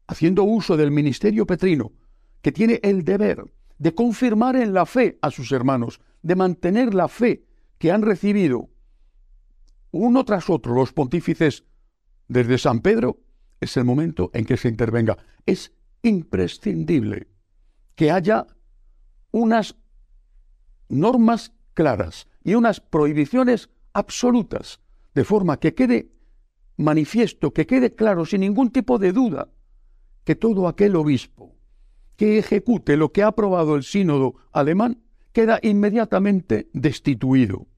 haciendo 0.06 0.44
uso 0.44 0.78
del 0.78 0.90
ministerio 0.92 1.46
petrino, 1.46 1.92
que 2.40 2.52
tiene 2.52 2.80
el 2.82 3.04
deber 3.04 3.44
de 3.76 3.94
confirmar 3.94 4.56
en 4.56 4.72
la 4.72 4.86
fe 4.86 5.18
a 5.20 5.30
sus 5.30 5.52
hermanos, 5.52 6.00
de 6.22 6.36
mantener 6.36 6.94
la 6.94 7.08
fe 7.08 7.44
que 7.76 7.92
han 7.92 8.00
recibido 8.00 8.70
uno 9.90 10.24
tras 10.24 10.48
otro 10.48 10.74
los 10.74 10.94
pontífices 10.94 11.64
desde 12.28 12.56
San 12.56 12.80
Pedro, 12.80 13.18
es 13.60 13.76
el 13.76 13.84
momento 13.84 14.30
en 14.32 14.46
que 14.46 14.56
se 14.56 14.68
intervenga. 14.68 15.18
Es 15.44 15.74
imprescindible 16.02 17.31
que 18.02 18.10
haya 18.10 18.48
unas 19.30 19.76
normas 20.88 21.52
claras 21.72 22.26
y 22.42 22.54
unas 22.54 22.80
prohibiciones 22.80 23.70
absolutas, 23.92 24.80
de 25.14 25.22
forma 25.22 25.60
que 25.60 25.72
quede 25.72 26.10
manifiesto, 26.76 27.52
que 27.52 27.64
quede 27.64 27.94
claro, 27.94 28.26
sin 28.26 28.40
ningún 28.40 28.72
tipo 28.72 28.98
de 28.98 29.12
duda, 29.12 29.52
que 30.24 30.34
todo 30.34 30.66
aquel 30.66 30.96
obispo 30.96 31.54
que 32.16 32.40
ejecute 32.40 32.96
lo 32.96 33.12
que 33.12 33.22
ha 33.22 33.28
aprobado 33.28 33.76
el 33.76 33.84
sínodo 33.84 34.34
alemán 34.50 35.04
queda 35.30 35.60
inmediatamente 35.62 36.70
destituido. 36.72 37.68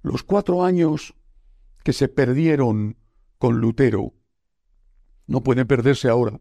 Los 0.00 0.22
cuatro 0.22 0.64
años 0.64 1.14
que 1.84 1.92
se 1.92 2.08
perdieron 2.08 2.96
con 3.36 3.60
Lutero 3.60 4.14
no 5.26 5.42
pueden 5.42 5.66
perderse 5.66 6.08
ahora. 6.08 6.40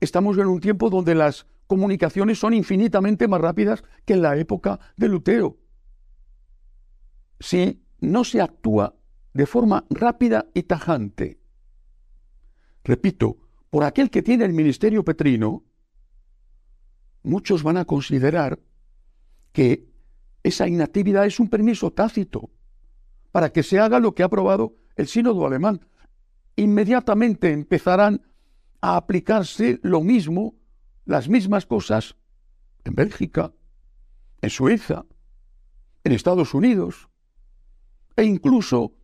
Estamos 0.00 0.38
en 0.38 0.46
un 0.46 0.60
tiempo 0.60 0.88
donde 0.88 1.14
las 1.14 1.46
comunicaciones 1.66 2.38
son 2.38 2.54
infinitamente 2.54 3.28
más 3.28 3.40
rápidas 3.40 3.84
que 4.04 4.14
en 4.14 4.22
la 4.22 4.36
época 4.36 4.80
de 4.96 5.08
Lutero. 5.08 5.58
Si 7.38 7.82
no 8.00 8.24
se 8.24 8.40
actúa 8.40 8.96
de 9.34 9.46
forma 9.46 9.84
rápida 9.90 10.46
y 10.54 10.64
tajante, 10.64 11.38
repito, 12.82 13.36
por 13.68 13.84
aquel 13.84 14.10
que 14.10 14.22
tiene 14.22 14.44
el 14.46 14.52
ministerio 14.52 15.04
petrino, 15.04 15.64
muchos 17.22 17.62
van 17.62 17.76
a 17.76 17.84
considerar 17.84 18.58
que 19.52 19.86
esa 20.42 20.66
inactividad 20.66 21.26
es 21.26 21.38
un 21.38 21.48
permiso 21.48 21.92
tácito 21.92 22.50
para 23.30 23.52
que 23.52 23.62
se 23.62 23.78
haga 23.78 24.00
lo 24.00 24.14
que 24.14 24.22
ha 24.22 24.26
aprobado 24.26 24.76
el 24.96 25.06
sínodo 25.06 25.46
alemán. 25.46 25.86
Inmediatamente 26.56 27.52
empezarán 27.52 28.22
a 28.80 28.96
aplicarse 28.96 29.78
lo 29.82 30.00
mismo, 30.02 30.54
las 31.04 31.28
mismas 31.28 31.66
cosas, 31.66 32.16
en 32.84 32.94
Bélgica, 32.94 33.52
en 34.40 34.50
Suiza, 34.50 35.04
en 36.04 36.12
Estados 36.12 36.54
Unidos 36.54 37.08
e 38.16 38.24
incluso 38.24 38.94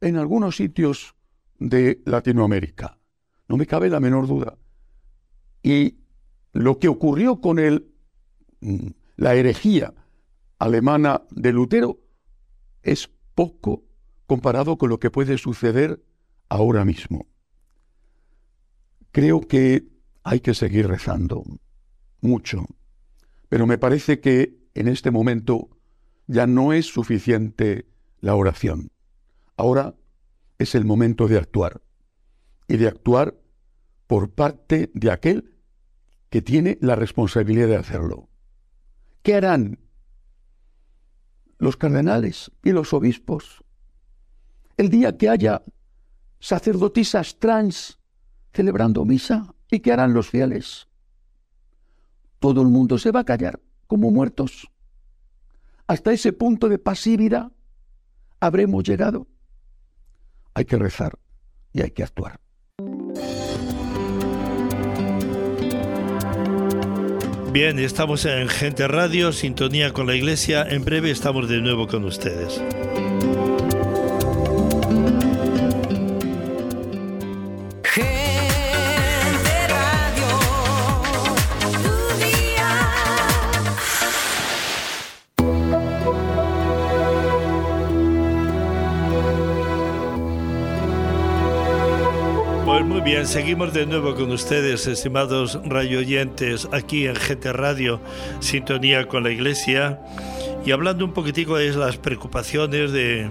en 0.00 0.16
algunos 0.16 0.56
sitios 0.56 1.14
de 1.58 2.02
Latinoamérica. 2.06 2.98
No 3.48 3.56
me 3.56 3.66
cabe 3.66 3.90
la 3.90 4.00
menor 4.00 4.26
duda. 4.26 4.56
Y 5.62 5.98
lo 6.52 6.78
que 6.78 6.88
ocurrió 6.88 7.40
con 7.40 7.58
el, 7.58 7.92
mm, 8.60 8.88
la 9.16 9.34
herejía 9.34 9.94
alemana 10.58 11.22
de 11.30 11.52
Lutero 11.52 11.98
es 12.82 13.10
poco 13.34 13.84
comparado 14.26 14.78
con 14.78 14.88
lo 14.88 14.98
que 14.98 15.10
puede 15.10 15.38
suceder 15.38 16.02
ahora 16.48 16.84
mismo. 16.84 17.26
Creo 19.12 19.40
que 19.40 19.88
hay 20.22 20.40
que 20.40 20.54
seguir 20.54 20.86
rezando 20.86 21.42
mucho, 22.20 22.66
pero 23.48 23.66
me 23.66 23.78
parece 23.78 24.20
que 24.20 24.58
en 24.74 24.88
este 24.88 25.10
momento 25.10 25.70
ya 26.26 26.46
no 26.46 26.72
es 26.72 26.86
suficiente 26.86 27.86
la 28.20 28.34
oración. 28.34 28.90
Ahora 29.56 29.94
es 30.58 30.74
el 30.74 30.84
momento 30.84 31.26
de 31.26 31.38
actuar 31.38 31.80
y 32.68 32.76
de 32.76 32.86
actuar 32.86 33.36
por 34.06 34.30
parte 34.30 34.90
de 34.94 35.10
aquel 35.10 35.54
que 36.28 36.42
tiene 36.42 36.78
la 36.80 36.94
responsabilidad 36.94 37.66
de 37.66 37.76
hacerlo. 37.76 38.28
¿Qué 39.22 39.34
harán 39.34 39.80
los 41.58 41.76
cardenales 41.76 42.52
y 42.62 42.70
los 42.70 42.92
obispos 42.92 43.64
el 44.76 44.88
día 44.88 45.18
que 45.18 45.28
haya 45.28 45.62
sacerdotisas 46.38 47.38
trans 47.38 47.99
celebrando 48.52 49.04
misa? 49.04 49.54
¿Y 49.70 49.80
qué 49.80 49.92
harán 49.92 50.14
los 50.14 50.28
fieles? 50.28 50.88
Todo 52.38 52.62
el 52.62 52.68
mundo 52.68 52.98
se 52.98 53.10
va 53.10 53.20
a 53.20 53.24
callar 53.24 53.60
como 53.86 54.10
muertos. 54.10 54.68
Hasta 55.86 56.12
ese 56.12 56.32
punto 56.32 56.68
de 56.68 56.78
pasividad 56.78 57.52
habremos 58.38 58.84
llegado. 58.84 59.26
Hay 60.54 60.64
que 60.64 60.76
rezar 60.76 61.18
y 61.72 61.82
hay 61.82 61.90
que 61.90 62.02
actuar. 62.02 62.40
Bien, 67.52 67.80
estamos 67.80 68.26
en 68.26 68.48
Gente 68.48 68.86
Radio, 68.86 69.32
sintonía 69.32 69.92
con 69.92 70.06
la 70.06 70.14
Iglesia. 70.14 70.62
En 70.62 70.84
breve 70.84 71.10
estamos 71.10 71.48
de 71.48 71.60
nuevo 71.60 71.88
con 71.88 72.04
ustedes. 72.04 72.62
Bien, 93.20 93.28
seguimos 93.28 93.74
de 93.74 93.84
nuevo 93.84 94.14
con 94.14 94.30
ustedes, 94.30 94.86
estimados 94.86 95.56
oyentes, 95.56 96.66
aquí 96.72 97.06
en 97.06 97.12
GT 97.12 97.52
Radio, 97.52 98.00
Sintonía 98.38 99.08
con 99.08 99.24
la 99.24 99.30
Iglesia, 99.30 100.00
y 100.64 100.70
hablando 100.70 101.04
un 101.04 101.12
poquitico 101.12 101.58
de 101.58 101.70
las 101.74 101.98
preocupaciones 101.98 102.92
de 102.92 103.30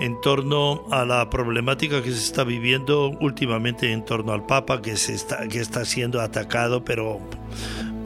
en 0.00 0.20
torno 0.22 0.86
a 0.90 1.04
la 1.04 1.28
problemática 1.28 2.02
que 2.02 2.10
se 2.10 2.24
está 2.24 2.42
viviendo 2.42 3.10
últimamente 3.20 3.92
en 3.92 4.02
torno 4.02 4.32
al 4.32 4.46
Papa, 4.46 4.80
que, 4.80 4.96
se 4.96 5.12
está, 5.12 5.46
que 5.46 5.60
está 5.60 5.84
siendo 5.84 6.22
atacado, 6.22 6.82
pero 6.82 7.20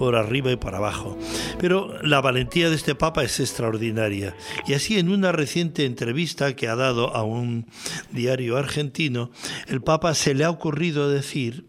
por 0.02 0.16
arriba 0.16 0.50
y 0.50 0.56
por 0.56 0.74
abajo. 0.74 1.16
Pero 1.60 1.96
la 2.02 2.20
valentía 2.20 2.68
de 2.68 2.74
este 2.74 2.96
Papa 2.96 3.22
es 3.22 3.38
extraordinaria. 3.38 4.34
Y 4.66 4.74
así 4.74 4.98
en 4.98 5.08
una 5.08 5.30
reciente 5.30 5.84
entrevista 5.84 6.56
que 6.56 6.66
ha 6.66 6.74
dado 6.74 7.14
a 7.14 7.22
un 7.22 7.66
diario 8.10 8.56
argentino, 8.56 9.30
el 9.68 9.80
Papa 9.80 10.12
se 10.14 10.34
le 10.34 10.42
ha 10.42 10.50
ocurrido 10.50 11.08
decir 11.08 11.66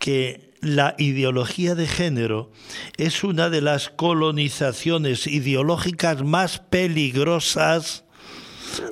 que 0.00 0.50
la 0.60 0.96
ideología 0.98 1.76
de 1.76 1.86
género 1.86 2.50
es 2.96 3.22
una 3.22 3.50
de 3.50 3.60
las 3.60 3.88
colonizaciones 3.88 5.28
ideológicas 5.28 6.24
más 6.24 6.58
peligrosas 6.58 8.02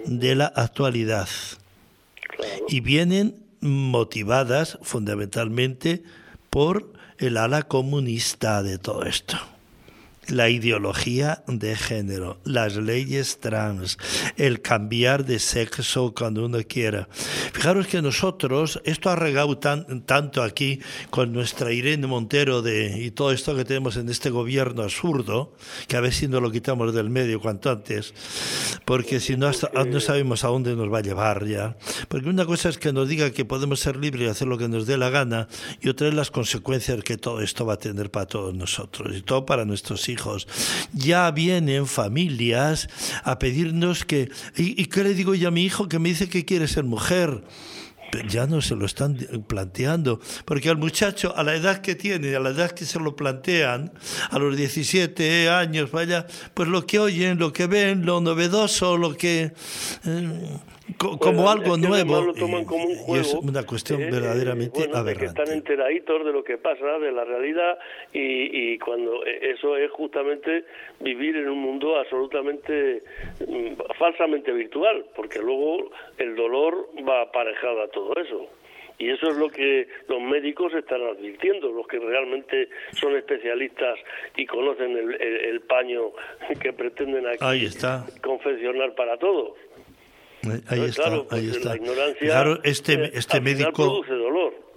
de 0.07 0.37
la 0.37 0.47
actualidad. 0.47 1.29
Y 2.69 2.79
vienen 2.79 3.43
motivadas 3.61 4.79
fundamentalmente 4.83 6.05
por 6.49 6.97
el 7.19 7.37
ala 7.37 7.63
comunista 7.63 8.63
de 8.63 8.79
todo 8.79 9.03
esto 9.05 9.37
la 10.29 10.51
ideología 10.51 11.43
de 11.47 11.75
género, 11.77 12.39
las 12.45 12.77
leyes 12.77 13.41
trans, 13.41 13.97
el 14.37 14.61
cambiar 14.61 15.25
de 15.25 15.39
sexo 15.39 16.15
cuando 16.15 16.45
uno 16.45 16.59
quiera. 16.69 17.09
Fijaros 17.53 17.87
que 17.87 18.03
nosotros, 18.03 18.81
esto 18.85 19.11
ha 19.11 19.17
regado 19.17 19.59
tanto 19.59 20.43
aquí 20.43 20.81
con 21.11 21.33
nuestra 21.33 21.73
Irene 21.73 22.07
Montero 22.07 22.63
de, 22.63 23.05
y 23.05 23.11
todo 23.11 23.33
esto 23.33 23.57
que 23.57 23.65
tenemos 23.65 23.97
en 23.97 24.09
este 24.09 24.31
gobierno 24.31 24.83
absurdo, 24.83 25.55
que 25.87 25.97
a 25.97 26.01
ver 26.01 26.13
si 26.13 26.29
no 26.29 26.41
lo 26.41 26.51
quitamos 26.51 26.95
del 26.95 27.11
medio 27.11 27.41
cuanto 27.41 27.71
antes, 27.71 28.13
porque 28.85 29.21
si 29.21 29.37
no, 29.37 29.51
no 29.87 30.01
sabemos 30.01 30.45
a 30.45 30.49
dónde 30.49 30.77
nos 30.77 30.93
va 30.93 30.99
a 30.99 31.03
llevar 31.03 31.47
ya. 31.47 31.77
Porque 32.09 32.29
una 32.29 32.45
cosa 32.45 32.69
es 32.69 32.79
que 32.79 32.93
nos 32.93 33.09
diga 33.09 33.31
que 33.31 33.45
podemos 33.45 33.81
ser 33.81 33.97
libres 33.97 34.29
y 34.29 34.31
hacer 34.31 34.49
lo 34.49 34.59
que 34.59 34.69
nos 34.69 34.87
dé 34.87 34.99
la 34.99 35.11
gana, 35.11 35.49
y 35.81 35.89
otra 35.89 36.09
es 36.09 36.15
las 36.15 36.31
consecuencias 36.31 37.03
que 37.03 37.17
todo 37.17 37.41
esto 37.41 37.65
va 37.65 37.75
a 37.75 37.79
tener 37.79 38.11
para 38.11 38.27
todos 38.27 38.55
nosotros 38.55 39.17
y 39.17 39.23
todo 39.23 39.47
para 39.47 39.65
nuestros 39.65 40.09
hijos 40.09 40.18
ya 40.93 41.31
vienen 41.31 41.87
familias 41.87 42.89
a 43.25 43.39
pedirnos 43.39 44.05
que... 44.05 44.31
¿Y, 44.57 44.87
qué 44.87 45.05
le 45.05 45.15
digo 45.15 45.35
yo 45.35 45.49
a 45.49 45.51
mi 45.51 45.65
hijo 45.65 45.89
que 45.89 45.99
me 45.99 46.09
dice 46.11 46.29
que 46.29 46.45
quiere 46.45 46.69
ser 46.69 46.85
mujer? 46.85 47.43
ya 48.27 48.47
no 48.47 48.63
se 48.63 48.75
lo 48.75 48.87
están 48.87 49.19
planteando, 49.47 50.19
porque 50.47 50.71
al 50.71 50.79
muchacho, 50.79 51.37
a 51.37 51.43
la 51.43 51.55
edad 51.55 51.83
que 51.83 51.95
tiene, 51.95 52.35
a 52.37 52.41
la 52.41 52.51
edad 52.51 52.71
que 52.71 52.87
se 52.87 52.99
lo 52.99 53.15
plantean, 53.15 53.93
a 54.31 54.39
los 54.39 54.57
17 54.57 55.51
años, 55.51 55.91
vaya, 55.91 56.27
pues 56.55 56.71
lo 56.71 56.87
que 56.87 56.99
oyen, 56.99 57.39
lo 57.39 57.53
que 57.53 57.67
ven, 57.67 58.07
lo 58.07 58.23
novedoso, 58.23 58.97
lo 58.97 59.15
que... 59.15 59.53
Eh, 60.07 60.59
como 60.97 61.51
algo 61.51 61.77
nuevo. 61.77 62.21
Lo 62.23 62.35
toman 62.35 62.65
como 62.65 62.85
un 62.85 62.97
juego, 62.97 63.17
y 63.17 63.21
es 63.21 63.35
una 63.35 63.65
cuestión 63.65 64.03
eh, 64.03 64.11
verdaderamente 64.11 64.79
bueno, 64.81 64.97
aberrante. 64.97 65.21
que 65.21 65.41
están 65.41 65.55
enteraditos 65.55 66.25
de 66.25 66.33
lo 66.33 66.43
que 66.45 66.59
pasa, 66.59 66.99
de 66.99 67.13
la 67.13 67.25
realidad, 67.25 67.79
y, 68.13 68.73
y 68.73 68.79
cuando 68.79 69.25
eh, 69.27 69.53
eso 69.53 69.77
es 69.77 69.91
justamente 69.91 70.65
vivir 71.01 71.37
en 71.37 71.49
un 71.49 71.59
mundo 71.59 71.97
absolutamente 71.99 73.03
mm, 73.47 73.75
falsamente 73.99 74.53
virtual, 74.53 75.05
porque 75.15 75.41
luego 75.41 75.91
el 76.19 76.37
dolor 76.37 76.89
va 77.09 77.23
aparejado 77.23 77.83
a 77.83 77.89
todo 77.89 78.15
eso. 78.17 78.49
Y 79.01 79.11
eso 79.11 79.31
es 79.31 79.37
lo 79.37 79.49
que 79.49 79.87
los 80.09 80.21
médicos 80.21 80.75
están 80.75 81.01
advirtiendo, 81.03 81.71
los 81.71 81.87
que 81.87 82.01
realmente 82.01 82.69
son 82.93 83.17
especialistas 83.17 83.97
y 84.37 84.45
conocen 84.45 84.91
el, 84.91 85.15
el, 85.23 85.37
el 85.45 85.61
paño 85.61 86.11
que 86.61 86.73
pretenden 86.73 87.25
aquí 87.29 87.39
Ahí 87.41 87.65
está. 87.67 88.05
confeccionar 88.23 88.97
para 88.97 89.17
todos. 89.17 89.53
Ahí 90.43 90.51
Entonces, 90.53 90.89
está, 90.91 91.03
claro, 91.05 91.27
ahí 91.31 91.49
está. 91.49 91.69
La 91.71 91.77
ignorancia 91.77 92.27
Claro, 92.27 92.61
este, 92.63 92.93
eh, 92.95 93.11
este 93.15 93.41
médico, 93.41 94.03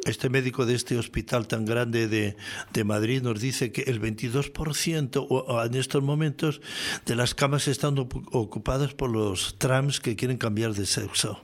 este 0.05 0.29
médico 0.29 0.65
de 0.65 0.73
este 0.73 0.97
hospital 0.97 1.47
tan 1.47 1.65
grande 1.65 2.07
de, 2.07 2.35
de 2.73 2.83
Madrid 2.83 3.21
nos 3.21 3.39
dice 3.39 3.71
que 3.71 3.83
el 3.83 3.99
22% 4.01 5.27
o- 5.29 5.35
o 5.39 5.63
en 5.63 5.75
estos 5.75 6.01
momentos 6.01 6.61
de 7.05 7.15
las 7.15 7.35
camas 7.35 7.67
están 7.67 7.95
ocu- 7.97 8.27
ocupadas 8.31 8.93
por 8.95 9.11
los 9.11 9.57
trans 9.59 9.99
que 9.99 10.15
quieren 10.15 10.37
cambiar 10.37 10.71
de 10.73 10.85
sexo. 10.87 11.39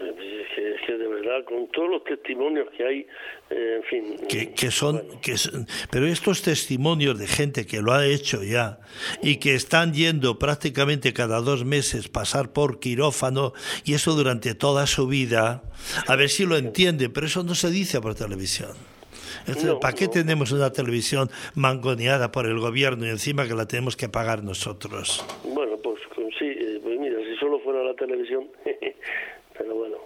Eh, 0.00 0.06
Es 0.08 0.54
que, 0.54 0.70
es 0.74 0.80
que 0.86 0.92
de 0.96 1.06
verdad, 1.34 1.48
con 1.48 1.68
todos 1.68 1.90
los 1.90 2.04
testimonios 2.04 2.68
que 2.76 2.84
hay, 2.86 3.06
eh, 3.50 3.76
en 3.78 3.82
fin. 3.84 4.26
que, 4.28 4.52
que 4.52 4.70
son 4.70 4.96
bueno, 4.96 5.20
que 5.20 5.32
es- 5.32 5.50
pero 5.90 6.06
estos 6.06 6.42
testimonios 6.42 7.18
de 7.18 7.26
gente 7.26 7.66
que 7.66 7.80
lo 7.82 7.92
ha 7.92 8.06
hecho 8.06 8.42
ya 8.42 8.78
y 9.22 9.36
que 9.36 9.54
están 9.54 9.92
yendo 9.92 10.38
prácticamente 10.38 11.12
cada 11.12 11.40
dos 11.40 11.64
meses 11.64 12.08
pasar 12.08 12.52
por 12.52 12.78
quirófano 12.80 13.52
y 13.84 13.94
eso 13.94 14.12
durante 14.14 14.54
toda 14.54 14.86
su 14.86 15.06
vida 15.06 15.62
a 16.06 16.16
ver 16.16 16.28
si 16.30 16.44
lo 16.46 16.56
entiende 16.56 17.08
pero 17.10 17.26
eso 17.26 17.42
no 17.42 17.54
se 17.54 17.70
dice 17.70 18.00
por 18.00 18.14
televisión 18.14 18.70
Entonces, 19.46 19.64
No, 19.64 19.80
¿Para 19.80 19.94
qué 19.94 20.06
no. 20.06 20.10
tenemos 20.12 20.52
una 20.52 20.70
televisión 20.72 21.28
mangoneada 21.54 22.30
por 22.32 22.46
el 22.46 22.58
gobierno 22.58 23.06
y 23.06 23.10
encima 23.10 23.46
que 23.46 23.54
la 23.54 23.66
tenemos 23.66 23.96
que 23.96 24.08
pagar 24.08 24.42
nosotros? 24.42 25.24
Bueno, 25.44 25.76
pues 25.82 25.98
sí, 26.38 26.46
eh, 26.46 26.80
pues 26.82 26.98
mira, 26.98 27.18
si 27.18 27.36
solo 27.38 27.58
fuera 27.60 27.82
la 27.84 27.94
televisión, 27.94 28.48
pero 29.58 29.74
bueno. 29.74 29.96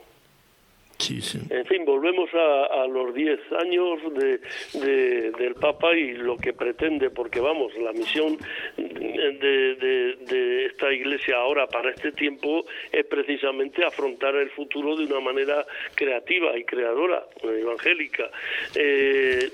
Sí, 0.99 1.21
sí. 1.23 1.39
En 1.51 1.65
fin, 1.67 1.85
volvemos 1.85 2.29
a, 2.35 2.83
a 2.83 2.87
los 2.89 3.15
10 3.15 3.39
años 3.61 4.01
de, 4.15 4.41
de- 4.81 5.31
del 5.31 5.55
Papa 5.55 5.97
y 5.97 6.13
lo 6.15 6.37
que 6.37 6.53
pretende, 6.53 7.09
porque 7.11 7.39
vamos, 7.41 7.73
la 7.79 7.93
misión 7.93 8.37
de, 8.77 9.75
de- 9.77 10.17
de 10.27 10.67
esta 10.67 10.93
Iglesia 10.93 11.37
ahora 11.37 11.69
para 11.69 11.91
este 11.93 12.11
tiempo 12.13 12.65
es 12.91 13.07
precisamente 13.07 13.85
afrontar 13.85 14.35
el 14.37 14.51
futuro 14.51 14.97
de 14.97 15.05
una 15.05 15.21
manera 15.21 15.65
creativa 15.95 16.59
y 16.59 16.65
creadora, 16.65 17.25
eh, 17.45 17.59
evangélica. 17.63 18.29
Eh, 18.75 19.51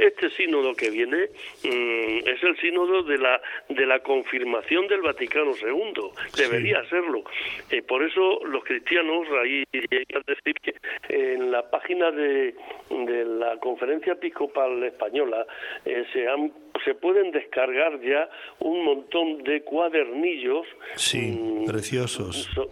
este 0.00 0.30
sínodo 0.30 0.74
que 0.74 0.90
viene 0.90 1.28
mm, 1.64 2.28
es 2.28 2.42
el 2.42 2.56
sínodo 2.60 3.04
de 3.04 3.18
la, 3.18 3.40
de 3.68 3.86
la 3.86 4.00
confirmación 4.00 4.88
del 4.88 5.00
Vaticano 5.02 5.52
II, 5.62 6.10
debería 6.36 6.84
serlo. 6.88 7.22
Eh, 7.70 7.82
por 7.82 8.02
eso 8.02 8.44
los 8.46 8.64
cristianos, 8.64 9.28
ahí 9.42 9.62
hay 9.72 10.04
que 10.06 10.20
decir 10.26 10.54
que 10.62 10.71
en 11.08 11.50
la 11.50 11.68
página 11.70 12.10
de, 12.10 12.54
de 12.90 13.24
la 13.24 13.58
Conferencia 13.58 14.12
Episcopal 14.14 14.82
Española 14.84 15.46
eh, 15.84 16.04
se, 16.12 16.28
han, 16.28 16.52
se 16.84 16.94
pueden 16.94 17.30
descargar 17.32 18.00
ya 18.00 18.28
un 18.60 18.84
montón 18.84 19.42
de 19.44 19.62
cuadernillos. 19.62 20.66
Sí, 20.96 21.38
mm, 21.38 21.66
preciosos. 21.66 22.48
so- 22.54 22.70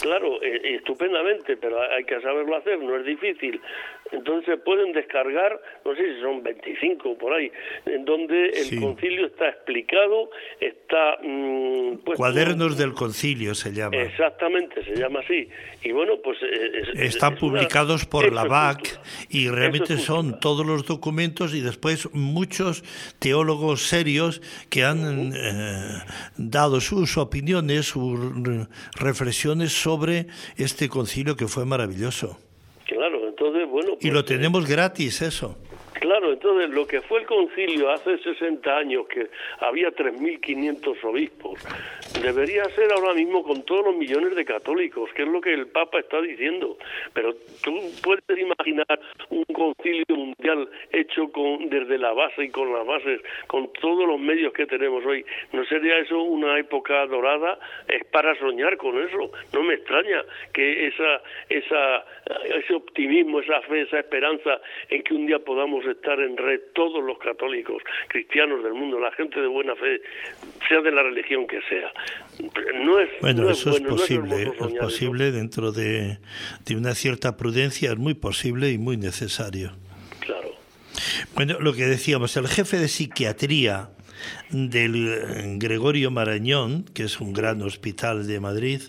Claro, 0.00 0.42
eh, 0.42 0.76
estupendamente, 0.76 1.56
pero 1.56 1.80
hay 1.80 2.04
que 2.04 2.20
saberlo 2.20 2.56
hacer, 2.56 2.78
no 2.78 2.96
es 2.96 3.04
difícil. 3.06 3.60
Entonces 4.10 4.58
pueden 4.64 4.92
descargar, 4.92 5.58
no 5.84 5.94
sé 5.94 6.14
si 6.14 6.20
son 6.20 6.42
25 6.42 7.16
por 7.16 7.32
ahí, 7.32 7.50
en 7.86 8.04
donde 8.04 8.48
el 8.48 8.64
Sí. 8.64 8.80
concilio 8.80 9.26
está 9.26 9.48
explicado, 9.48 10.28
está 10.60 11.16
mm, 11.22 11.96
puesto- 12.04 12.16
Cuadernos 12.16 12.76
del 12.76 12.92
concilio 12.92 13.54
se 13.54 13.72
llama. 13.72 13.96
Exactamente, 13.96 14.84
se 14.84 14.96
llama 14.96 15.20
así. 15.20 15.48
Y 15.82 15.92
bueno, 15.92 16.14
pues... 16.22 16.36
eh, 16.42 16.70
es- 16.82 16.88
es- 16.88 17.14
Están 17.14 17.34
es 17.34 17.42
una- 17.42 17.52
publicados 17.52 18.04
por 18.04 18.24
eso 18.26 18.34
la 18.34 18.44
BAC 18.44 18.78
cultura. 18.80 19.02
y 19.30 19.48
realmente 19.48 19.94
es 19.94 20.02
son 20.02 20.40
todos 20.40 20.66
los 20.66 20.84
documentos 20.86 21.54
y 21.54 21.60
después 21.60 22.08
muchos 22.12 22.82
teólogos 23.18 23.82
serios 23.88 24.42
que 24.68 24.84
han 24.84 25.32
eh, 25.34 26.02
dado 26.36 26.80
sus 26.80 27.16
opiniones, 27.16 27.86
sus 27.86 28.18
re- 28.44 28.66
reflexiones 29.00 29.72
sobre 29.82 30.26
este 30.56 30.88
concilio 30.88 31.36
que 31.36 31.48
fue 31.48 31.64
maravilloso. 31.64 32.38
Claro, 32.86 33.28
entonces, 33.28 33.68
bueno... 33.68 33.92
Y 33.94 33.96
pues, 33.96 34.12
lo 34.12 34.20
eh, 34.20 34.24
tenemos 34.24 34.68
gratis, 34.68 35.22
eso. 35.22 35.56
Claro, 36.02 36.32
entonces 36.32 36.68
lo 36.70 36.84
que 36.84 37.00
fue 37.00 37.20
el 37.20 37.26
concilio 37.26 37.88
hace 37.88 38.18
60 38.18 38.76
años, 38.76 39.06
que 39.06 39.28
había 39.60 39.88
3.500 39.92 41.04
obispos, 41.04 41.64
debería 42.20 42.64
ser 42.70 42.92
ahora 42.92 43.14
mismo 43.14 43.44
con 43.44 43.62
todos 43.62 43.84
los 43.84 43.94
millones 43.94 44.34
de 44.34 44.44
católicos, 44.44 45.08
que 45.14 45.22
es 45.22 45.28
lo 45.28 45.40
que 45.40 45.54
el 45.54 45.68
Papa 45.68 46.00
está 46.00 46.20
diciendo. 46.20 46.76
Pero 47.14 47.34
tú 47.62 47.78
puedes 48.02 48.24
imaginar 48.36 49.00
un 49.30 49.44
concilio 49.44 50.04
mundial 50.08 50.68
hecho 50.90 51.30
con 51.30 51.70
desde 51.70 51.98
la 51.98 52.12
base 52.12 52.46
y 52.46 52.50
con 52.50 52.72
las 52.72 52.84
bases, 52.84 53.20
con 53.46 53.72
todos 53.74 54.04
los 54.04 54.18
medios 54.18 54.52
que 54.52 54.66
tenemos 54.66 55.06
hoy. 55.06 55.24
¿No 55.52 55.64
sería 55.66 55.98
eso 55.98 56.20
una 56.20 56.58
época 56.58 57.06
dorada? 57.06 57.60
Es 57.86 58.04
para 58.06 58.36
soñar 58.40 58.76
con 58.76 59.00
eso. 59.00 59.30
No 59.52 59.62
me 59.62 59.74
extraña 59.74 60.24
que 60.52 60.88
esa, 60.88 61.22
esa, 61.48 62.04
ese 62.56 62.74
optimismo, 62.74 63.38
esa 63.38 63.60
fe, 63.62 63.82
esa 63.82 64.00
esperanza 64.00 64.60
en 64.90 65.04
que 65.04 65.14
un 65.14 65.26
día 65.26 65.38
podamos 65.38 65.86
estar 65.92 66.18
en 66.20 66.36
red 66.36 66.60
todos 66.74 67.02
los 67.02 67.18
católicos, 67.18 67.82
cristianos 68.08 68.62
del 68.62 68.74
mundo, 68.74 68.98
la 68.98 69.12
gente 69.12 69.40
de 69.40 69.46
buena 69.46 69.74
fe, 69.76 70.00
sea 70.68 70.80
de 70.80 70.92
la 70.92 71.02
religión 71.02 71.46
que 71.46 71.60
sea. 71.68 71.92
No 72.84 72.98
es, 72.98 73.10
Bueno, 73.20 73.42
no 73.42 73.50
eso 73.50 73.70
bueno, 73.70 73.88
es 73.88 73.94
posible, 73.94 74.42
es 74.42 74.48
eso. 74.54 74.68
posible 74.80 75.32
dentro 75.32 75.72
de, 75.72 76.18
de 76.66 76.76
una 76.76 76.94
cierta 76.94 77.36
prudencia, 77.36 77.92
es 77.92 77.98
muy 77.98 78.14
posible 78.14 78.70
y 78.70 78.78
muy 78.78 78.96
necesario. 78.96 79.72
Claro. 80.20 80.52
Bueno, 81.34 81.58
lo 81.60 81.72
que 81.72 81.86
decíamos, 81.86 82.36
el 82.36 82.48
jefe 82.48 82.78
de 82.78 82.88
psiquiatría 82.88 83.90
del 84.50 85.08
eh, 85.08 85.54
Gregorio 85.56 86.10
Marañón, 86.10 86.84
que 86.94 87.04
es 87.04 87.20
un 87.20 87.32
gran 87.32 87.62
hospital 87.62 88.26
de 88.26 88.38
Madrid, 88.40 88.80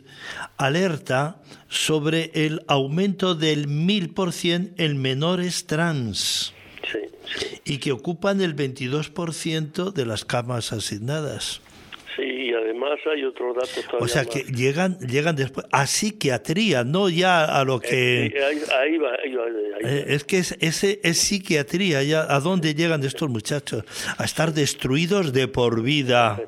alerta 0.58 1.42
sobre 1.70 2.32
el 2.34 2.62
aumento 2.68 3.34
del 3.36 3.68
mil 3.68 4.10
por 4.14 4.32
cien 4.32 4.74
en 4.78 5.02
menores 5.02 5.66
trans. 5.66 6.54
Y 7.66 7.78
que 7.78 7.92
ocupan 7.92 8.42
el 8.42 8.56
22% 8.56 9.92
de 9.94 10.06
las 10.06 10.26
camas 10.26 10.74
asignadas. 10.74 11.62
Sí, 12.16 12.22
y 12.22 12.54
además 12.54 13.00
hay 13.12 13.24
otros 13.24 13.56
datos 13.56 13.86
todavía 13.86 14.06
O 14.06 14.08
sea 14.08 14.24
más. 14.24 14.32
que 14.32 14.44
llegan 14.44 15.00
llegan 15.00 15.36
después 15.36 15.66
a 15.72 15.88
psiquiatría, 15.88 16.84
no 16.84 17.10
ya 17.10 17.44
a 17.46 17.64
lo 17.64 17.80
Sí, 17.80 17.88
que 17.90 18.32
ahí, 18.36 18.62
ahí 18.80 18.98
va, 18.98 19.10
ahí 19.24 19.34
va, 19.34 19.46
ahí 19.46 19.84
va. 19.84 19.90
Eh, 19.90 20.06
es 20.10 20.24
que 20.24 20.38
es, 20.38 20.56
ese 20.60 21.00
es 21.04 21.18
psiquiatría, 21.18 22.04
ya 22.04 22.22
a 22.30 22.40
dónde 22.40 22.76
llegan 22.76 23.04
estos 23.04 23.30
muchachos, 23.30 23.84
a 24.18 24.24
estar 24.26 24.54
destruidos 24.54 25.34
de 25.34 25.48
por 25.48 25.82
vida. 25.82 26.40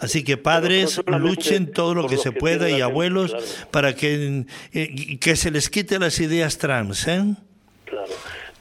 Así 0.00 0.24
que 0.24 0.38
padres 0.38 0.96
no 0.96 1.02
solamente 1.04 1.28
luchen 1.28 1.72
todo 1.72 1.94
lo 1.94 2.08
que 2.08 2.16
se 2.16 2.32
que 2.32 2.38
pueda 2.38 2.68
y 2.68 2.72
gente, 2.72 2.82
abuelos 2.84 3.32
claro. 3.32 3.46
para 3.70 3.94
que 3.94 4.46
eh, 4.72 5.18
que 5.18 5.36
se 5.36 5.50
les 5.50 5.68
quite 5.68 5.98
las 5.98 6.18
ideas 6.20 6.56
trans, 6.56 7.06
¿eh? 7.08 7.34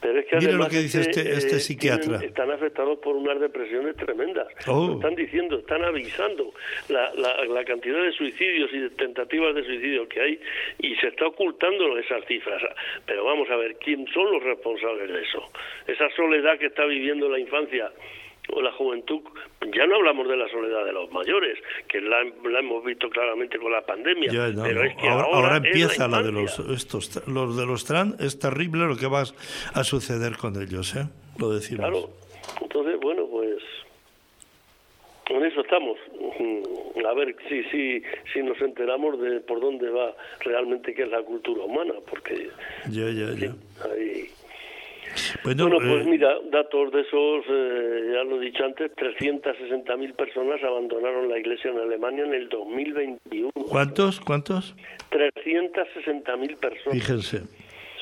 Pero 0.04 0.20
es 0.20 0.26
que 0.26 0.36
además 0.36 0.56
lo 0.66 0.70
que 0.70 0.80
dice 0.84 1.00
este- 1.02 1.32
este 1.32 1.56
eh, 1.56 1.60
psiquiatra. 1.60 2.20
tienen- 2.20 2.28
están 2.28 2.52
afectados 2.52 3.00
por 3.00 3.16
unas 3.16 3.40
depresiones 3.40 3.96
tremendas. 3.96 4.48
Oh. 4.68 4.88
Lo 4.88 4.94
están 4.96 5.16
diciendo, 5.16 5.58
están 5.58 5.84
avisando 5.84 6.54
la, 6.90 7.14
la, 7.16 7.46
la 7.46 7.64
cantidad 7.64 8.04
de 8.04 8.12
suicidios 8.12 8.70
y 8.74 8.80
de 8.80 8.90
tentativas 8.92 9.56
de 9.56 9.64
suicidio 9.64 10.08
que 10.10 10.20
hay 10.22 10.40
y 10.80 10.96
se 10.98 11.08
está 11.08 11.26
ocultando 11.28 11.98
esas 11.98 12.26
cifras. 12.26 12.62
Pero 13.06 13.24
vamos 13.24 13.50
a 13.50 13.56
ver, 13.56 13.78
¿quién 13.78 14.06
son 14.14 14.30
los 14.32 14.44
responsables 14.44 15.10
de 15.10 15.22
eso? 15.22 15.50
Esa 15.88 16.10
soledad 16.16 16.60
que 16.60 16.66
está 16.68 16.86
viviendo 16.86 17.30
la 17.30 17.40
infancia 17.40 17.90
o 18.50 18.62
la 18.62 18.72
juventud, 18.74 19.22
ya 19.74 19.86
no 19.88 19.96
hablamos 19.96 20.28
de 20.28 20.36
la 20.36 20.48
soledad 20.50 20.86
de 20.86 20.92
los 20.92 21.12
mayores, 21.12 21.58
que 21.88 22.02
la, 22.02 22.24
la 22.24 22.60
hemos 22.60 22.84
visto 22.84 23.10
claramente 23.10 23.58
con 23.58 23.72
la 23.72 23.82
pandemia, 23.82 24.32
Ya, 24.32 24.52
pero 24.62 24.84
es 24.84 24.96
que 24.98 25.08
ahora, 25.08 25.24
ahora, 25.24 25.38
ahora 25.38 25.58
es 25.58 25.66
empieza 25.66 26.08
la, 26.08 26.22
de 26.22 26.32
los 26.32 26.60
estos 26.60 27.26
los 27.28 27.56
de 27.58 27.66
los 27.66 27.86
trans, 27.86 28.20
es 28.20 28.38
terrible 28.40 28.86
lo 28.86 28.98
que 28.98 29.08
va 29.08 29.24
a 29.74 29.84
suceder 29.84 30.38
con 30.38 30.62
ellos, 30.62 30.96
¿eh? 30.96 31.06
Lo 31.40 31.50
decimos. 31.54 31.90
Claro. 31.90 32.10
Entonces, 32.62 33.00
bueno, 33.00 33.26
pues 33.32 33.64
en 35.30 35.46
eso 35.46 35.62
estamos. 35.62 35.98
Mm, 36.40 37.06
A 37.06 37.14
ver 37.14 37.36
si, 37.50 37.64
si, 37.66 38.04
si 38.32 38.42
nos 38.44 38.60
enteramos 38.62 39.20
de 39.20 39.40
por 39.42 39.60
dónde 39.60 39.90
va 39.90 40.14
realmente 40.42 40.94
qué 40.94 41.04
es 41.04 41.10
la 41.10 41.22
cultura 41.22 41.64
humana, 41.64 41.94
porque 42.10 42.50
Ya, 42.90 43.10
ya, 43.10 43.32
ya. 43.36 43.56
Bueno, 45.44 45.70
pues 45.70 46.06
mira, 46.06 46.36
datos 46.52 46.92
de 46.92 47.02
esos, 47.02 47.46
ya 48.14 48.24
lo 48.24 48.42
he 48.42 48.46
dicho 48.46 48.64
antes, 48.64 48.92
360.000 48.96 50.16
personas 50.16 50.64
abandonaron 50.64 51.30
la 51.30 51.38
iglesia 51.38 51.72
en 51.72 51.80
Alemania 51.80 52.24
en 52.26 52.34
el 52.34 52.50
2021. 52.50 53.52
¿Cuántos? 53.70 54.20
¿Cuántos? 54.22 54.76
360.000 55.12 56.58
personas. 56.58 56.94
Fíjense 56.94 57.42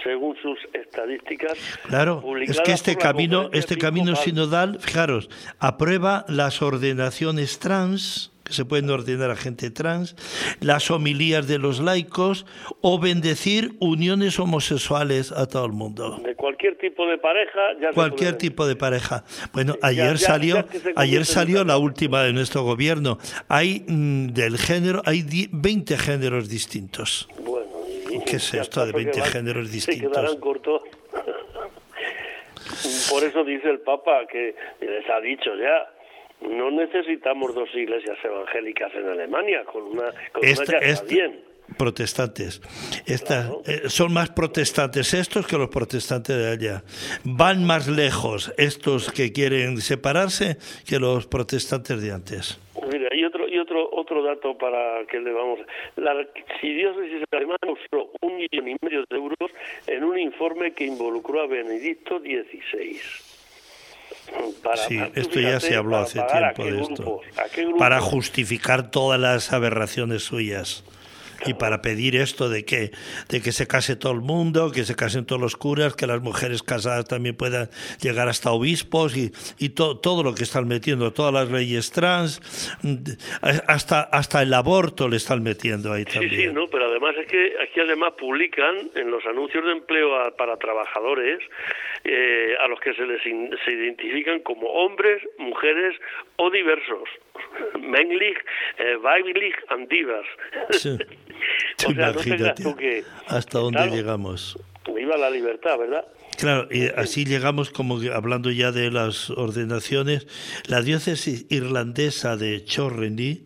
según 0.04 0.36
sus 0.38 0.58
estadísticas. 0.74 1.54
Claro, 1.88 2.24
es 2.42 2.60
que 2.62 2.72
este 2.72 2.96
camino, 2.96 3.50
este 3.54 3.78
camino 3.78 4.16
sinodal, 4.16 4.80
fijaros, 4.80 5.30
aprueba 5.60 6.26
las 6.28 6.62
ordenaciones 6.62 7.60
trans, 7.60 8.32
que 8.52 8.56
se 8.58 8.66
pueden 8.66 8.89
ordenar 8.89 9.32
a 9.32 9.36
gente 9.36 9.72
trans, 9.72 10.16
las 10.60 10.91
homilías 10.91 11.47
de 11.47 11.58
los 11.58 11.80
laicos 11.80 12.45
o 12.82 12.99
bendecir 12.99 13.72
uniones 13.80 14.39
homosexuales 14.39 15.32
a 15.32 15.47
todo 15.47 15.66
el 15.66 15.72
mundo. 15.72 16.20
De 16.24 16.36
cualquier 16.36 16.78
tipo 16.78 17.08
de 17.08 17.18
pareja, 17.18 17.60
ya 17.82 17.91
cualquier 17.91 18.38
tipo 18.38 18.68
de 18.68 18.76
pareja. 18.76 19.24
Bueno, 19.54 19.76
ayer 19.82 20.18
salió, 20.18 20.66
ayer 20.95 21.26
salió 21.26 21.64
la 21.64 21.78
última 21.78 22.24
de 22.24 22.34
nuestro 22.34 22.64
gobierno. 22.64 23.18
Hay 23.47 23.86
mm, 23.88 24.28
del 24.28 24.58
género, 24.58 25.02
hay 25.06 25.24
20 25.52 25.97
géneros 25.97 26.49
distintos. 26.49 27.28
¿Qué 28.26 28.36
es 28.36 28.54
esto 28.54 28.86
de 28.86 28.91
20 28.91 29.22
géneros 29.22 29.72
distintos? 29.72 30.32
Se 30.32 30.39
cortos. 30.39 30.82
Por 33.10 33.24
eso 33.24 33.43
dice 33.43 33.70
el 33.70 33.80
Papa 33.80 34.26
que 34.32 34.56
les 34.80 35.10
ha 35.10 35.20
dicho 35.22 35.52
ya, 35.56 35.89
no 36.42 36.72
necesitamos 36.72 37.54
dos 37.54 37.70
iglesias 37.76 38.18
evangélicas 38.24 38.94
en 38.96 39.08
Alemania, 39.10 39.64
con 39.66 39.84
una, 39.84 40.12
con 40.32 40.44
una 40.44 40.66
ya 40.66 40.78
está 40.78 41.06
bien 41.06 41.52
protestantes. 41.78 42.62
Esta, 43.06 43.50
eh, 43.66 43.89
son 43.89 44.14
más 44.14 44.30
protestantes 44.30 45.14
estos 45.14 45.48
que 45.48 45.58
los 45.58 45.70
protestantes 45.70 46.38
de 46.38 46.50
allá. 46.50 46.84
Van 47.24 47.66
más 47.66 47.88
lejos 47.88 48.54
estos 48.58 49.12
que 49.12 49.32
quieren 49.32 49.78
separarse 49.78 50.58
que 50.88 51.00
los 51.00 51.28
protestantes 51.28 52.02
de 52.02 52.12
antes. 52.12 52.60
Mira, 52.92 53.10
y 53.16 53.24
otro 53.24 53.48
y 53.48 53.58
otro 53.60 53.89
otro 53.92 54.24
dato 54.24 54.58
para 54.58 55.06
que 55.06 55.20
le 55.20 55.32
vamos. 55.32 55.60
La 55.96 56.12
archidiócesis 56.12 57.24
alemana 57.32 57.60
usó 57.64 58.12
un 58.22 58.38
millón 58.38 58.68
y 58.68 58.76
medio 58.82 59.04
de 59.10 59.16
euros 59.16 59.52
en 59.88 60.04
un 60.04 60.18
informe 60.20 60.74
que 60.74 60.86
involucró 60.86 61.42
a 61.42 61.48
Benedicto 61.48 62.20
XVI. 62.20 63.30
Para, 64.64 64.78
sí, 64.78 64.99
esto 65.16 65.39
ya 65.39 65.59
se 65.59 65.76
habló 65.76 65.97
hace 65.97 66.22
tiempo 66.22 66.66
de 66.66 66.82
esto. 66.82 67.22
Para 67.78 67.99
justificar 67.99 68.91
todas 68.91 69.20
las 69.20 69.51
aberraciones 69.53 70.24
suyas 70.24 70.84
y 71.46 71.54
para 71.54 71.82
pedir 71.82 72.16
esto 72.16 72.50
de 72.50 72.66
que, 72.66 72.92
de 73.30 73.42
que 73.42 73.52
se 73.52 73.68
case 73.68 73.96
todo 73.96 74.14
el 74.14 74.22
mundo, 74.22 74.72
que 74.72 74.84
se 74.84 74.96
casen 74.96 75.26
todos 75.26 75.42
los 75.42 75.56
curas, 75.56 75.96
que 75.96 76.08
las 76.08 76.22
mujeres 76.22 76.64
casadas 76.64 77.08
también 77.08 77.36
puedan 77.36 77.70
llegar 78.02 78.28
hasta 78.28 78.52
obispos 78.52 79.16
y, 79.18 79.32
y 79.60 79.70
todo 79.70 80.24
lo 80.24 80.36
que 80.36 80.44
están 80.44 80.68
metiendo, 80.68 81.12
todas 81.14 81.34
las 81.34 81.50
leyes 81.50 81.92
trans, 81.92 82.42
hasta, 83.68 84.02
hasta 84.02 84.42
el 84.42 84.54
aborto 84.54 85.08
le 85.08 85.18
están 85.18 85.44
metiendo 85.44 85.92
ahí 85.92 86.06
también. 86.06 86.30
Sí, 86.30 86.48
sí, 86.48 86.54
no, 86.54 86.68
pero 86.68 86.86
además 86.86 87.16
es 87.18 87.28
que 87.28 87.54
aquí 87.62 87.80
además 87.80 88.14
publican 88.18 88.92
en 88.96 89.12
los 89.12 89.26
anuncios 89.26 89.66
de 89.66 89.72
empleo 89.72 90.12
para 90.38 90.58
trabajadores 90.58 91.39
eh, 92.04 92.56
a 92.60 92.68
los 92.68 92.80
que 92.80 92.94
se 92.94 93.06
les 93.06 93.22
se 93.22 93.72
identifican 93.72 94.39
como 94.39 94.68
hombres, 94.68 95.22
mujeres 95.38 95.96
o 96.38 96.50
diversos. 96.50 97.08
Männlich, 97.79 98.38
eh, 98.77 98.95
weiblich 99.01 99.55
and. 99.69 99.91
Imagínate 101.88 103.03
hasta 103.27 103.59
dónde 103.59 103.88
llegamos. 103.89 104.57
Viva 104.93 105.17
la 105.17 105.29
libertad, 105.29 105.77
¿verdad? 105.77 106.05
Claro, 106.38 106.67
y 106.71 106.88
así 106.88 107.25
llegamos, 107.25 107.69
como 107.69 107.99
hablando 108.13 108.51
ya 108.51 108.71
de 108.71 108.89
las 108.89 109.29
ordenaciones, 109.29 110.27
la 110.67 110.82
diócesis 110.82 111.45
irlandesa 111.49 112.36
de 112.36 112.63
Chorreny 112.63 113.45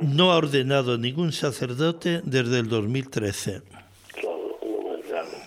no 0.00 0.32
ha 0.32 0.36
ordenado 0.36 0.98
ningún 0.98 1.32
sacerdote 1.32 2.20
desde 2.24 2.60
el 2.60 2.68
2013. 2.68 3.62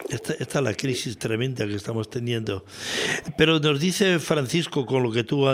Esta, 0.10 0.34
esta, 0.34 0.60
es 0.60 0.66
la 0.66 0.74
crisis 0.74 1.18
tremenda 1.18 1.66
que 1.66 1.76
estamos 1.76 2.10
teniendo. 2.10 2.64
Pero 3.38 3.60
nos 3.60 3.80
dice 3.80 4.20
Francisco, 4.20 4.86
con 4.86 5.02
lo 5.04 5.12
que 5.12 5.24
tú 5.24 5.46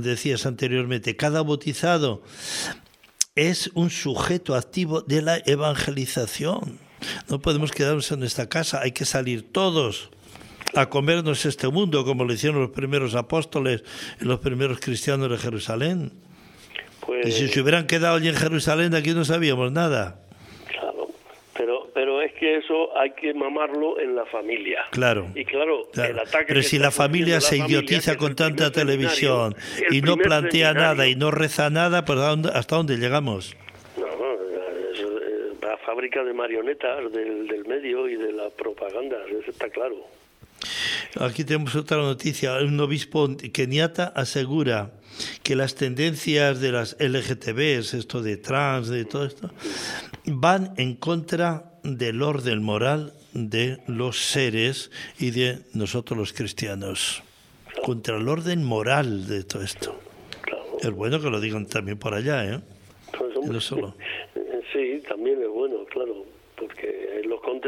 decías 0.00 0.46
anteriormente, 0.46 1.16
cada 1.16 1.42
bautizado 1.42 2.22
es 3.34 3.70
un 3.74 3.90
sujeto 3.90 4.54
activo 4.54 5.02
de 5.02 5.22
la 5.22 5.36
evangelización. 5.44 6.78
No 7.28 7.38
podemos 7.40 7.70
quedarnos 7.70 8.10
en 8.10 8.20
nuestra 8.20 8.48
casa, 8.48 8.80
hay 8.80 8.92
que 8.92 9.04
salir 9.04 9.52
todos 9.52 10.10
a 10.74 10.88
comernos 10.88 11.46
este 11.46 11.68
mundo, 11.68 12.04
como 12.04 12.24
lo 12.24 12.32
hicieron 12.32 12.60
los 12.60 12.70
primeros 12.70 13.14
apóstoles 13.14 13.84
y 14.20 14.24
los 14.24 14.40
primeros 14.40 14.80
cristianos 14.80 15.30
de 15.30 15.38
Jerusalén. 15.38 16.12
y 17.24 17.30
si 17.30 17.40
pues 17.42 17.52
se 17.52 17.60
hubieran 17.60 17.86
quedado 17.86 18.16
allí 18.16 18.28
en 18.28 18.36
Jerusalén, 18.36 18.94
aquí 18.94 19.12
no 19.12 19.24
sabíamos 19.24 19.70
nada 19.70 20.27
pero 21.98 22.22
es 22.22 22.32
que 22.34 22.58
eso 22.58 22.96
hay 22.96 23.10
que 23.10 23.34
mamarlo 23.34 23.98
en 23.98 24.14
la 24.14 24.24
familia. 24.26 24.84
Claro. 24.92 25.26
Y 25.34 25.44
claro, 25.44 25.88
el 25.96 26.16
ataque 26.16 26.44
Pero 26.46 26.62
si 26.62 26.78
la 26.78 26.92
familia 26.92 27.40
se 27.40 27.56
idiotiza 27.56 28.16
con 28.16 28.36
tanta 28.36 28.70
televisión 28.70 29.56
y 29.90 30.00
no 30.00 30.16
plantea 30.16 30.74
nada 30.74 31.08
y 31.08 31.16
no 31.16 31.32
reza 31.32 31.70
nada, 31.70 32.04
pues 32.04 32.20
¿hasta 32.20 32.76
dónde 32.76 32.98
llegamos? 32.98 33.56
No, 33.96 34.06
no, 34.06 34.32
es 34.92 35.60
la 35.60 35.76
fábrica 35.78 36.22
de 36.22 36.32
marionetas 36.32 37.10
del, 37.10 37.48
del 37.48 37.64
medio 37.64 38.08
y 38.08 38.14
de 38.14 38.32
la 38.32 38.48
propaganda, 38.50 39.16
eso 39.28 39.50
está 39.50 39.68
claro. 39.68 39.96
Aquí 41.18 41.42
tenemos 41.42 41.74
otra 41.74 41.96
noticia. 41.96 42.58
Un 42.58 42.78
obispo 42.78 43.28
keniata 43.52 44.04
asegura 44.14 44.92
que 45.42 45.56
las 45.56 45.74
tendencias 45.74 46.60
de 46.60 46.70
las 46.70 46.96
LGTBs, 47.00 47.94
esto 47.94 48.22
de 48.22 48.36
trans, 48.36 48.88
de 48.88 49.04
todo 49.04 49.24
esto, 49.24 49.50
van 50.26 50.74
en 50.76 50.94
contra 50.94 51.67
del 51.82 52.22
orden 52.22 52.62
moral 52.62 53.12
de 53.32 53.78
los 53.86 54.18
seres 54.18 54.90
y 55.18 55.30
de 55.30 55.58
nosotros 55.74 56.18
los 56.18 56.32
cristianos. 56.32 57.22
Contra 57.84 58.16
el 58.16 58.28
orden 58.28 58.64
moral 58.64 59.26
de 59.26 59.44
todo 59.44 59.62
esto. 59.62 59.98
Es 60.80 60.90
bueno 60.90 61.20
que 61.20 61.30
lo 61.30 61.40
digan 61.40 61.66
también 61.66 61.98
por 61.98 62.14
allá, 62.14 62.44
¿eh? 62.44 62.60
Pues, 63.16 63.64
solo. 63.64 63.94
Sí, 64.70 65.02
también 65.08 65.38
claro 65.38 65.47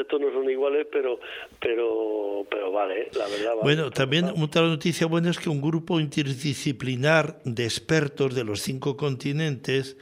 contextos 0.01 0.21
no 0.21 0.33
son 0.33 0.51
iguales, 0.51 0.87
pero 0.91 1.21
pero 1.61 2.47
pero 2.51 2.73
vale, 2.73 3.09
la 3.17 3.29
verdad. 3.29 3.53
bueno, 3.63 3.91
también 3.91 4.27
otra 4.41 4.63
noticia 4.63 5.07
buena 5.07 5.31
es 5.31 5.39
que 5.39 5.49
un 5.49 5.61
grupo 5.61 6.01
interdisciplinar 6.01 7.41
de 7.45 7.65
expertos 7.65 8.35
de 8.35 8.45
los 8.45 8.61
cinco 8.61 8.97
continentes, 8.97 9.97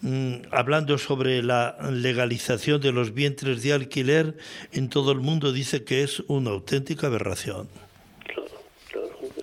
mm, 0.00 0.34
hablando 0.50 0.98
sobre 0.98 1.42
la 1.42 1.76
legalización 1.90 2.80
de 2.80 2.92
los 2.92 3.12
vientres 3.12 3.62
de 3.62 3.72
alquiler 3.72 4.36
en 4.72 4.88
todo 4.88 5.12
el 5.12 5.18
mundo, 5.18 5.52
dice 5.52 5.84
que 5.84 6.02
es 6.02 6.20
una 6.28 6.50
auténtica 6.50 7.06
aberración. 7.06 7.68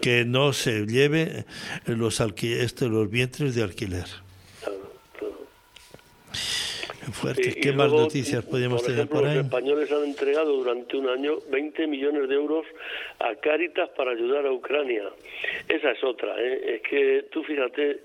Que 0.02 0.26
no 0.26 0.52
se 0.52 0.86
lleve 0.86 1.46
los, 1.86 2.20
este, 2.20 2.90
los 2.90 3.10
vientres 3.10 3.56
de 3.56 3.64
alquiler. 3.64 4.23
Fuerte. 7.12 7.56
¿Qué 7.56 7.74
más 7.74 7.92
noticias 7.92 8.44
podemos 8.46 8.84
tener 8.84 9.08
por 9.08 9.26
ahí? 9.26 9.36
Los 9.36 9.46
españoles 9.46 9.92
han 9.92 10.04
entregado 10.04 10.56
durante 10.56 10.98
un 10.98 11.10
año 11.10 11.38
20 11.52 11.88
millones 11.88 12.30
de 12.30 12.36
euros 12.36 12.66
a 13.20 13.36
Cáritas 13.36 13.90
para 13.98 14.12
ayudar 14.12 14.46
a 14.46 14.52
Ucrania. 14.52 15.04
Esa 15.68 15.92
es 15.92 16.04
otra. 16.04 16.36
¿eh? 16.40 16.76
Es 16.76 16.82
que 16.82 17.26
tú 17.32 17.44
fíjate, 17.44 18.00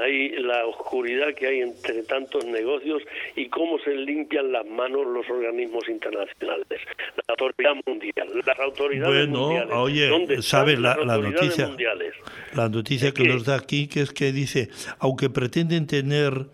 hay 0.00 0.30
la 0.42 0.66
oscuridad 0.66 1.34
que 1.34 1.46
hay 1.46 1.60
entre 1.60 2.02
tantos 2.02 2.44
negocios 2.44 3.02
y 3.36 3.48
cómo 3.48 3.78
se 3.78 3.94
limpian 3.94 4.52
las 4.52 4.66
manos 4.66 5.06
los 5.06 5.28
organismos 5.28 5.88
internacionales. 5.88 6.80
La 7.26 7.34
autoridad 7.34 7.74
mundial, 7.86 8.28
las 8.46 8.58
autoridades 8.58 9.28
bueno, 9.28 9.46
mundiales. 9.46 9.74
oye, 9.74 10.42
¿sabes 10.42 10.78
la, 10.78 10.96
la 10.96 11.18
noticia? 11.18 11.70
La 12.54 12.68
noticia 12.68 13.12
que 13.12 13.24
nos 13.24 13.44
da 13.44 13.56
aquí, 13.56 13.88
que 13.88 14.00
es 14.00 14.12
que 14.12 14.32
dice, 14.32 14.68
aunque 14.98 15.30
pretenden 15.30 15.86
tener 15.86 16.46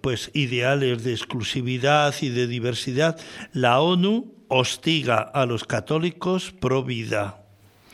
pues 0.00 0.30
ideales 0.34 1.04
de 1.04 1.12
exclusividad 1.12 2.14
y 2.20 2.28
de 2.28 2.46
diversidad, 2.46 3.18
la 3.52 3.80
ONU 3.80 4.34
hostiga 4.48 5.18
a 5.18 5.46
los 5.46 5.64
católicos 5.64 6.52
pro 6.52 6.82
vida. 6.82 7.44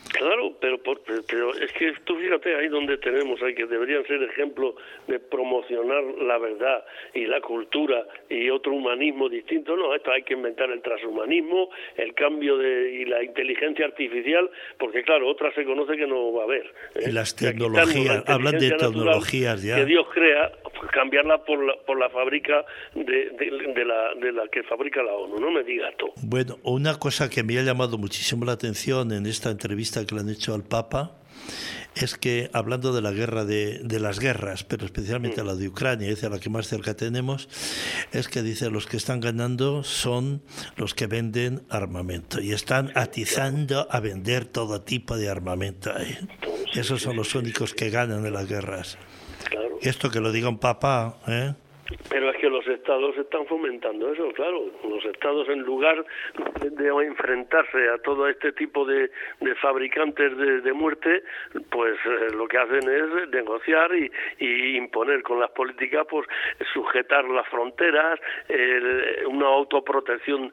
Claro, 0.08 0.56
pero, 0.60 0.82
pero 1.28 1.54
es 1.54 1.72
que 1.72 1.92
tú 2.04 2.16
fíjate 2.16 2.54
ahí 2.56 2.68
donde 2.68 2.98
tenemos, 2.98 3.40
ahí 3.42 3.54
que 3.54 3.66
deberían 3.66 4.04
ser 4.06 4.22
ejemplo 4.22 4.74
de 5.06 5.18
promocionar 5.18 6.02
la 6.22 6.38
verdad 6.38 6.84
y 7.14 7.26
la 7.26 7.40
cultura 7.40 8.06
y 8.28 8.50
otro 8.50 8.72
humanismo 8.72 9.28
distinto. 9.28 9.76
No, 9.76 9.94
esto 9.94 10.10
hay 10.10 10.22
que 10.22 10.34
inventar 10.34 10.70
el 10.70 10.82
transhumanismo, 10.82 11.70
el 11.96 12.14
cambio 12.14 12.58
de, 12.58 13.02
y 13.02 13.04
la 13.04 13.22
inteligencia 13.22 13.86
artificial, 13.86 14.50
porque 14.78 15.02
claro, 15.02 15.28
otra 15.28 15.52
se 15.54 15.64
conoce 15.64 15.96
que 15.96 16.06
no 16.06 16.32
va 16.32 16.42
a 16.42 16.44
haber. 16.44 16.66
¿eh? 16.94 17.06
Y 17.08 17.12
las 17.12 17.34
tecnologías, 17.34 18.24
hablan 18.26 18.58
de 18.58 18.70
tecnologías 18.70 19.62
ya. 19.62 19.76
Que 19.76 19.84
Dios 19.84 20.06
crea 20.12 20.52
cambiarla 20.92 21.44
por 21.44 21.64
la, 21.64 21.74
por 21.86 21.98
la 21.98 22.10
fábrica 22.10 22.64
de, 22.94 23.30
de, 23.30 23.84
la, 23.84 24.14
de 24.14 24.32
la 24.32 24.48
que 24.48 24.62
fabrica 24.64 25.02
la 25.02 25.12
ONU, 25.14 25.38
no 25.38 25.50
me 25.50 25.62
digas 25.62 25.94
tú. 25.96 26.12
Bueno, 26.22 26.58
una 26.62 26.98
cosa 26.98 27.30
que 27.30 27.42
me 27.42 27.58
ha 27.58 27.62
llamado 27.62 27.98
muchísimo 27.98 28.44
la 28.44 28.52
atención 28.52 29.12
en 29.12 29.26
esta 29.26 29.50
entrevista 29.50 30.04
que 30.06 30.14
le 30.14 30.20
han 30.22 30.30
hecho 30.30 30.54
al 30.54 30.62
Papa 30.62 31.05
es 31.94 32.16
que 32.16 32.50
hablando 32.52 32.92
de 32.92 33.02
la 33.02 33.12
guerra 33.12 33.44
de, 33.44 33.80
de 33.82 34.00
las 34.00 34.18
guerras, 34.18 34.64
pero 34.64 34.84
especialmente 34.84 35.42
la 35.44 35.54
de 35.54 35.68
Ucrania, 35.68 36.10
es 36.10 36.24
a 36.24 36.28
la 36.28 36.38
que 36.38 36.50
más 36.50 36.68
cerca 36.68 36.94
tenemos, 36.94 37.48
es 38.12 38.28
que 38.28 38.42
dice 38.42 38.70
los 38.70 38.86
que 38.86 38.96
están 38.96 39.20
ganando 39.20 39.82
son 39.84 40.42
los 40.76 40.94
que 40.94 41.06
venden 41.06 41.62
armamento 41.70 42.40
y 42.40 42.52
están 42.52 42.92
atizando 42.94 43.86
a 43.90 44.00
vender 44.00 44.44
todo 44.44 44.82
tipo 44.82 45.16
de 45.16 45.28
armamento. 45.28 45.92
Esos 46.74 47.02
son 47.02 47.16
los 47.16 47.34
únicos 47.34 47.74
que 47.74 47.90
ganan 47.90 48.26
en 48.26 48.32
las 48.32 48.48
guerras. 48.48 48.98
Esto 49.80 50.10
que 50.10 50.20
lo 50.20 50.32
diga 50.32 50.48
un 50.48 50.58
papa, 50.58 51.18
¿eh? 51.26 51.54
Pero 52.08 52.30
es 52.30 52.36
que 52.40 52.48
los 52.48 52.65
estados 52.86 53.18
están 53.18 53.44
fomentando 53.46 54.12
eso, 54.12 54.28
claro. 54.32 54.70
Los 54.88 55.04
estados, 55.06 55.48
en 55.48 55.62
lugar 55.62 56.04
de, 56.62 56.86
enfrentarse 57.06 57.88
a 57.92 57.98
todo 57.98 58.28
este 58.28 58.52
tipo 58.52 58.84
de, 58.84 59.10
de 59.40 59.54
fabricantes 59.56 60.36
de, 60.36 60.72
muerte, 60.72 61.24
pues 61.70 61.96
eh, 62.04 62.32
lo 62.34 62.46
que 62.46 62.58
hacen 62.58 62.88
es 62.88 63.28
negociar 63.30 63.90
y, 64.38 64.76
imponer 64.76 65.22
con 65.22 65.40
las 65.40 65.50
políticas, 65.50 66.06
pues 66.08 66.26
sujetar 66.72 67.24
las 67.24 67.48
fronteras, 67.48 68.20
una 69.28 69.46
autoprotección 69.46 70.52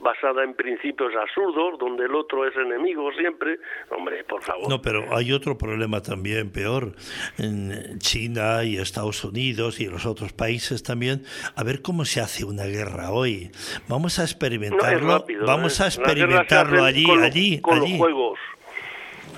basada 0.00 0.44
en 0.44 0.54
principios 0.54 1.12
absurdos, 1.16 1.78
donde 1.78 2.04
el 2.04 2.14
otro 2.14 2.46
es 2.46 2.54
enemigo 2.56 3.10
siempre. 3.12 3.58
Hombre, 3.90 4.22
por 4.24 4.42
favor. 4.42 4.68
No, 4.68 4.80
pero 4.80 5.16
hay 5.16 5.32
otro 5.32 5.58
problema 5.58 6.00
también 6.02 6.52
peor. 6.52 6.92
En 7.38 7.98
China 7.98 8.62
y 8.64 8.76
Estados 8.76 9.24
Unidos 9.24 9.80
y 9.80 9.86
los 9.86 10.06
otros 10.06 10.32
países 10.32 10.82
también, 10.82 11.24
a 11.56 11.64
ver 11.72 11.82
cómo 11.82 12.04
se 12.04 12.20
hace 12.20 12.44
una 12.44 12.64
guerra 12.64 13.12
hoy. 13.12 13.50
Vamos 13.88 14.18
a 14.18 14.24
experimentarlo, 14.24 15.24
vamos 15.46 15.80
¿eh? 15.80 15.84
a 15.84 15.86
experimentarlo 15.86 16.84
allí, 16.84 17.06
allí, 17.10 17.60
con 17.60 17.80
los 17.80 17.90
juegos. 17.92 18.38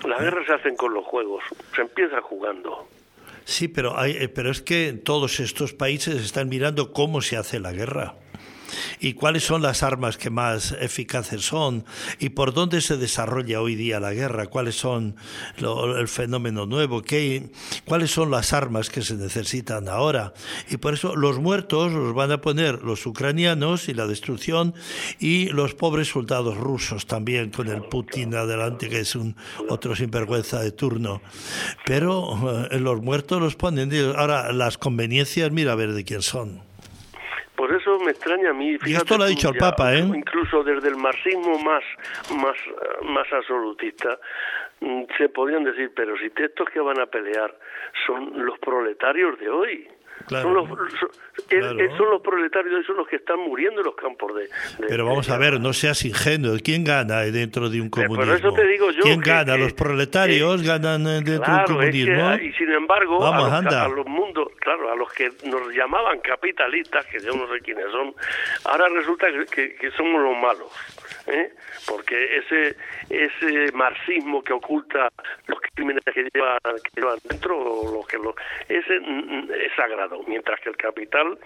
Las 0.05 0.20
guerras 0.20 0.45
se 0.47 0.53
hacen 0.53 0.76
con 0.76 0.93
los 0.93 1.05
juegos, 1.05 1.43
se 1.74 1.82
empieza 1.82 2.20
jugando. 2.20 2.89
Sí, 3.45 3.68
pero, 3.68 3.99
hay, 3.99 4.12
eh, 4.12 4.28
pero 4.28 4.51
es 4.51 4.61
que 4.61 4.93
todos 4.93 5.39
estos 5.39 5.74
países 5.74 6.16
están 6.16 6.49
mirando 6.49 6.93
cómo 6.93 7.20
se 7.20 7.37
hace 7.37 7.61
la 7.61 7.72
guerra 7.72 8.16
y 9.01 9.14
cuáles 9.14 9.45
son 9.45 9.62
las 9.62 9.83
armas 9.83 10.16
que 10.16 10.31
más 10.31 10.72
eficaces 10.81 11.43
son 11.45 11.85
y 12.18 12.31
por 12.31 12.55
dónde 12.55 12.81
se 12.81 12.97
desarrolla 12.97 13.61
hoy 13.61 13.75
día 13.75 14.01
la 14.01 14.12
guerra, 14.12 14.47
cuáles 14.47 14.77
son 14.77 15.16
el 15.57 16.09
fenómeno 16.09 16.66
nuevo, 16.66 17.03
qué, 17.03 17.51
cuáles 17.85 18.11
son 18.11 18.31
las 18.31 18.53
armas 18.53 18.91
que 18.91 19.03
se 19.03 19.14
necesitan 19.14 19.89
ahora. 19.89 20.35
Y 20.70 20.77
por 20.77 20.95
eso 20.95 21.16
los 21.16 21.39
muertos 21.39 21.93
los 21.93 22.14
van 22.14 22.33
a 22.33 22.41
poner 22.41 22.83
los 22.83 23.07
ucranianos 23.07 23.89
y 23.89 23.95
la 23.95 24.07
destrucción 24.07 24.75
y 25.18 25.47
los 25.47 25.75
pobres 25.75 26.09
soldados 26.09 26.57
rusos 26.57 27.07
también 27.07 27.51
con 27.51 27.68
el 27.68 27.83
Putin 27.83 28.35
adelante 28.35 28.89
que 28.89 29.01
es 29.01 29.14
un 29.14 29.37
otro 29.68 29.97
sinvergüenza 29.97 30.61
de 30.61 30.72
turno. 30.72 31.22
Pero 31.87 32.68
eh, 32.70 32.79
los 32.79 33.03
muertos 33.03 33.41
los 33.41 33.57
ponen. 33.57 33.91
Ahora 34.16 34.53
las 34.53 34.79
conveniencias, 34.79 35.51
mira 35.51 35.72
a 35.72 35.77
ver 35.77 35.93
de 35.93 36.05
quién 36.05 36.22
son. 36.22 36.62
Por 37.57 37.73
eso 37.73 37.99
me 38.01 38.11
extraña 38.11 38.51
a 38.51 38.53
mí. 38.53 38.77
y 38.85 38.95
esto 38.95 39.17
lo 39.17 39.25
ha 39.25 39.29
dicho 39.29 39.51
el 39.51 39.59
Papa, 39.59 39.95
¿eh? 39.95 40.01
Incluso 40.01 40.65
desde 40.65 40.89
el 40.89 40.97
marxismo 40.97 41.59
más, 41.61 41.85
más, 42.37 42.57
más 43.03 43.33
absolutista, 43.33 44.19
mm, 44.81 45.03
se 45.17 45.29
podrían 45.29 45.65
decir, 45.65 45.93
pero 45.95 46.17
si 46.19 46.33
estos 46.35 46.69
que 46.71 46.81
van 46.81 47.01
a 47.01 47.07
pelear 47.07 47.57
son 48.07 48.45
los 48.45 48.59
proletarios 48.59 49.39
de 49.39 49.49
hoy. 49.49 49.89
Son, 50.29 50.55
los, 50.55 50.68
son, 50.68 52.11
los 52.11 52.22
proletarios, 52.22 52.87
son 52.87 52.97
los 52.97 53.09
que 53.09 53.16
están 53.16 53.39
muriendo 53.39 53.81
en 53.81 53.87
los 53.87 53.95
campos 53.95 54.35
de... 54.35 54.49
Pero 54.89 55.07
vamos 55.07 55.29
a 55.31 55.39
ver, 55.39 55.61
no 55.61 55.72
seas 55.72 56.05
ingenuo. 56.05 56.57
¿Quién 56.62 56.85
gana 56.85 57.20
dentro 57.20 57.68
de 57.68 57.81
un 57.81 57.91
comunismo? 57.91 58.25
Por 58.25 58.35
eso 58.35 58.53
te 58.53 58.66
digo 58.66 58.91
yo 58.91 59.03
¿Quién 59.03 59.20
gana? 59.20 59.57
¿Los 59.57 59.75
proletarios 59.75 60.62
ganan 60.62 61.05
dentro 61.05 61.55
de 61.55 61.61
un 61.61 61.64
comunismo? 61.64 62.35
y 62.35 62.53
sin 62.53 62.70
embargo, 62.70 63.25
a, 63.25 63.37
los, 63.39 63.72
a, 63.72 63.89
los, 63.89 64.07
mundos, 64.07 64.49
claro, 64.61 64.91
a 64.91 64.97
los 64.97 65.12
que 65.12 65.31
nos 65.45 65.68
llamaban 65.75 66.20
capitalistas, 66.20 67.05
que 67.07 67.20
yo 67.20 67.33
no 67.33 67.47
sé 67.49 67.61
quiénes 67.62 67.91
son, 67.91 68.14
ahora 68.64 68.89
resulta 68.89 69.27
que, 69.51 69.75
que 69.75 69.91
somos 69.93 70.22
los 70.22 70.37
malos. 70.37 70.68
¿Eh? 71.27 71.53
porque 71.87 72.39
ese 72.39 72.77
ese 73.11 73.73
marxismo 73.73 74.43
que 74.43 74.53
oculta 74.53 75.09
los 75.47 75.59
crímenes 75.75 76.03
que 76.05 76.29
llevan, 76.33 76.59
que 76.63 77.01
llevan 77.01 77.19
dentro, 77.25 77.57
lo 77.93 78.03
que 78.07 78.19
lo, 78.19 78.35
ese 78.69 78.97
es 78.97 79.73
sagrado, 79.77 80.23
mientras 80.27 80.61
que 80.61 80.71
el 80.71 80.77
capital 80.77 81.39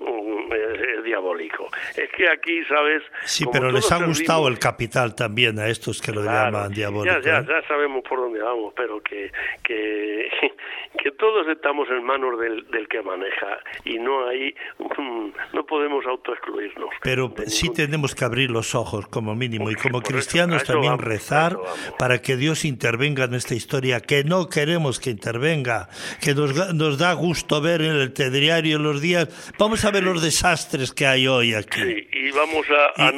mm, 0.00 0.52
es, 0.52 1.04
diabólico. 1.04 1.68
Es 1.96 2.10
que 2.10 2.28
aquí, 2.28 2.64
¿sabes? 2.64 3.02
Sí, 3.24 3.44
pero 3.52 3.70
les 3.70 3.90
ha 3.92 4.04
gustado 4.04 4.48
el 4.48 4.58
capital 4.58 5.14
también 5.14 5.58
a 5.58 5.68
estos 5.68 6.00
que 6.00 6.12
lo 6.12 6.24
llaman 6.24 6.72
diabólico. 6.72 7.20
Ya, 7.20 7.38
¿eh? 7.38 7.44
ya, 7.48 7.62
sabemos 7.68 8.02
por 8.08 8.18
dónde 8.18 8.40
vamos, 8.40 8.72
pero 8.76 9.00
que, 9.02 9.30
que, 9.62 10.28
que 11.02 11.10
todos 11.12 11.46
estamos 11.48 11.88
en 11.90 12.04
manos 12.04 12.38
del, 12.38 12.68
del 12.70 12.88
que 12.88 13.02
maneja 13.02 13.58
y 13.84 13.98
no 13.98 14.26
hay, 14.28 14.54
no 15.52 15.66
podemos 15.66 16.04
autoexcluirnos. 16.06 16.90
Pero 17.02 17.32
sí 17.46 17.72
tenemos 17.72 18.14
que 18.14 18.24
abrir 18.24 18.50
los 18.50 18.74
ojos 18.74 19.05
como 19.10 19.34
mínimo 19.34 19.70
y 19.70 19.74
como 19.74 20.02
cristianos 20.02 20.64
también 20.64 20.98
rezar 20.98 21.58
para 21.98 22.20
que 22.22 22.36
Dios 22.36 22.64
intervenga 22.64 23.24
en 23.24 23.34
esta 23.34 23.54
historia, 23.54 24.00
que 24.00 24.24
no 24.24 24.48
queremos 24.48 25.00
que 25.00 25.10
intervenga, 25.10 25.88
que 26.20 26.34
nos, 26.34 26.74
nos 26.74 26.98
da 26.98 27.12
gusto 27.12 27.60
ver 27.60 27.82
en 27.82 27.96
el 27.96 28.12
telediario 28.12 28.78
los 28.78 29.00
días. 29.00 29.28
Vamos 29.58 29.84
a 29.84 29.90
ver 29.90 30.02
los 30.02 30.22
desastres 30.22 30.92
que 30.92 31.06
hay 31.06 31.26
hoy 31.26 31.54
aquí. 31.54 32.08
y 32.12 32.30
vamos 32.32 32.66
a, 32.70 33.12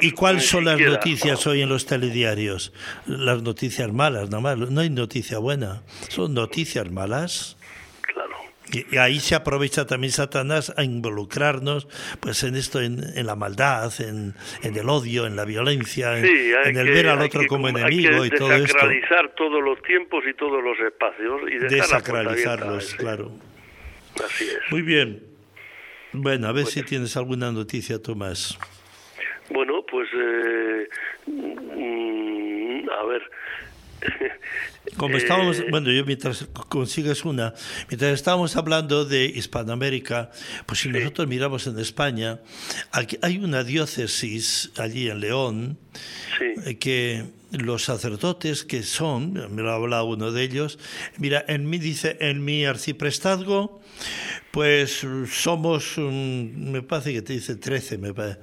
y, 0.00 0.10
cuáles 0.12 0.46
son 0.46 0.64
las 0.64 0.80
noticias 0.80 1.46
hoy 1.46 1.62
en 1.62 1.68
los 1.68 1.86
telediarios? 1.86 2.72
Las 3.06 3.42
noticias 3.42 3.92
malas, 3.92 4.30
nada 4.30 4.40
más. 4.40 4.58
No 4.58 4.80
hay 4.80 4.90
noticia 4.90 5.38
buena. 5.38 5.82
Son 6.08 6.34
noticias 6.34 6.90
malas. 6.90 7.56
Y, 8.74 8.96
ahí 8.96 9.20
se 9.20 9.34
aprovecha 9.34 9.86
también 9.86 10.12
Satanás 10.12 10.72
a 10.76 10.84
involucrarnos 10.84 11.86
pues 12.20 12.42
en 12.42 12.56
esto, 12.56 12.80
en, 12.80 13.26
la 13.26 13.36
maldad, 13.36 13.92
en, 14.00 14.34
el 14.62 14.88
odio, 14.88 15.26
en 15.26 15.36
la 15.36 15.44
violencia, 15.44 16.18
en, 16.18 16.76
el 16.76 16.88
ver 16.90 17.08
al 17.08 17.20
otro 17.20 17.46
como 17.46 17.68
enemigo 17.68 18.24
y 18.24 18.30
todo 18.30 18.52
esto. 18.52 18.74
Desacralizar 18.74 19.34
todos 19.34 19.62
los 19.62 19.80
tiempos 19.82 20.24
y 20.28 20.34
todos 20.34 20.62
los 20.62 20.78
espacios. 20.80 21.42
Y 21.50 21.58
Desacralizarlos, 21.58 22.94
claro. 22.94 23.32
Así 24.24 24.44
es. 24.44 24.60
Muy 24.70 24.82
bien. 24.82 25.22
Bueno, 26.12 26.46
a 26.46 26.52
ver 26.52 26.66
si 26.66 26.82
tienes 26.82 27.16
alguna 27.16 27.50
noticia, 27.50 28.00
Tomás. 28.00 28.56
Bueno, 29.50 29.84
pues 29.90 30.08
eh, 30.14 30.88
mm, 31.26 32.88
a 32.88 33.04
ver, 33.04 33.22
como 34.96 35.16
estábamos, 35.16 35.58
eh, 35.58 35.66
bueno, 35.70 35.90
yo 35.90 36.04
mientras 36.04 36.46
consigues 36.68 37.24
una, 37.24 37.54
mientras 37.88 38.12
estábamos 38.12 38.56
hablando 38.56 39.04
de 39.04 39.26
Hispanoamérica, 39.26 40.30
pues 40.66 40.80
si 40.80 40.88
nosotros 40.88 41.28
miramos 41.28 41.66
en 41.66 41.78
España, 41.78 42.40
aquí 42.92 43.18
hay 43.22 43.38
una 43.38 43.64
diócesis 43.64 44.72
allí 44.76 45.08
en 45.08 45.20
León 45.20 45.78
eh, 46.64 46.76
que 46.76 47.24
los 47.50 47.84
sacerdotes 47.84 48.64
que 48.64 48.82
son, 48.82 49.32
me 49.54 49.62
lo 49.62 49.70
ha 49.70 49.76
hablado 49.76 50.06
uno 50.06 50.32
de 50.32 50.42
ellos, 50.42 50.78
mira, 51.18 51.44
en 51.46 51.68
mi 51.68 51.78
dice, 51.78 52.16
en 52.20 52.44
mi 52.44 52.64
arciprestazgo, 52.64 53.80
pues 54.50 55.06
somos, 55.30 55.98
me 55.98 56.82
parece 56.82 57.12
que 57.12 57.22
te 57.22 57.32
dice 57.34 57.56
13, 57.56 57.98
me 57.98 58.12
parece, 58.12 58.40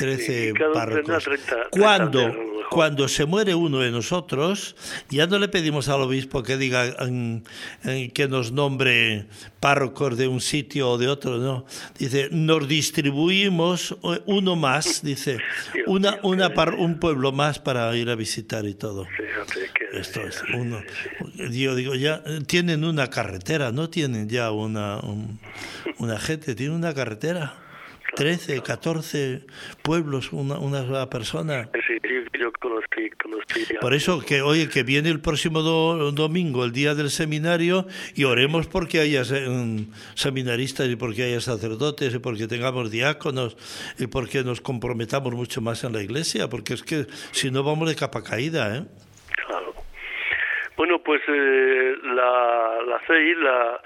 13 0.00 0.54
párrocos. 0.72 1.28
cuando, 1.70 2.34
cuando 2.70 3.06
se 3.06 3.26
muere 3.26 3.54
uno 3.54 3.80
de 3.80 3.90
nosotros, 3.90 4.74
ya 5.10 5.26
no 5.26 5.38
le 5.38 5.48
pedimos 5.48 5.90
al 5.90 6.00
obispo 6.00 6.42
que 6.42 6.56
diga 6.56 6.96
que 8.14 8.28
nos 8.28 8.50
nombre 8.50 9.26
párrocos 9.60 10.16
de 10.16 10.26
un 10.26 10.40
sitio 10.40 10.92
o 10.92 10.98
de 10.98 11.08
otro, 11.08 11.36
no. 11.36 11.66
Dice, 11.98 12.30
nos 12.32 12.66
distribuimos 12.66 13.94
uno 14.24 14.56
más, 14.56 15.02
dice, 15.04 15.36
una, 15.86 16.18
una 16.22 16.50
un 16.78 16.98
pueblo 16.98 17.30
más 17.30 17.58
para 17.58 17.94
ir 17.94 18.08
a 18.08 18.14
visitar 18.14 18.64
y 18.64 18.72
todo. 18.72 19.06
Esto 19.92 20.22
es 20.22 20.42
uno. 20.54 20.80
Yo 21.50 21.74
digo, 21.74 21.94
ya 21.94 22.22
tienen 22.46 22.84
una 22.84 23.10
carretera, 23.10 23.70
no 23.70 23.90
tienen 23.90 24.30
ya 24.30 24.50
una, 24.50 24.98
una 25.98 26.18
gente, 26.18 26.54
tienen 26.54 26.76
una 26.76 26.94
carretera. 26.94 27.69
13, 28.14 28.62
14 28.62 29.46
pueblos, 29.82 30.32
una, 30.32 30.58
una 30.58 31.08
persona. 31.10 31.70
Sí, 31.72 31.94
yo 32.40 32.52
conocí, 32.52 33.10
conocí 33.22 33.74
Por 33.80 33.94
eso 33.94 34.20
que 34.20 34.42
oye 34.42 34.68
que 34.68 34.82
viene 34.82 35.10
el 35.10 35.20
próximo 35.20 35.62
domingo, 35.62 36.64
el 36.64 36.72
día 36.72 36.94
del 36.94 37.10
seminario, 37.10 37.86
y 38.14 38.24
oremos 38.24 38.66
porque 38.66 39.00
haya 39.00 39.22
seminaristas 40.14 40.88
y 40.88 40.96
porque 40.96 41.24
haya 41.24 41.40
sacerdotes 41.40 42.14
y 42.14 42.18
porque 42.18 42.46
tengamos 42.46 42.90
diáconos 42.90 43.56
y 43.98 44.06
porque 44.06 44.42
nos 44.42 44.60
comprometamos 44.60 45.34
mucho 45.34 45.60
más 45.60 45.84
en 45.84 45.92
la 45.92 46.02
iglesia, 46.02 46.48
porque 46.48 46.74
es 46.74 46.82
que 46.82 47.06
si 47.32 47.50
no 47.50 47.62
vamos 47.62 47.88
de 47.88 47.96
capa 47.96 48.22
caída, 48.22 48.76
¿eh? 48.76 48.84
Bueno, 50.80 50.98
pues 51.00 51.20
eh, 51.28 51.94
la, 52.04 52.78
la 52.86 52.98
CEI, 53.06 53.34
la 53.34 53.82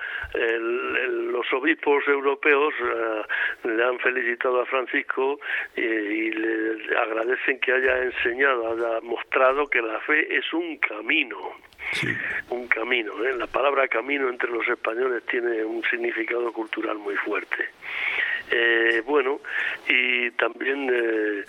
los 1.32 1.52
obispos 1.52 2.06
europeos 2.06 2.72
eh, 2.80 3.68
le 3.68 3.84
han 3.84 3.98
felicitado 3.98 4.60
a 4.60 4.66
Francisco 4.66 5.40
y 5.74 6.30
le 6.30 6.96
agradecen 6.96 7.58
que 7.58 7.72
haya 7.72 8.00
enseñado, 8.00 8.74
haya 8.74 9.00
mostrado 9.00 9.66
que 9.66 9.82
la 9.82 9.98
fe 10.02 10.36
es 10.36 10.52
un 10.52 10.76
camino. 10.76 11.36
Un 12.50 12.68
camino. 12.68 13.12
¿eh? 13.24 13.34
La 13.38 13.48
palabra 13.48 13.88
camino 13.88 14.28
entre 14.28 14.50
los 14.50 14.66
españoles 14.68 15.24
tiene 15.26 15.64
un 15.64 15.82
significado 15.90 16.52
cultural 16.52 16.98
muy 16.98 17.16
fuerte. 17.16 17.70
Eh, 18.50 19.02
bueno, 19.06 19.40
y 19.88 20.30
también 20.32 20.90
eh, 20.92 21.44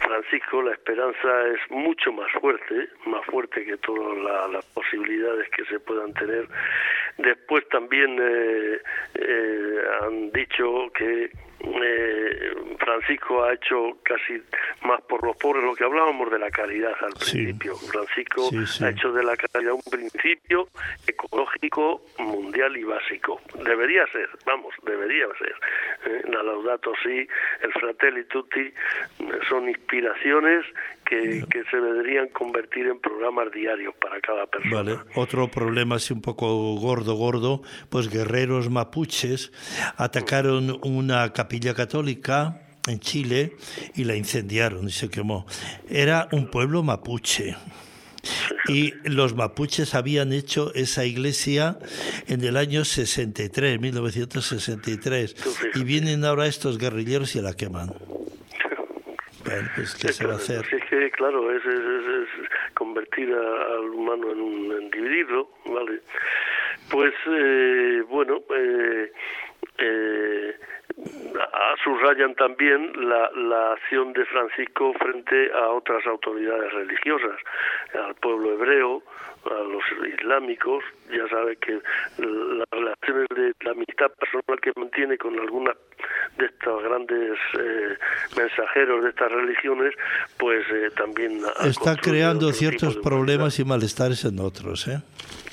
Francisco, 0.00 0.62
la 0.62 0.72
esperanza 0.72 1.28
es 1.48 1.70
mucho 1.70 2.12
más 2.12 2.30
fuerte, 2.40 2.88
más 3.06 3.24
fuerte 3.26 3.64
que 3.64 3.76
todas 3.78 4.50
las 4.52 4.64
posibilidades 4.66 5.48
que 5.50 5.64
se 5.64 5.80
puedan 5.80 6.12
tener. 6.14 6.46
Después 7.18 7.68
también 7.68 8.18
eh, 8.20 8.80
han 10.02 10.30
dicho 10.32 10.90
que 10.94 11.30
eh, 11.62 12.54
Francisco 12.78 13.44
ha 13.44 13.54
hecho 13.54 13.98
casi 14.02 14.42
más 14.82 15.00
por 15.02 15.24
los 15.24 15.36
pobres, 15.36 15.62
lo 15.62 15.74
que 15.74 15.84
hablábamos 15.84 16.30
de 16.30 16.38
la 16.38 16.50
caridad 16.50 16.92
al 17.00 17.12
principio. 17.12 17.76
Francisco 17.76 18.50
ha 18.80 18.88
hecho 18.88 19.12
de 19.12 19.22
la 19.22 19.36
caridad 19.36 19.74
un 19.74 19.82
principio 19.90 20.68
ecológico, 21.06 22.02
mundial 22.18 22.76
y 22.76 22.84
básico. 22.84 23.40
Debería 23.64 24.06
ser, 24.12 24.28
vamos, 24.46 24.74
debería 24.84 25.26
ser. 25.38 25.54
Eh, 26.06 26.22
la 26.30 26.42
Laudato 26.42 26.92
Si, 27.02 27.10
el 27.10 27.72
Fratelli 27.78 28.24
Tutti 28.24 28.60
eh, 28.60 28.72
son 29.48 29.68
inspiraciones 29.68 30.64
que, 31.04 31.44
que, 31.50 31.64
se 31.64 31.76
deberían 31.76 32.28
convertir 32.28 32.86
en 32.86 33.00
programas 33.00 33.50
diarios 33.52 33.94
para 33.96 34.20
cada 34.20 34.46
persona. 34.46 34.76
Vale, 34.76 34.98
otro 35.16 35.48
problema 35.48 35.96
así 35.96 36.12
un 36.12 36.22
poco 36.22 36.76
gordo, 36.76 37.14
gordo, 37.14 37.62
pues 37.90 38.08
guerreros 38.08 38.70
mapuches 38.70 39.52
atacaron 39.96 40.78
una 40.84 41.32
capilla 41.50 41.74
católica 41.74 42.60
en 42.86 43.00
Chile 43.00 43.56
y 43.96 44.04
la 44.04 44.14
incendiaron 44.14 44.86
y 44.86 44.92
se 44.92 45.10
quemó. 45.10 45.46
Era 45.88 46.28
un 46.30 46.48
pueblo 46.48 46.84
mapuche. 46.84 47.56
Y 48.68 48.92
los 49.02 49.34
mapuches 49.34 49.96
habían 49.96 50.32
hecho 50.32 50.72
esa 50.74 51.04
iglesia 51.04 51.76
en 52.28 52.44
el 52.44 52.56
año 52.56 52.84
63, 52.84 53.80
1963. 53.80 55.34
Y 55.74 55.82
vienen 55.82 56.24
ahora 56.24 56.46
estos 56.46 56.78
guerrilleros 56.78 57.34
y 57.34 57.42
la 57.42 57.54
queman. 57.54 57.94
Bueno, 59.44 59.68
pues, 59.74 59.96
¿qué 59.96 60.12
se 60.12 60.24
va 60.24 60.34
a 60.34 60.36
hacer? 60.36 60.64
es 60.70 60.84
que, 60.88 61.10
claro, 61.10 61.50
es, 61.52 61.64
convertir 62.74 63.28
al 63.34 63.90
humano 63.90 64.30
en 64.30 64.40
un 64.40 64.90
dividirlo, 64.92 65.50
¿vale? 65.66 66.00
Pues, 66.92 67.12
eh, 67.26 68.02
bueno, 68.08 68.38
eh, 68.56 69.10
eh, 69.78 70.54
subrayan 71.82 72.34
también 72.34 72.92
la, 73.08 73.30
la 73.32 73.72
acción 73.72 74.12
de 74.12 74.24
Francisco 74.26 74.92
frente 74.94 75.50
a 75.52 75.68
otras 75.70 76.06
autoridades 76.06 76.72
religiosas, 76.72 77.38
al 77.94 78.14
pueblo 78.16 78.52
hebreo, 78.52 79.02
a 79.46 79.54
los 79.54 79.82
islámicos, 80.18 80.84
ya 81.10 81.26
sabe 81.28 81.56
que 81.56 81.80
las 82.18 82.68
relaciones 82.70 83.26
de 83.34 83.52
la 83.64 83.72
amistad 83.72 84.10
personal 84.18 84.60
que 84.60 84.72
mantiene 84.76 85.16
con 85.16 85.38
algunas 85.38 85.76
de 86.36 86.46
estos 86.46 86.82
grandes 86.82 87.38
eh, 87.58 87.96
mensajeros 88.36 89.02
de 89.02 89.10
estas 89.10 89.32
religiones, 89.32 89.94
pues 90.38 90.66
eh, 90.70 90.90
también... 90.96 91.40
Está 91.64 91.96
creando 91.96 92.52
ciertos 92.52 92.96
problemas 92.98 93.58
y 93.58 93.64
malestares 93.64 94.24
en 94.24 94.38
otros, 94.40 94.88
¿eh? 94.88 95.00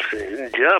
Sí, 0.10 0.18
ya, 0.60 0.78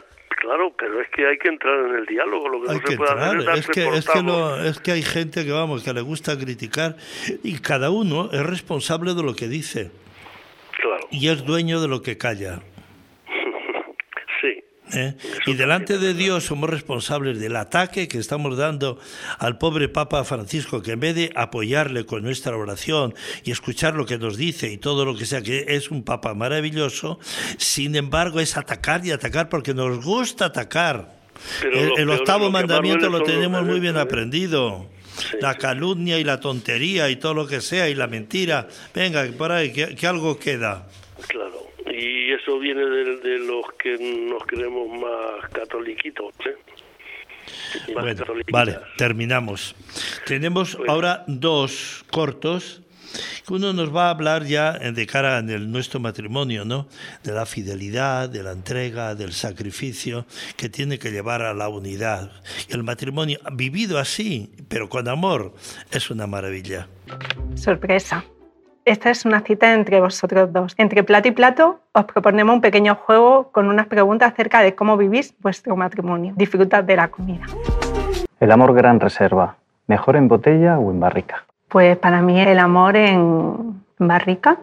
Claro, 0.48 0.74
pero 0.80 1.02
es 1.02 1.10
que 1.10 1.28
hay 1.28 1.38
que 1.38 1.50
entrar 1.50 1.78
en 1.90 1.96
el 1.96 2.06
diálogo. 2.06 2.48
Lo 2.48 2.62
que 2.62 2.72
hay 2.72 2.78
no 2.78 2.88
se 2.88 2.96
puede 2.96 3.12
entrar. 3.12 3.38
Hacer 3.38 3.60
es, 3.60 3.68
que, 3.68 3.88
es, 3.98 4.08
que 4.08 4.70
es 4.70 4.80
que 4.80 4.92
hay 4.94 5.02
gente 5.02 5.44
que 5.44 5.52
vamos 5.52 5.84
que 5.84 5.94
le 5.94 6.00
gusta 6.00 6.40
criticar 6.40 6.96
y 7.44 7.60
cada 7.60 7.90
uno 7.90 8.30
es 8.32 8.46
responsable 8.46 9.14
de 9.14 9.24
lo 9.24 9.36
que 9.36 9.50
dice. 9.50 9.92
Claro. 10.80 11.06
Y 11.12 11.28
es 11.28 11.44
dueño 11.44 11.82
de 11.82 11.90
lo 11.90 12.02
que 12.02 12.18
calla. 12.18 12.62
Sí. 14.90 15.00
¿Eh? 15.00 15.16
Y 15.46 15.54
delante 15.54 15.98
de 15.98 16.14
Dios 16.14 16.46
somos 16.46 16.70
responsables 16.70 17.40
del 17.40 17.56
ataque 17.56 18.08
que 18.08 18.18
estamos 18.18 18.58
dando 18.58 19.00
al 19.40 19.58
pobre 19.58 19.90
Papa 19.90 20.24
Francisco, 20.24 20.82
que 20.82 20.92
en 20.92 21.00
vez 21.00 21.16
de 21.16 21.32
apoyarle 21.36 22.06
con 22.06 22.24
nuestra 22.24 22.56
oración 22.56 23.14
y 23.44 23.52
escuchar 23.52 23.96
lo 23.96 24.06
que 24.06 24.18
nos 24.18 24.38
dice 24.38 24.72
y 24.72 24.78
todo 24.78 25.06
lo 25.06 25.16
que 25.16 25.26
sea, 25.26 25.42
que 25.42 25.66
es 25.68 25.92
un 25.92 26.04
Papa 26.04 26.34
maravilloso, 26.34 27.20
sin 27.58 27.96
embargo 27.96 28.40
es 28.40 28.58
atacar 28.58 29.06
y 29.06 29.12
atacar 29.12 29.50
porque 29.50 29.74
nos 29.74 30.04
gusta 30.04 30.46
atacar. 30.46 31.18
el, 31.72 32.10
octavo 32.10 32.50
mandamiento 32.50 33.10
lo 33.10 33.22
tenemos 33.24 33.64
muy 33.64 33.80
bien 33.80 33.98
aprendido. 33.98 34.90
la 35.42 35.56
calumnia 35.56 36.20
y 36.20 36.24
la 36.24 36.40
tontería 36.40 37.10
y 37.10 37.16
todo 37.16 37.34
lo 37.34 37.48
que 37.48 37.60
sea 37.60 37.90
y 37.90 37.96
la 37.96 38.06
mentira. 38.06 38.68
Venga, 38.94 39.26
por 39.36 39.52
ahí, 39.52 39.72
que 39.72 40.08
algo 40.08 40.38
queda. 40.38 40.88
Claro 41.28 41.67
y 41.92 42.32
eso 42.32 42.60
viene 42.60 42.86
de, 42.86 43.40
los 43.40 43.66
que 43.82 43.98
nos 43.98 44.44
creemos 44.46 44.88
más 45.00 45.50
catoliquitos. 45.52 46.34
¿eh? 46.46 46.56
bueno, 47.94 48.24
vale, 48.52 48.78
terminamos. 48.98 49.76
Tenemos 50.26 50.78
ahora 50.88 51.24
dos 51.28 52.06
cortos. 52.12 52.82
Uno 53.50 53.72
nos 53.72 53.96
va 53.96 54.08
a 54.08 54.10
hablar 54.10 54.44
ya 54.44 54.74
de 54.74 55.08
cara 55.08 55.40
en 55.40 55.72
nuestro 55.72 56.02
matrimonio, 56.02 56.66
¿no? 56.66 56.90
De 57.24 57.32
la 57.32 57.46
fidelidad, 57.46 58.28
de 58.28 58.44
la 58.44 58.52
entrega, 58.52 59.16
del 59.16 59.32
sacrificio 59.32 60.26
que 60.58 60.68
tiene 60.68 61.00
que 61.00 61.12
llevar 61.12 61.42
a 61.42 61.54
la 61.54 61.70
unidad. 61.70 62.32
El 62.68 62.84
matrimonio 62.84 63.40
vivido 63.54 63.98
así, 63.98 64.52
pero 64.68 64.90
con 64.90 65.08
amor, 65.08 65.54
es 65.92 66.12
una 66.12 66.28
maravilla. 66.28 66.90
Sorpresa. 67.56 68.26
Esta 68.88 69.10
es 69.10 69.26
una 69.26 69.42
cita 69.42 69.74
entre 69.74 70.00
vosotros 70.00 70.54
dos. 70.54 70.74
Entre 70.78 71.04
plato 71.04 71.28
y 71.28 71.32
plato 71.32 71.82
os 71.92 72.06
proponemos 72.06 72.56
un 72.56 72.62
pequeño 72.62 72.96
juego 72.96 73.50
con 73.52 73.68
unas 73.68 73.88
preguntas 73.88 74.32
acerca 74.32 74.62
de 74.62 74.76
cómo 74.76 74.96
vivís 74.96 75.36
vuestro 75.42 75.76
matrimonio. 75.76 76.32
Disfrutad 76.38 76.86
de 76.86 76.96
la 76.96 77.10
comida. 77.10 77.44
El 78.40 78.50
amor 78.50 78.74
gran 78.74 79.02
reserva, 79.02 79.58
¿mejor 79.88 80.16
en 80.16 80.30
botella 80.30 80.80
o 80.80 80.90
en 80.90 81.02
barrica? 81.02 81.44
Pues 81.68 81.98
para 81.98 82.22
mí 82.22 82.40
el 82.40 82.60
amor 82.60 82.96
en 82.96 83.84
barrica, 84.00 84.60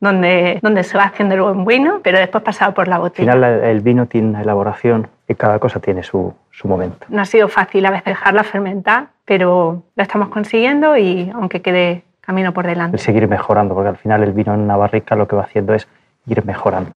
donde, 0.00 0.58
donde 0.60 0.82
se 0.82 0.98
va 0.98 1.04
haciendo 1.04 1.36
el 1.36 1.42
buen 1.42 1.64
vino, 1.64 2.00
pero 2.02 2.18
después 2.18 2.42
pasado 2.42 2.74
por 2.74 2.88
la 2.88 2.98
botella. 2.98 3.30
Al 3.30 3.38
final 3.38 3.62
el 3.62 3.80
vino 3.80 4.06
tiene 4.06 4.26
una 4.26 4.42
elaboración 4.42 5.06
y 5.28 5.36
cada 5.36 5.60
cosa 5.60 5.78
tiene 5.78 6.02
su, 6.02 6.34
su 6.50 6.66
momento. 6.66 7.06
No 7.10 7.22
ha 7.22 7.26
sido 7.26 7.46
fácil 7.46 7.86
a 7.86 7.92
veces 7.92 8.06
dejarla 8.06 8.42
fermentar, 8.42 9.10
pero 9.24 9.84
lo 9.94 10.02
estamos 10.02 10.30
consiguiendo 10.30 10.96
y 10.96 11.30
aunque 11.32 11.62
quede 11.62 12.02
camino 12.28 12.52
por 12.52 12.66
delante. 12.66 12.98
seguir 12.98 13.26
mejorando, 13.26 13.74
porque 13.74 13.88
al 13.88 13.96
final 13.96 14.22
el 14.22 14.32
vino 14.32 14.52
en 14.52 14.60
una 14.60 14.76
barrica 14.76 15.16
lo 15.16 15.26
que 15.26 15.34
va 15.34 15.44
haciendo 15.44 15.72
es 15.72 15.88
ir 16.26 16.44
mejorando. 16.44 16.90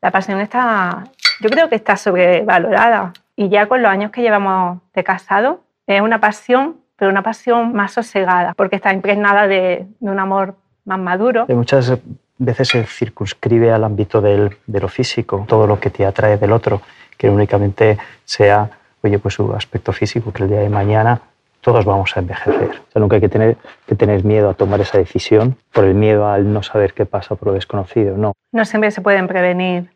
La 0.00 0.12
pasión 0.12 0.38
está, 0.40 1.02
yo 1.40 1.50
creo 1.50 1.68
que 1.68 1.74
está 1.74 1.96
sobrevalorada 1.96 3.12
y 3.34 3.48
ya 3.48 3.66
con 3.66 3.82
los 3.82 3.90
años 3.90 4.12
que 4.12 4.22
llevamos 4.22 4.78
de 4.94 5.02
casado 5.02 5.64
es 5.88 6.00
una 6.00 6.20
pasión, 6.20 6.76
pero 6.94 7.10
una 7.10 7.22
pasión 7.22 7.72
más 7.72 7.94
sosegada, 7.94 8.54
porque 8.54 8.76
está 8.76 8.92
impregnada 8.92 9.48
de, 9.48 9.86
un 9.98 10.20
amor 10.20 10.54
más 10.84 11.00
maduro. 11.00 11.46
muchas 11.48 11.98
veces 12.38 12.68
se 12.68 12.84
circunscribe 12.84 13.72
al 13.72 13.82
ámbito 13.82 14.20
del, 14.20 14.56
de 14.68 14.80
lo 14.80 14.86
físico, 14.86 15.46
todo 15.48 15.66
lo 15.66 15.80
que 15.80 15.90
te 15.90 16.06
atrae 16.06 16.36
del 16.36 16.52
otro, 16.52 16.80
que 17.18 17.28
únicamente 17.28 17.98
sea, 18.24 18.70
oye, 19.02 19.18
pues 19.18 19.34
su 19.34 19.52
aspecto 19.52 19.92
físico, 19.92 20.32
que 20.32 20.44
el 20.44 20.48
día 20.48 20.60
de 20.60 20.68
mañana 20.68 21.20
todos 21.66 21.84
vamos 21.84 22.16
a 22.16 22.20
envejecer. 22.20 22.70
O 22.70 22.92
sea, 22.92 23.00
nunca 23.00 23.16
hay 23.16 23.20
que 23.20 23.28
tener, 23.28 23.56
que 23.88 23.96
tener 23.96 24.22
miedo 24.22 24.48
a 24.48 24.54
tomar 24.54 24.80
esa 24.80 24.98
decisión 24.98 25.56
por 25.72 25.82
el 25.82 25.94
miedo 25.94 26.28
al 26.28 26.52
no 26.52 26.62
saber 26.62 26.94
qué 26.94 27.06
pasa 27.06 27.34
por 27.34 27.48
lo 27.48 27.54
desconocido, 27.54 28.16
no. 28.16 28.34
No 28.52 28.64
siempre 28.64 28.92
se 28.92 29.00
pueden 29.00 29.26
prevenir. 29.26 29.90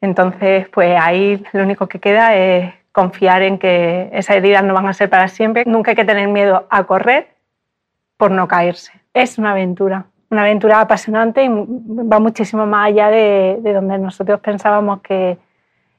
Entonces, 0.00 0.68
pues 0.70 0.98
ahí 1.00 1.40
lo 1.52 1.62
único 1.62 1.86
que 1.86 2.00
queda 2.00 2.34
es 2.34 2.74
confiar 2.90 3.42
en 3.42 3.58
que 3.60 4.10
esas 4.12 4.34
heridas 4.38 4.64
no 4.64 4.74
van 4.74 4.88
a 4.88 4.92
ser 4.92 5.08
para 5.08 5.28
siempre. 5.28 5.62
Nunca 5.66 5.92
hay 5.92 5.94
que 5.94 6.04
tener 6.04 6.26
miedo 6.26 6.66
a 6.68 6.82
correr 6.82 7.28
por 8.16 8.32
no 8.32 8.48
caerse. 8.48 8.90
Es 9.12 9.38
una 9.38 9.52
aventura, 9.52 10.06
una 10.30 10.42
aventura 10.42 10.80
apasionante 10.80 11.44
y 11.44 11.48
va 11.48 12.18
muchísimo 12.18 12.66
más 12.66 12.88
allá 12.88 13.10
de, 13.10 13.58
de 13.60 13.72
donde 13.72 13.98
nosotros 13.98 14.40
pensábamos 14.40 15.00
que, 15.00 15.38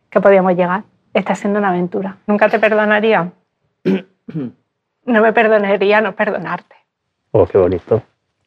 que 0.09 0.19
podíamos 0.19 0.57
llegar. 0.57 0.83
Está 1.13 1.35
siendo 1.35 1.59
una 1.59 1.69
aventura. 1.69 2.17
Nunca 2.27 2.49
te 2.49 2.59
perdonaría. 2.59 3.31
no 5.05 5.21
me 5.21 5.33
perdonaría 5.33 6.01
no 6.01 6.13
perdonarte. 6.13 6.75
Oh, 7.31 7.45
qué 7.45 7.57
bonito, 7.57 8.01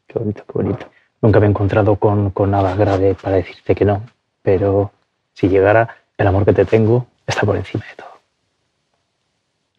qué 0.06 0.18
bonito, 0.18 0.44
qué 0.46 0.52
bonito. 0.52 0.86
Nunca 1.20 1.40
me 1.40 1.46
he 1.46 1.50
encontrado 1.50 1.96
con, 1.96 2.30
con 2.30 2.50
nada 2.50 2.74
grave 2.74 3.16
para 3.20 3.36
decirte 3.36 3.74
que 3.74 3.84
no, 3.84 4.02
pero 4.42 4.92
si 5.32 5.48
llegara, 5.48 5.96
el 6.16 6.26
amor 6.26 6.44
que 6.44 6.52
te 6.52 6.64
tengo 6.64 7.06
está 7.26 7.42
por 7.42 7.56
encima 7.56 7.84
de 7.84 7.94
todo. 7.96 8.08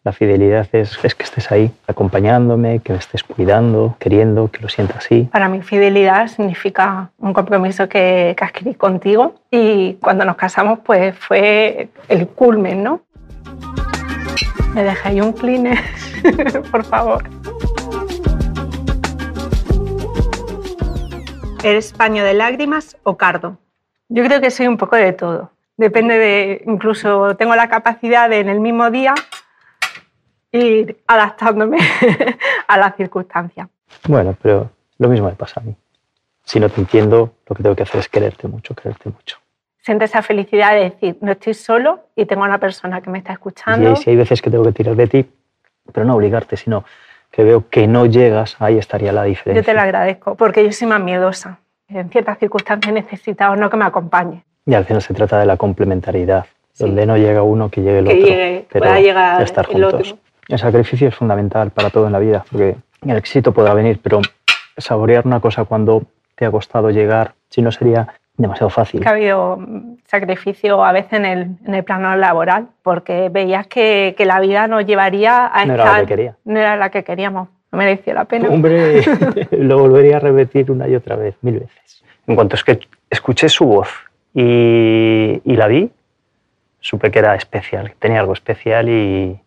La 0.02 0.12
fidelidad 0.12 0.66
es, 0.72 0.98
es, 1.04 1.14
que 1.14 1.24
estés 1.24 1.52
ahí 1.52 1.70
acompañándome, 1.86 2.80
que 2.80 2.92
me 2.94 2.98
estés 2.98 3.22
cuidando, 3.22 3.96
queriendo, 3.98 4.50
que 4.50 4.62
lo 4.62 4.70
sientas 4.70 4.98
así. 4.98 5.28
Para 5.30 5.50
mí 5.50 5.60
fidelidad 5.60 6.28
significa 6.28 7.10
un 7.18 7.34
compromiso 7.34 7.86
que, 7.86 8.34
que 8.36 8.44
adquirí 8.44 8.74
contigo 8.74 9.34
y 9.50 9.94
cuando 9.94 10.24
nos 10.24 10.36
casamos 10.36 10.78
pues 10.78 11.14
fue 11.18 11.90
el 12.08 12.28
culmen, 12.28 12.82
¿no? 12.82 13.02
¿Me 14.74 14.84
dejáis 14.84 15.20
un 15.20 15.32
Kleenex? 15.32 15.80
Por 16.70 16.84
favor. 16.84 17.24
¿Eres 21.62 21.92
paño 21.92 22.24
de 22.24 22.34
lágrimas 22.34 22.96
o 23.02 23.16
cardo? 23.16 23.58
Yo 24.08 24.24
creo 24.24 24.40
que 24.40 24.50
soy 24.50 24.66
un 24.66 24.76
poco 24.76 24.96
de 24.96 25.12
todo. 25.12 25.50
Depende 25.76 26.18
de, 26.18 26.62
incluso 26.66 27.36
tengo 27.36 27.54
la 27.56 27.68
capacidad 27.68 28.30
de 28.30 28.40
en 28.40 28.48
el 28.48 28.60
mismo 28.60 28.90
día 28.90 29.14
ir 30.52 31.02
adaptándome 31.06 31.78
a 32.68 32.78
las 32.78 32.96
circunstancias. 32.96 33.68
Bueno, 34.06 34.36
pero 34.40 34.70
lo 34.98 35.08
mismo 35.08 35.28
me 35.28 35.34
pasa 35.34 35.60
a 35.60 35.62
mí. 35.62 35.76
Si 36.44 36.60
no 36.60 36.68
te 36.68 36.80
entiendo, 36.80 37.34
lo 37.46 37.56
que 37.56 37.62
tengo 37.62 37.76
que 37.76 37.82
hacer 37.82 38.00
es 38.00 38.08
quererte 38.08 38.48
mucho, 38.48 38.74
quererte 38.74 39.10
mucho. 39.10 39.38
Siente 39.82 40.04
esa 40.04 40.22
felicidad 40.22 40.72
de 40.72 40.90
decir, 40.90 41.16
no 41.20 41.32
estoy 41.32 41.54
solo 41.54 42.00
y 42.14 42.26
tengo 42.26 42.44
a 42.44 42.46
una 42.46 42.58
persona 42.58 43.00
que 43.00 43.08
me 43.10 43.18
está 43.18 43.32
escuchando. 43.32 43.92
Y 43.92 43.96
si 43.96 44.10
hay 44.10 44.16
veces 44.16 44.42
que 44.42 44.50
tengo 44.50 44.64
que 44.64 44.72
tirar 44.72 44.94
de 44.94 45.06
ti, 45.06 45.30
pero 45.92 46.06
no 46.06 46.16
obligarte, 46.16 46.56
sino 46.56 46.84
que 47.30 47.44
veo 47.44 47.68
que 47.68 47.86
no 47.86 48.06
llegas, 48.06 48.56
ahí 48.58 48.76
estaría 48.76 49.12
la 49.12 49.24
diferencia. 49.24 49.62
Yo 49.62 49.64
te 49.64 49.74
lo 49.74 49.80
agradezco, 49.80 50.34
porque 50.34 50.64
yo 50.64 50.72
soy 50.72 50.88
más 50.88 51.00
miedosa. 51.00 51.60
En 51.88 52.10
ciertas 52.10 52.38
circunstancias 52.38 52.92
necesitado 52.92 53.56
no 53.56 53.70
que 53.70 53.76
me 53.76 53.84
acompañe. 53.84 54.44
Y 54.66 54.74
al 54.74 54.84
final 54.84 55.02
se 55.02 55.14
trata 55.14 55.40
de 55.40 55.46
la 55.46 55.56
complementariedad, 55.56 56.46
donde 56.78 57.06
no 57.06 57.16
llega 57.16 57.42
uno 57.42 57.70
que 57.70 57.80
llegue 57.80 57.98
el 58.00 58.06
que 58.06 58.14
otro. 58.14 58.26
Llegue, 58.26 58.66
pero 58.70 58.84
pueda 58.84 59.00
llegar 59.00 59.42
estar 59.42 59.66
el 59.66 59.72
juntos. 59.72 60.12
otro. 60.12 60.18
El 60.48 60.58
sacrificio 60.58 61.08
es 61.08 61.14
fundamental 61.14 61.70
para 61.70 61.90
todo 61.90 62.06
en 62.06 62.12
la 62.12 62.18
vida, 62.18 62.44
porque 62.50 62.76
el 63.06 63.16
éxito 63.16 63.52
podrá 63.52 63.72
venir, 63.74 64.00
pero 64.02 64.20
saborear 64.76 65.26
una 65.26 65.40
cosa 65.40 65.64
cuando 65.64 66.02
te 66.34 66.44
ha 66.44 66.50
costado 66.50 66.90
llegar, 66.90 67.34
si 67.48 67.62
no 67.62 67.72
sería 67.72 68.08
demasiado 68.40 68.70
fácil. 68.70 69.00
Que 69.00 69.08
ha 69.08 69.12
habido 69.12 69.58
sacrificio 70.06 70.84
a 70.84 70.92
veces 70.92 71.12
en 71.14 71.24
el, 71.24 71.40
en 71.64 71.74
el 71.74 71.84
plano 71.84 72.14
laboral, 72.16 72.68
porque 72.82 73.28
veías 73.28 73.66
que, 73.66 74.14
que 74.16 74.24
la 74.24 74.40
vida 74.40 74.66
nos 74.66 74.84
llevaría 74.86 75.46
a 75.46 75.64
No 75.66 75.74
estar... 75.74 75.86
era 75.86 75.92
la 75.92 76.00
que 76.00 76.06
quería. 76.06 76.36
No 76.44 76.58
era 76.58 76.76
la 76.76 76.90
que 76.90 77.04
queríamos. 77.04 77.48
No 77.72 77.78
mereció 77.78 78.14
la 78.14 78.24
pena. 78.24 78.48
Hombre, 78.48 79.02
lo 79.50 79.78
volvería 79.78 80.16
a 80.16 80.20
repetir 80.20 80.70
una 80.70 80.88
y 80.88 80.94
otra 80.94 81.16
vez, 81.16 81.36
mil 81.42 81.60
veces. 81.60 82.02
En 82.26 82.34
cuanto 82.34 82.56
es 82.56 82.64
que 82.64 82.80
escuché 83.08 83.48
su 83.48 83.64
voz 83.64 83.88
y, 84.34 85.40
y 85.44 85.56
la 85.56 85.66
vi, 85.66 85.90
supe 86.80 87.10
que 87.10 87.18
era 87.18 87.34
especial, 87.34 87.90
que 87.90 87.96
tenía 87.98 88.20
algo 88.20 88.32
especial 88.32 88.88
y, 88.88 89.40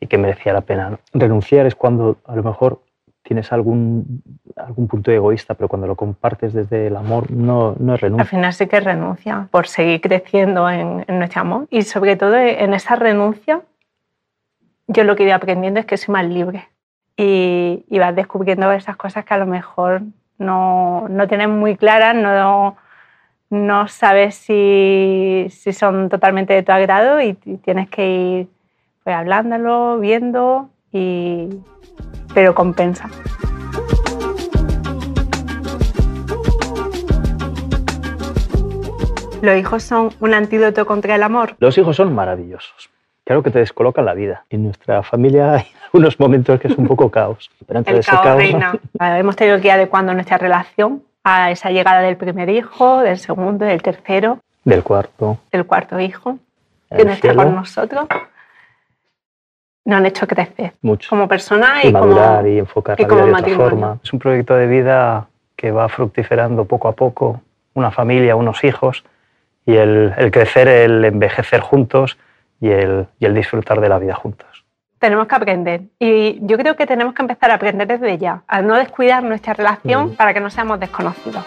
y 0.00 0.06
que 0.06 0.18
merecía 0.18 0.52
la 0.52 0.60
pena. 0.60 0.90
¿no? 0.90 0.98
Renunciar 1.12 1.66
es 1.66 1.74
cuando 1.74 2.18
a 2.26 2.36
lo 2.36 2.42
mejor 2.42 2.80
tienes 3.28 3.52
algún, 3.52 4.22
algún 4.56 4.88
punto 4.88 5.10
egoísta, 5.10 5.52
pero 5.52 5.68
cuando 5.68 5.86
lo 5.86 5.96
compartes 5.96 6.54
desde 6.54 6.86
el 6.86 6.96
amor 6.96 7.30
no, 7.30 7.76
no 7.78 7.94
es 7.94 8.02
Al 8.02 8.10
renuncia. 8.10 8.24
final 8.24 8.52
sí 8.54 8.66
que 8.66 8.80
renuncia 8.80 9.48
por 9.50 9.66
seguir 9.68 10.00
creciendo 10.00 10.68
en, 10.70 11.04
en 11.06 11.18
nuestro 11.18 11.42
amor. 11.42 11.66
Y 11.68 11.82
sobre 11.82 12.16
todo 12.16 12.36
en 12.36 12.72
esa 12.72 12.96
renuncia, 12.96 13.60
yo 14.86 15.04
lo 15.04 15.14
que 15.14 15.24
he 15.24 15.26
ido 15.26 15.36
aprendiendo 15.36 15.78
es 15.78 15.84
que 15.84 15.98
soy 15.98 16.14
más 16.14 16.26
libre. 16.26 16.68
Y, 17.18 17.84
y 17.90 17.98
vas 17.98 18.16
descubriendo 18.16 18.72
esas 18.72 18.96
cosas 18.96 19.26
que 19.26 19.34
a 19.34 19.38
lo 19.38 19.46
mejor 19.46 20.00
no, 20.38 21.06
no 21.10 21.28
tienes 21.28 21.50
muy 21.50 21.76
claras, 21.76 22.14
no, 22.14 22.76
no 23.50 23.88
sabes 23.88 24.36
si, 24.36 25.48
si 25.50 25.74
son 25.74 26.08
totalmente 26.08 26.54
de 26.54 26.62
tu 26.62 26.72
agrado 26.72 27.20
y, 27.20 27.36
y 27.44 27.56
tienes 27.58 27.90
que 27.90 28.08
ir 28.08 28.48
pues, 29.04 29.14
hablándolo, 29.16 29.98
viendo, 29.98 30.70
y, 30.92 31.48
pero 32.34 32.54
compensa. 32.54 33.08
Los 39.40 39.56
hijos 39.56 39.84
son 39.84 40.10
un 40.20 40.34
antídoto 40.34 40.84
contra 40.84 41.14
el 41.14 41.22
amor. 41.22 41.54
Los 41.60 41.78
hijos 41.78 41.96
son 41.96 42.14
maravillosos. 42.14 42.90
Claro 43.24 43.42
que 43.42 43.50
te 43.50 43.60
descolocan 43.60 44.04
la 44.04 44.14
vida. 44.14 44.44
En 44.50 44.64
nuestra 44.64 45.02
familia 45.02 45.54
hay 45.54 45.66
algunos 45.84 46.18
momentos 46.18 46.58
que 46.60 46.68
es 46.68 46.76
un 46.76 46.86
poco 46.86 47.10
caos. 47.10 47.50
Pero 47.66 47.78
entre 47.78 47.94
El 47.94 48.00
ese 48.00 48.10
caos 48.10 48.22
caos, 48.22 48.38
reina. 48.38 48.78
Hemos 49.18 49.36
tenido 49.36 49.60
que 49.60 49.68
ir 49.68 49.72
adecuando 49.72 50.12
nuestra 50.14 50.38
relación 50.38 51.02
a 51.22 51.50
esa 51.50 51.70
llegada 51.70 52.00
del 52.00 52.16
primer 52.16 52.48
hijo, 52.48 53.00
del 53.00 53.18
segundo, 53.18 53.64
del 53.64 53.82
tercero, 53.82 54.40
del 54.64 54.82
cuarto, 54.82 55.38
del 55.52 55.66
cuarto 55.66 56.00
hijo, 56.00 56.38
que 56.94 57.04
no 57.04 57.12
está 57.12 57.34
con 57.34 57.54
nosotros. 57.54 58.08
Nos 59.88 59.96
han 59.98 60.06
hecho 60.06 60.26
crecer 60.26 60.74
mucho. 60.82 61.08
como 61.08 61.26
persona 61.26 61.82
y 61.82 61.88
y, 61.88 61.92
como, 61.92 62.06
madurar 62.06 62.46
y 62.46 62.58
enfocar 62.58 63.00
y 63.00 63.02
la 63.02 63.08
vida 63.08 63.16
como 63.22 63.36
de 63.36 63.42
otra 63.42 63.56
forma. 63.56 63.98
Es 64.04 64.12
un 64.12 64.18
proyecto 64.18 64.54
de 64.54 64.66
vida 64.66 65.26
que 65.56 65.70
va 65.72 65.88
fructiferando 65.88 66.64
poco 66.66 66.88
a 66.88 66.92
poco, 66.92 67.40
una 67.74 67.90
familia, 67.90 68.36
unos 68.36 68.62
hijos, 68.64 69.02
y 69.64 69.76
el, 69.76 70.12
el 70.16 70.30
crecer, 70.30 70.68
el 70.68 71.04
envejecer 71.04 71.60
juntos 71.60 72.18
y 72.60 72.68
el, 72.68 73.06
y 73.18 73.24
el 73.24 73.34
disfrutar 73.34 73.80
de 73.80 73.88
la 73.88 73.98
vida 73.98 74.14
juntos. 74.14 74.46
tenemos 74.98 75.26
que 75.26 75.34
aprender. 75.36 75.80
Y 75.98 76.38
yo 76.42 76.58
creo 76.58 76.74
que 76.76 76.84
tenemos 76.86 77.14
que 77.14 77.22
empezar 77.22 77.50
a 77.50 77.54
aprender 77.54 77.86
desde 77.86 78.18
ya, 78.18 78.42
a 78.46 78.60
no 78.62 78.74
descuidar 78.76 79.22
nuestra 79.22 79.54
relación 79.54 80.08
Mm. 80.10 80.16
para 80.16 80.34
que 80.34 80.40
no 80.40 80.50
seamos 80.50 80.78
desconocidos. 80.80 81.44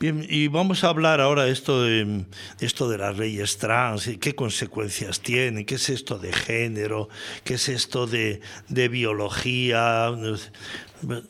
Bien, 0.00 0.26
y 0.26 0.48
vamos 0.48 0.82
a 0.82 0.88
hablar 0.88 1.20
ahora 1.20 1.46
esto 1.46 1.82
de 1.82 2.24
esto 2.58 2.88
de 2.88 2.96
las 2.96 3.18
leyes 3.18 3.58
trans 3.58 4.06
y 4.06 4.16
qué 4.16 4.34
consecuencias 4.34 5.20
tienen, 5.20 5.66
qué 5.66 5.74
es 5.74 5.90
esto 5.90 6.18
de 6.18 6.32
género, 6.32 7.10
qué 7.44 7.54
es 7.54 7.68
esto 7.68 8.06
de, 8.06 8.40
de 8.70 8.88
biología. 8.88 10.10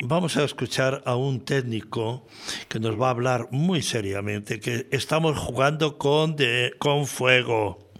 Vamos 0.04 0.36
a 0.36 0.44
escuchar 0.44 1.02
a 1.04 1.16
un 1.16 1.40
técnico 1.40 2.28
que 2.68 2.78
nos 2.78 2.94
va 2.94 3.08
a 3.08 3.10
hablar 3.10 3.48
muy 3.50 3.82
seriamente 3.82 4.60
que 4.60 4.86
estamos 4.92 5.36
jugando 5.36 5.98
con, 5.98 6.36
de, 6.36 6.72
con 6.78 7.08
fuego. 7.08 7.90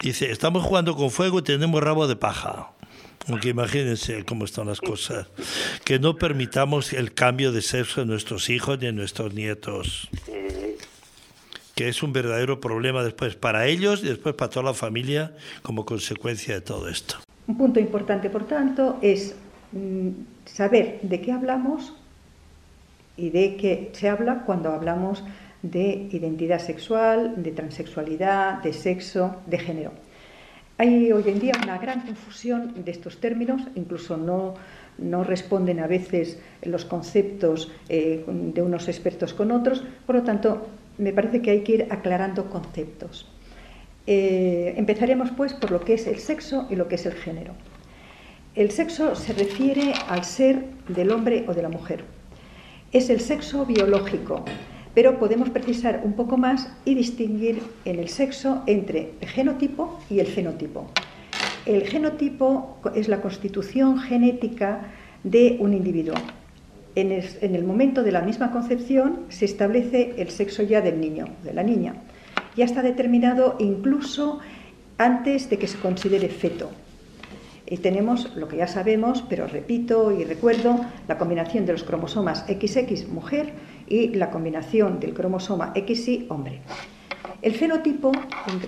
Dice, 0.00 0.30
estamos 0.30 0.64
jugando 0.64 0.94
con 0.94 1.10
fuego 1.10 1.38
y 1.38 1.42
tenemos 1.44 1.82
rabo 1.82 2.06
de 2.06 2.16
paja. 2.16 2.74
Aunque 3.28 3.50
imagínense 3.50 4.24
cómo 4.24 4.44
están 4.44 4.66
las 4.66 4.80
cosas. 4.80 5.28
Que 5.84 5.98
no 5.98 6.16
permitamos 6.16 6.92
el 6.92 7.14
cambio 7.14 7.52
de 7.52 7.62
sexo 7.62 8.02
en 8.02 8.08
nuestros 8.08 8.50
hijos 8.50 8.78
ni 8.80 8.86
en 8.86 8.96
nuestros 8.96 9.34
nietos. 9.34 10.08
Que 11.74 11.88
es 11.88 12.02
un 12.02 12.12
verdadero 12.12 12.60
problema 12.60 13.02
después 13.02 13.36
para 13.36 13.66
ellos 13.66 14.02
y 14.02 14.08
después 14.08 14.34
para 14.34 14.50
toda 14.50 14.66
la 14.66 14.74
familia 14.74 15.34
como 15.62 15.84
consecuencia 15.84 16.54
de 16.54 16.60
todo 16.60 16.88
esto. 16.88 17.16
Un 17.46 17.56
punto 17.56 17.80
importante, 17.80 18.30
por 18.30 18.46
tanto, 18.46 18.98
es 19.02 19.34
mm, 19.72 20.08
saber 20.44 21.00
de 21.02 21.20
qué 21.20 21.32
hablamos 21.32 21.92
y 23.16 23.30
de 23.30 23.56
qué 23.56 23.90
se 23.92 24.08
habla 24.08 24.44
cuando 24.44 24.70
hablamos 24.70 25.22
de 25.62 26.08
identidad 26.10 26.58
sexual, 26.58 27.34
de 27.42 27.52
transexualidad, 27.52 28.62
de 28.62 28.72
sexo, 28.72 29.36
de 29.46 29.58
género. 29.58 29.92
Hay 30.82 31.12
hoy 31.12 31.22
en 31.28 31.38
día 31.38 31.52
una 31.62 31.78
gran 31.78 32.00
confusión 32.00 32.74
de 32.84 32.90
estos 32.90 33.18
términos, 33.18 33.62
incluso 33.76 34.16
no, 34.16 34.54
no 34.98 35.22
responden 35.22 35.78
a 35.78 35.86
veces 35.86 36.40
los 36.62 36.84
conceptos 36.84 37.70
eh, 37.88 38.24
de 38.26 38.62
unos 38.62 38.88
expertos 38.88 39.32
con 39.32 39.52
otros, 39.52 39.84
por 40.06 40.16
lo 40.16 40.24
tanto, 40.24 40.66
me 40.98 41.12
parece 41.12 41.40
que 41.40 41.52
hay 41.52 41.60
que 41.60 41.72
ir 41.72 41.86
aclarando 41.88 42.50
conceptos. 42.50 43.30
Eh, 44.08 44.74
empezaremos 44.76 45.30
pues 45.30 45.52
por 45.54 45.70
lo 45.70 45.82
que 45.82 45.94
es 45.94 46.08
el 46.08 46.18
sexo 46.18 46.66
y 46.68 46.74
lo 46.74 46.88
que 46.88 46.96
es 46.96 47.06
el 47.06 47.14
género. 47.14 47.52
El 48.56 48.72
sexo 48.72 49.14
se 49.14 49.34
refiere 49.34 49.92
al 50.08 50.24
ser 50.24 50.64
del 50.88 51.12
hombre 51.12 51.44
o 51.46 51.54
de 51.54 51.62
la 51.62 51.68
mujer. 51.68 52.02
Es 52.90 53.08
el 53.08 53.20
sexo 53.20 53.66
biológico, 53.66 54.44
pero 54.94 55.18
podemos 55.18 55.50
precisar 55.50 56.02
un 56.04 56.12
poco 56.14 56.36
más 56.36 56.68
y 56.84 56.94
distinguir 56.94 57.62
en 57.84 57.98
el 57.98 58.08
sexo 58.08 58.62
entre 58.66 59.12
el 59.20 59.28
genotipo 59.28 60.00
y 60.10 60.20
el 60.20 60.26
fenotipo. 60.26 60.86
El 61.64 61.86
genotipo 61.86 62.78
es 62.94 63.08
la 63.08 63.20
constitución 63.20 63.98
genética 63.98 64.92
de 65.24 65.56
un 65.60 65.72
individuo. 65.72 66.16
En 66.94 67.10
el, 67.10 67.24
en 67.40 67.54
el, 67.54 67.64
momento 67.64 68.02
de 68.02 68.12
la 68.12 68.20
misma 68.20 68.50
concepción 68.50 69.20
se 69.28 69.46
establece 69.46 70.14
el 70.18 70.28
sexo 70.28 70.62
ya 70.62 70.82
del 70.82 71.00
niño, 71.00 71.26
de 71.42 71.54
la 71.54 71.62
niña. 71.62 71.94
Ya 72.54 72.66
está 72.66 72.82
determinado 72.82 73.56
incluso 73.60 74.40
antes 74.98 75.48
de 75.48 75.58
que 75.58 75.68
se 75.68 75.78
considere 75.78 76.28
feto. 76.28 76.70
Y 77.66 77.78
tenemos 77.78 78.34
lo 78.36 78.48
que 78.48 78.58
ya 78.58 78.66
sabemos, 78.66 79.24
pero 79.28 79.46
repito 79.46 80.12
y 80.12 80.24
recuerdo, 80.24 80.80
la 81.08 81.18
combinación 81.18 81.64
de 81.64 81.72
los 81.72 81.84
cromosomas 81.84 82.44
XX 82.46 83.08
mujer 83.08 83.52
y 83.88 84.08
la 84.08 84.30
combinación 84.30 85.00
del 85.00 85.14
cromosoma 85.14 85.72
XY 85.74 86.26
hombre. 86.28 86.60
El 87.40 87.54
fenotipo, 87.54 88.12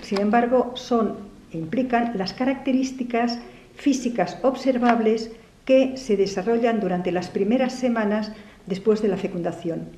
sin 0.03 0.21
embargo, 0.21 0.73
son, 0.75 1.17
implican 1.53 2.13
las 2.17 2.33
características 2.33 3.39
físicas 3.77 4.39
observables 4.43 5.31
que 5.65 5.97
se 5.97 6.17
desarrollan 6.17 6.81
durante 6.81 7.13
las 7.13 7.29
primeras 7.29 7.73
semanas 7.73 8.33
después 8.67 9.03
de 9.03 9.09
la 9.09 9.17
fecundación. 9.17 9.89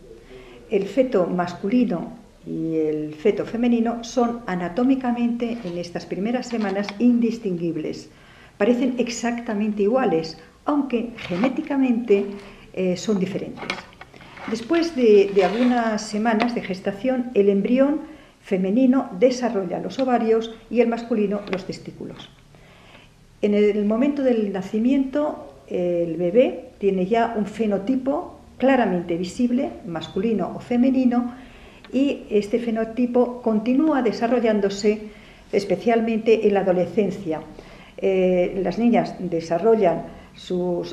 El 0.71 0.85
feto 0.85 1.27
masculino 1.27 2.13
y 2.47 2.77
el 2.77 3.15
feto 3.15 3.45
femenino 3.45 4.05
son 4.05 4.41
anatómicamente 4.47 5.59
en 5.65 5.79
estas 5.79 6.07
primeras 6.07 6.47
semanas 6.47 6.87
indistinguibles. 6.99 8.09
Parecen 8.59 8.95
exactamente 8.99 9.83
iguales, 9.83 10.39
aunque 10.65 11.11
genéticamente 11.17 12.27
eh, 12.73 12.97
son 12.97 13.19
diferentes. 13.19 13.69
Después 14.49 14.95
de, 14.95 15.31
de, 15.35 15.45
algunas 15.45 16.03
semanas 16.03 16.55
de 16.55 16.63
gestación, 16.63 17.31
el 17.35 17.49
embrión 17.49 18.01
femenino 18.43 19.11
desarrolla 19.19 19.81
los 19.81 19.99
ovarios 19.99 20.55
y 20.71 20.81
el 20.81 20.89
masculino 20.89 21.41
los 21.51 21.67
testículos. 21.67 22.31
En 23.43 23.55
el 23.55 23.85
momento 23.85 24.23
del 24.23 24.53
nacimiento, 24.53 25.53
el 25.69 26.17
bebé 26.17 26.71
tiene 26.79 27.07
ya 27.07 27.35
un 27.37 27.47
fenotipo 27.47 28.39
claramente 28.59 29.17
visible, 29.17 29.71
masculino 29.87 30.53
o 30.55 30.61
femenino, 30.61 31.35
y 31.93 32.23
este 32.31 32.59
fenotipo 32.59 33.43
continúa 33.43 34.03
desarrollándose 34.03 35.01
especialmente 35.53 36.47
en 36.47 36.55
la 36.55 36.61
adolescencia. 36.61 37.41
Eh, 37.99 38.61
las 38.63 38.79
niñas 38.79 39.15
desarrollan 39.19 40.05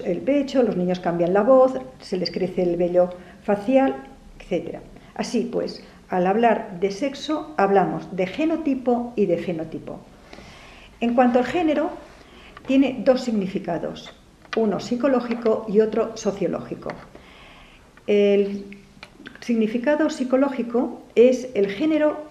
el 0.06 0.20
pecho, 0.20 0.64
los 0.64 0.78
niños 0.78 1.00
cambian 1.00 1.34
la 1.34 1.44
voz, 1.44 1.74
se 2.00 2.18
les 2.18 2.32
crece 2.32 2.64
el 2.64 2.78
vello 2.78 3.10
facial, 3.44 3.96
etc. 4.40 4.80
Así 5.16 5.50
pues, 5.52 5.84
al 6.10 6.28
hablar 6.28 6.80
de 6.80 6.92
sexo, 6.92 7.54
hablamos 7.58 8.16
de 8.16 8.26
genotipo 8.26 9.14
y 9.16 9.26
de 9.26 9.38
fenotipo. 9.38 10.00
En 11.02 11.14
cuanto 11.14 11.40
al 11.40 11.46
género, 11.46 11.90
tiene 12.66 13.02
dos 13.04 13.22
significados, 13.22 14.14
uno 14.56 14.80
psicológico 14.80 15.66
y 15.68 15.82
otro 15.82 16.16
sociológico. 16.16 16.90
El 18.08 18.66
significado 19.42 20.10
psicológico 20.10 21.02
es 21.16 21.50
el 21.54 21.70
género 21.70 22.22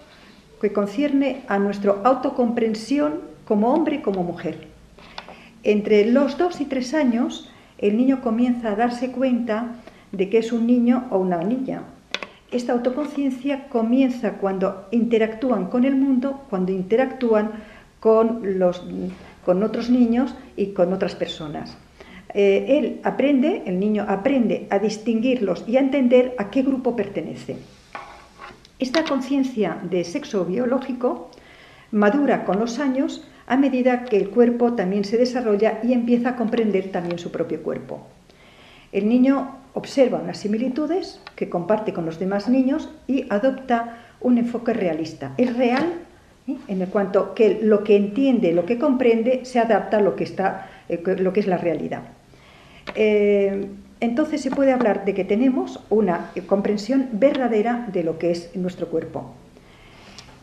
que 0.61 0.73
concierne 0.73 1.43
a 1.49 1.59
nuestra 1.59 1.93
autocomprensión 2.05 3.32
como 3.53 3.75
hombre 3.75 3.97
y 3.97 3.99
como 3.99 4.23
mujer. 4.23 4.57
Entre 5.63 6.07
los 6.07 6.39
dos 6.39 6.63
y 6.63 6.65
tres 6.65 6.95
años, 6.95 7.51
el 7.77 7.99
niño 7.99 8.23
comienza 8.23 8.73
a 8.73 8.77
darse 8.77 9.13
cuenta 9.13 9.75
de 10.11 10.31
que 10.31 10.39
es 10.39 10.53
un 10.53 10.67
niño 10.67 11.07
o 11.11 11.19
una 11.19 11.37
niña. 11.43 11.83
Esta 12.51 12.73
autoconciencia 12.73 13.69
comienza 13.69 14.39
cuando 14.39 14.87
interactúan 14.91 15.67
con 15.67 15.85
el 15.85 15.97
mundo, 15.97 16.45
cuando 16.49 16.73
interactúan 16.73 17.51
con, 18.01 18.59
los, 18.59 18.85
con 19.45 19.63
otros 19.63 19.91
niños 19.91 20.35
y 20.57 20.69
con 20.69 20.95
otras 20.95 21.15
personas. 21.15 21.77
Eh, 22.33 22.79
él 22.79 23.01
aprende, 23.05 23.65
el 23.67 23.79
niño 23.79 24.07
aprende 24.09 24.67
a 24.71 24.79
distinguirlos 24.79 25.65
y 25.69 25.77
a 25.77 25.81
entender 25.81 26.35
a 26.39 26.49
qué 26.49 26.63
grupo 26.63 26.97
pertenece. 26.97 27.59
Esta 28.79 29.05
conciencia 29.05 29.77
de 29.83 30.05
sexo 30.05 30.47
biológico 30.47 31.31
madura 31.91 32.47
con 32.47 32.59
los 32.59 32.79
años 32.79 33.23
a 33.47 33.57
medida 33.57 34.05
que 34.05 34.17
el 34.17 34.31
cuerpo 34.31 34.75
también 34.75 35.05
se 35.05 35.19
desarrolla 35.19 35.81
y 35.83 35.93
empieza 35.93 36.31
a 36.31 36.37
comprender 36.37 36.91
también 36.91 37.19
su 37.19 37.31
propio 37.31 37.63
cuerpo. 37.63 38.07
El 38.93 39.09
niño 39.09 39.57
observa 39.75 40.19
unas 40.19 40.39
similitudes 40.39 41.21
que 41.35 41.49
comparte 41.49 41.93
con 41.93 42.05
los 42.05 42.19
demás 42.19 42.49
niños 42.49 42.91
y 43.07 43.27
adopta 43.31 43.99
un 44.21 44.39
enfoque 44.39 44.73
realista. 44.73 45.33
Es 45.39 45.57
real 45.57 45.95
¿eh? 46.47 46.57
en 46.69 46.83
el 46.83 46.89
cuanto 46.89 47.35
que 47.35 47.61
lo 47.63 47.85
que 47.85 47.97
entiende, 47.97 48.53
lo 48.53 48.67
que 48.67 48.79
comprende, 48.79 49.45
se 49.45 49.59
adapta 49.59 49.99
a 49.99 50.01
lo 50.01 50.15
que, 50.17 50.25
está, 50.25 50.69
eh, 50.89 51.03
lo 51.19 51.33
que 51.33 51.41
es 51.41 51.47
la 51.47 51.57
realidad. 51.57 52.03
Eh, 52.95 53.69
entonces 54.01 54.43
se 54.43 54.51
puede 54.51 54.73
hablar 54.73 55.05
de 55.05 55.15
que 55.15 55.25
tenemos 55.25 55.81
una 55.89 56.33
comprensión 56.47 57.09
verdadera 57.13 57.89
de 57.93 58.03
lo 58.03 58.19
que 58.19 58.33
es 58.33 58.55
nuestro 58.57 58.89
cuerpo. 58.89 59.33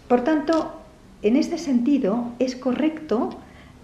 Por 0.08 0.24
tanto, 0.24 0.79
en 1.22 1.36
este 1.36 1.58
sentido 1.58 2.32
es 2.40 2.56
correcto 2.56 3.30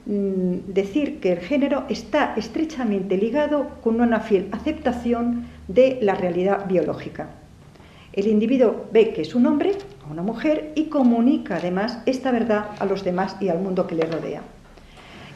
mm, 0.06 0.74
decir 0.74 1.20
que 1.20 1.34
el 1.34 1.40
género 1.40 1.84
está 1.90 2.34
estrechamente 2.36 3.18
ligado 3.18 3.70
con 3.82 4.00
una 4.00 4.22
fiel 4.22 4.48
aceptación 4.52 5.46
de 5.68 6.00
la 6.02 6.16
realidad 6.16 6.68
biológica. 6.68 7.30
El 8.14 8.28
individuo 8.28 8.86
ve 8.94 9.12
que 9.14 9.24
es 9.24 9.36
un 9.36 9.46
hombre 9.46 9.74
o 10.08 10.12
una 10.12 10.22
mujer 10.22 10.72
y 10.76 10.86
comunica 10.86 11.58
además 11.58 12.00
esta 12.06 12.32
verdad 12.32 12.68
a 12.80 12.86
los 12.86 13.04
demás 13.04 13.36
y 13.42 13.50
al 13.50 13.60
mundo 13.60 13.88
que 13.88 13.96
le 13.96 14.06
rodea. 14.06 14.42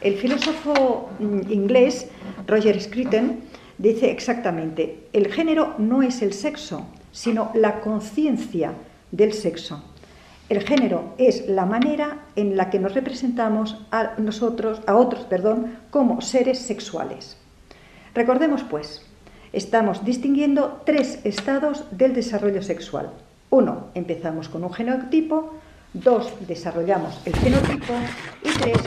El 0.00 0.14
filósofo 0.14 1.10
mm, 1.18 1.52
inglés 1.52 2.08
Roger 2.46 2.80
Scruton 2.80 3.40
dice 3.76 4.10
exactamente, 4.10 5.08
el 5.12 5.30
género 5.30 5.74
no 5.76 6.02
es 6.02 6.22
el 6.22 6.32
sexo, 6.32 6.86
sino 7.12 7.50
la 7.54 7.80
conciencia 7.80 8.72
del 9.10 9.34
sexo. 9.34 9.89
El 10.50 10.66
género 10.66 11.14
es 11.16 11.46
la 11.46 11.64
manera 11.64 12.26
en 12.34 12.56
la 12.56 12.70
que 12.70 12.80
nos 12.80 12.92
representamos 12.92 13.86
a 13.92 14.14
nosotros, 14.18 14.80
a 14.88 14.96
otros, 14.96 15.22
perdón, 15.26 15.78
como 15.90 16.20
seres 16.22 16.58
sexuales. 16.58 17.36
Recordemos 18.16 18.64
pues, 18.64 19.06
estamos 19.52 20.04
distinguiendo 20.04 20.82
tres 20.84 21.20
estados 21.22 21.84
del 21.92 22.14
desarrollo 22.14 22.64
sexual. 22.64 23.12
Uno, 23.50 23.90
empezamos 23.94 24.48
con 24.48 24.64
un 24.64 24.72
genotipo, 24.72 25.54
dos, 25.94 26.32
desarrollamos 26.48 27.20
el 27.26 27.36
fenotipo 27.36 27.92
y 28.42 28.50
tres, 28.58 28.78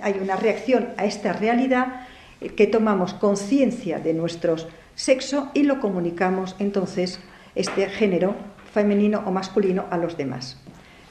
hay 0.00 0.18
una 0.20 0.34
reacción 0.34 0.88
a 0.96 1.04
esta 1.04 1.32
realidad 1.32 2.08
que 2.56 2.66
tomamos 2.66 3.14
conciencia 3.14 4.00
de 4.00 4.12
nuestro 4.12 4.56
sexo 4.96 5.52
y 5.54 5.62
lo 5.62 5.78
comunicamos 5.78 6.56
entonces 6.58 7.20
este 7.54 7.88
género 7.90 8.34
femenino 8.72 9.22
o 9.24 9.30
masculino 9.30 9.84
a 9.90 9.98
los 9.98 10.16
demás. 10.16 10.65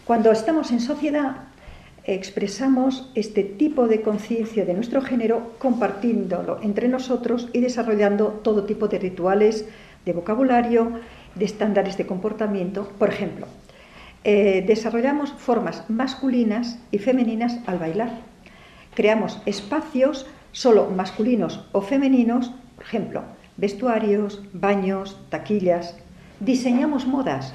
Cuando 0.06 0.32
estamos 0.32 0.72
en 0.72 0.82
sociedad 0.82 1.48
expresamos 2.04 3.10
este 3.16 3.44
tipo 3.44 3.88
de 3.88 4.04
conciencia 4.04 4.64
de 4.64 4.76
nuestro 4.76 5.02
género 5.02 5.54
compartiéndolo 5.58 6.60
entre 6.62 6.88
nosotros 6.88 7.50
y 7.54 7.60
desarrollando 7.60 8.28
todo 8.44 8.66
tipo 8.66 8.88
de 8.88 9.00
rituales, 9.00 9.66
de 10.06 10.14
vocabulario, 10.14 10.92
de 11.34 11.46
estándares 11.46 11.98
de 11.98 12.06
comportamiento. 12.06 12.88
Por 13.00 13.10
ejemplo, 13.10 13.48
eh, 14.24 14.64
desarrollamos 14.68 15.34
formas 15.34 15.90
masculinas 15.90 16.78
y 16.92 17.00
femeninas 17.00 17.58
al 17.66 17.80
bailar. 17.80 18.12
Creamos 18.94 19.42
espacios 19.48 20.28
solo 20.52 20.92
masculinos 20.92 21.66
o 21.72 21.82
femeninos, 21.82 22.52
por 22.76 22.86
ejemplo, 22.86 23.24
vestuarios, 23.58 24.44
baños, 24.54 25.20
taquillas. 25.32 25.98
Diseñamos 26.40 27.08
modas 27.08 27.54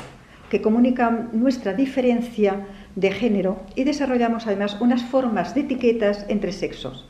que 0.51 0.61
comunican 0.61 1.31
nuestra 1.33 1.73
diferencia 1.73 2.67
de 2.97 3.11
género 3.13 3.61
y 3.77 3.85
desarrollamos 3.85 4.47
además 4.47 4.77
unas 4.81 5.03
formas 5.05 5.55
de 5.55 5.63
etiquetas 5.63 6.27
entre 6.29 6.53
sexos. 6.53 7.07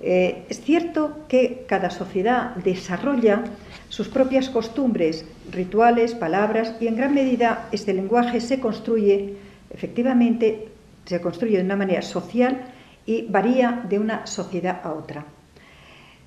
Eh, 0.00 0.44
es 0.48 0.60
cierto 0.60 1.26
que 1.28 1.64
cada 1.66 1.90
sociedad 1.90 2.54
desarrolla 2.54 3.42
sus 3.88 4.08
propias 4.08 4.48
costumbres, 4.48 5.26
rituales, 5.50 6.14
palabras 6.14 6.76
y 6.80 6.86
en 6.86 6.96
gran 6.96 7.14
medida 7.14 7.68
este 7.72 7.92
lenguaje 7.92 8.40
se 8.40 8.60
construye, 8.60 9.34
efectivamente, 9.70 10.68
se 11.04 11.20
construye 11.20 11.56
de 11.56 11.64
una 11.64 11.76
manera 11.76 12.02
social 12.02 12.60
y 13.06 13.26
varía 13.28 13.84
de 13.88 13.98
una 13.98 14.26
sociedad 14.26 14.80
a 14.84 14.92
otra. 14.92 15.24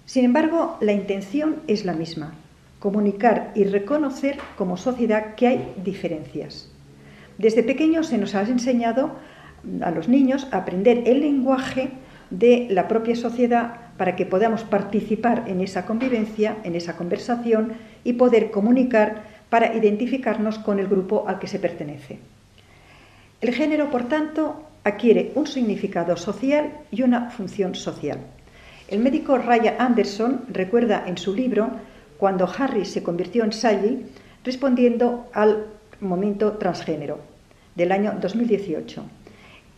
Sin 0.05 0.25
embargo, 0.25 0.77
la 0.81 0.91
intención 0.91 1.57
es 1.67 1.85
la 1.85 1.93
misma, 1.93 2.33
comunicar 2.81 3.51
y 3.53 3.63
reconocer 3.63 4.39
como 4.57 4.75
sociedad 4.75 5.35
que 5.35 5.47
hay 5.47 5.73
diferencias. 5.85 6.67
Desde 7.37 7.61
pequeños 7.61 8.07
se 8.07 8.17
nos 8.17 8.33
ha 8.33 8.41
enseñado 8.41 9.11
a 9.81 9.91
los 9.91 10.09
niños 10.09 10.47
a 10.51 10.57
aprender 10.57 11.03
el 11.05 11.21
lenguaje 11.21 11.91
de 12.31 12.67
la 12.71 12.87
propia 12.87 13.15
sociedad 13.15 13.75
para 13.97 14.15
que 14.15 14.25
podamos 14.25 14.63
participar 14.63 15.43
en 15.47 15.61
esa 15.61 15.85
convivencia, 15.85 16.57
en 16.63 16.73
esa 16.73 16.97
conversación 16.97 17.73
y 18.03 18.13
poder 18.13 18.49
comunicar 18.49 19.23
para 19.51 19.75
identificarnos 19.75 20.57
con 20.57 20.79
el 20.79 20.87
grupo 20.87 21.25
al 21.27 21.37
que 21.37 21.47
se 21.47 21.59
pertenece. 21.59 22.17
El 23.41 23.53
género, 23.53 23.91
por 23.91 24.07
tanto, 24.07 24.63
adquiere 24.83 25.33
un 25.35 25.45
significado 25.45 26.17
social 26.17 26.71
y 26.89 27.03
una 27.03 27.29
función 27.29 27.75
social. 27.75 28.17
El 28.87 29.01
médico 29.01 29.37
Raya 29.37 29.75
Anderson 29.77 30.45
recuerda 30.49 31.03
en 31.05 31.17
su 31.17 31.35
libro 31.35 31.69
cuando 32.21 32.47
Harry 32.55 32.85
se 32.85 33.01
convirtió 33.01 33.43
en 33.43 33.51
Sally, 33.51 34.05
respondiendo 34.43 35.25
al 35.33 35.65
momento 36.01 36.51
transgénero 36.51 37.17
del 37.73 37.91
año 37.91 38.13
2018. 38.21 39.03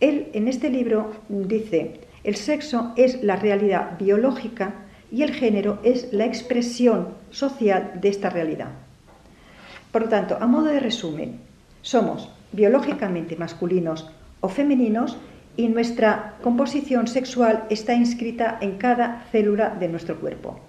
Él 0.00 0.28
en 0.34 0.46
este 0.46 0.68
libro 0.68 1.10
dice, 1.30 2.02
el 2.22 2.36
sexo 2.36 2.92
es 2.96 3.22
la 3.22 3.36
realidad 3.36 3.96
biológica 3.98 4.74
y 5.10 5.22
el 5.22 5.32
género 5.32 5.78
es 5.84 6.12
la 6.12 6.26
expresión 6.26 7.14
social 7.30 7.92
de 7.94 8.10
esta 8.10 8.28
realidad. 8.28 8.72
Por 9.90 10.02
lo 10.02 10.08
tanto, 10.10 10.36
a 10.38 10.46
modo 10.46 10.66
de 10.66 10.80
resumen, 10.80 11.40
somos 11.80 12.28
biológicamente 12.52 13.36
masculinos 13.36 14.10
o 14.42 14.50
femeninos 14.50 15.16
y 15.56 15.68
nuestra 15.68 16.34
composición 16.42 17.06
sexual 17.06 17.64
está 17.70 17.94
inscrita 17.94 18.58
en 18.60 18.76
cada 18.76 19.24
célula 19.32 19.70
de 19.70 19.88
nuestro 19.88 20.20
cuerpo. 20.20 20.60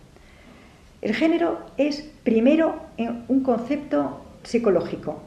El 1.05 1.13
género 1.13 1.59
es 1.77 2.01
primero 2.23 2.77
un 3.27 3.41
concepto 3.43 4.21
psicológico 4.41 5.21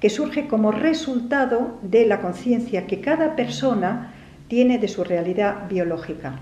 que 0.00 0.08
surge 0.08 0.48
como 0.48 0.72
resultado 0.72 1.78
de 1.82 2.06
la 2.06 2.22
conciencia 2.22 2.86
que 2.86 3.02
cada 3.02 3.36
persona 3.36 4.14
tiene 4.48 4.78
de 4.78 4.88
su 4.88 5.04
realidad 5.04 5.68
biológica. 5.68 6.40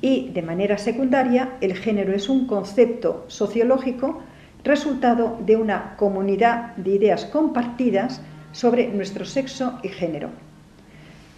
Y 0.00 0.30
de 0.30 0.40
manera 0.40 0.78
secundaria, 0.78 1.58
el 1.60 1.74
género 1.74 2.14
es 2.14 2.30
un 2.30 2.46
concepto 2.46 3.26
sociológico 3.28 4.22
resultado 4.64 5.38
de 5.44 5.56
una 5.56 5.94
comunidad 5.98 6.74
de 6.76 6.92
ideas 6.92 7.26
compartidas 7.26 8.22
sobre 8.52 8.88
nuestro 8.88 9.26
sexo 9.26 9.78
y 9.82 9.88
género. 9.88 10.30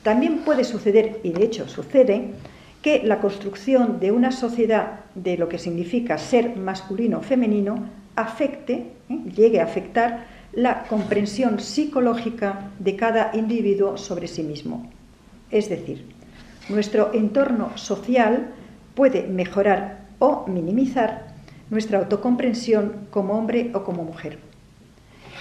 También 0.05 0.45
puede 0.45 0.63
suceder, 0.63 1.19
y 1.25 1.33
de 1.33 1.43
hecho 1.43 1.67
sucede, 1.67 2.35
que 2.83 3.03
la 3.05 3.21
construcción 3.21 4.01
de 4.01 4.11
una 4.11 4.33
sociedad 4.33 5.01
de 5.15 5.39
lo 5.39 5.49
que 5.49 5.59
significa 5.59 6.19
ser 6.19 6.57
masculino 6.57 7.19
o 7.19 7.23
femenino 7.23 7.89
afecte, 8.17 8.91
¿eh? 9.09 9.19
llegue 9.35 9.61
a 9.61 9.65
afectar 9.65 10.27
la 10.53 10.83
comprensión 10.85 11.61
psicológica 11.61 12.71
de 12.79 12.97
cada 12.97 13.31
individuo 13.35 13.97
sobre 13.97 14.27
sí 14.27 14.43
mismo. 14.43 14.91
Es 15.51 15.69
decir, 15.69 16.05
nuestro 16.69 17.15
entorno 17.15 17.77
social 17.77 18.49
puede 18.95 19.27
mejorar 19.29 20.07
o 20.19 20.47
minimizar 20.47 21.33
nuestra 21.71 22.01
autocomprensión 22.01 23.07
como 23.11 23.39
hombre 23.39 23.71
o 23.75 23.85
como 23.85 24.03
mujer. 24.03 24.39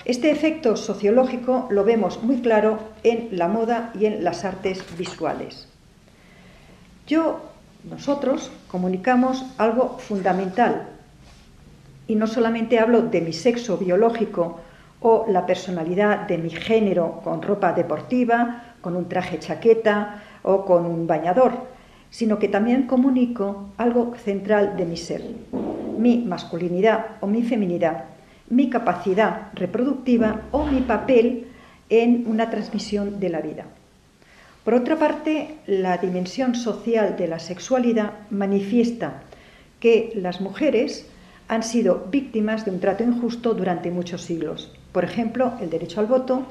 Este 0.05 0.31
efecto 0.31 0.77
sociológico 0.77 1.67
lo 1.69 1.83
vemos 1.83 2.23
muy 2.23 2.37
claro 2.37 2.79
en 3.03 3.29
la 3.31 3.47
moda 3.47 3.91
y 3.99 4.05
en 4.05 4.23
las 4.23 4.45
artes 4.45 4.83
visuales. 4.97 5.70
Yo, 7.11 7.41
nosotros, 7.83 8.49
comunicamos 8.69 9.43
algo 9.57 9.97
fundamental. 9.97 10.87
Y 12.07 12.15
no 12.15 12.25
solamente 12.25 12.79
hablo 12.79 13.01
de 13.01 13.19
mi 13.19 13.33
sexo 13.33 13.77
biológico 13.77 14.61
o 15.01 15.25
la 15.27 15.45
personalidad 15.45 16.25
de 16.29 16.37
mi 16.37 16.51
género 16.51 17.19
con 17.21 17.41
ropa 17.41 17.73
deportiva, 17.73 18.75
con 18.79 18.95
un 18.95 19.09
traje 19.09 19.39
chaqueta 19.39 20.23
o 20.41 20.63
con 20.63 20.85
un 20.85 21.05
bañador, 21.05 21.51
sino 22.09 22.39
que 22.39 22.47
también 22.47 22.87
comunico 22.87 23.71
algo 23.75 24.13
central 24.15 24.77
de 24.77 24.85
mi 24.85 24.95
ser, 24.95 25.21
mi 25.97 26.19
masculinidad 26.19 27.17
o 27.19 27.27
mi 27.27 27.43
feminidad, 27.43 28.05
mi 28.49 28.69
capacidad 28.69 29.49
reproductiva 29.53 30.43
o 30.51 30.63
mi 30.65 30.79
papel 30.79 31.49
en 31.89 32.23
una 32.25 32.49
transmisión 32.49 33.19
de 33.19 33.29
la 33.29 33.41
vida. 33.41 33.65
Por 34.63 34.75
otra 34.75 34.97
parte, 34.97 35.55
la 35.65 35.97
dimensión 35.97 36.53
social 36.53 37.15
de 37.17 37.27
la 37.27 37.39
sexualidad 37.39 38.11
manifiesta 38.29 39.23
que 39.79 40.11
las 40.15 40.39
mujeres 40.39 41.07
han 41.47 41.63
sido 41.63 42.05
víctimas 42.11 42.63
de 42.63 42.71
un 42.71 42.79
trato 42.79 43.03
injusto 43.03 43.55
durante 43.55 43.89
muchos 43.89 44.21
siglos. 44.21 44.71
Por 44.91 45.03
ejemplo, 45.03 45.53
el 45.61 45.71
derecho 45.71 45.99
al 45.99 46.05
voto, 46.05 46.43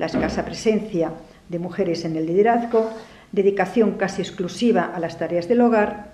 la 0.00 0.06
escasa 0.06 0.44
presencia 0.44 1.12
de 1.48 1.58
mujeres 1.60 2.04
en 2.04 2.16
el 2.16 2.26
liderazgo, 2.26 2.90
dedicación 3.30 3.92
casi 3.92 4.22
exclusiva 4.22 4.90
a 4.92 4.98
las 4.98 5.18
tareas 5.18 5.46
del 5.46 5.60
hogar. 5.60 6.12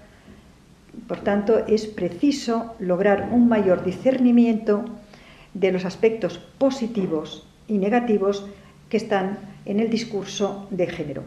Por 1.07 1.21
tanto, 1.21 1.65
es 1.67 1.87
preciso 1.87 2.75
lograr 2.79 3.31
un 3.33 3.49
mayor 3.49 3.85
discernimiento 3.85 4.85
de 5.55 5.73
los 5.73 5.87
aspectos 5.87 6.39
positivos 6.59 7.47
y 7.67 7.79
negativos 7.79 8.47
que 8.91 8.99
están 8.99 9.39
en 9.69 9.79
el 9.79 9.91
discurso 9.91 10.67
de 10.71 10.89
género. 10.89 11.23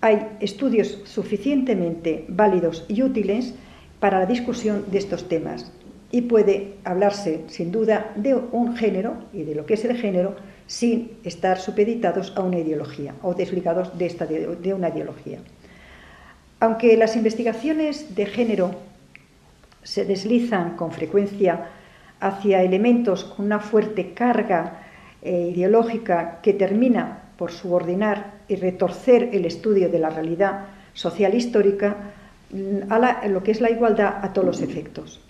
Hay 0.00 0.28
estudios 0.38 1.00
suficientemente 1.04 2.24
válidos 2.28 2.84
y 2.86 3.02
útiles 3.02 3.54
para 3.98 4.20
la 4.20 4.26
discusión 4.26 4.84
de 4.92 4.98
estos 4.98 5.28
temas 5.28 5.72
y 6.12 6.22
puede 6.22 6.74
hablarse 6.84 7.42
sin 7.48 7.72
duda 7.72 8.12
de 8.14 8.34
un 8.34 8.76
género 8.76 9.14
y 9.32 9.42
de 9.42 9.56
lo 9.56 9.66
que 9.66 9.74
es 9.74 9.84
el 9.84 9.96
género 9.96 10.36
sin 10.66 11.12
estar 11.24 11.58
supeditados 11.58 12.32
a 12.36 12.42
una 12.42 12.58
ideología 12.58 13.14
o 13.22 13.34
desligados 13.34 13.96
de, 13.98 14.74
una 14.74 14.90
ideología. 14.90 15.38
Aunque 16.60 16.96
las 16.96 17.16
investigaciones 17.16 18.14
de 18.14 18.26
género 18.26 18.70
se 19.82 20.04
deslizan 20.04 20.76
con 20.76 20.92
frecuencia 20.92 21.70
hacia 22.20 22.62
elementos 22.62 23.24
con 23.24 23.46
una 23.46 23.60
fuerte 23.60 24.12
carga 24.12 24.82
eh, 25.22 25.52
ideológica 25.54 26.40
que 26.42 26.52
termina 26.52 27.27
por 27.38 27.52
subordinar 27.52 28.32
y 28.48 28.56
retorcer 28.56 29.30
el 29.32 29.46
estudio 29.46 29.88
de 29.88 30.00
la 30.00 30.10
realidad 30.10 30.66
social 30.92 31.34
histórica 31.34 31.96
mm, 32.50 32.92
a, 32.92 33.28
lo 33.28 33.42
que 33.42 33.52
es 33.52 33.60
la 33.60 33.70
igualdad 33.70 34.18
a 34.22 34.32
todos 34.32 34.46
los 34.46 34.60
efectos. 34.60 35.20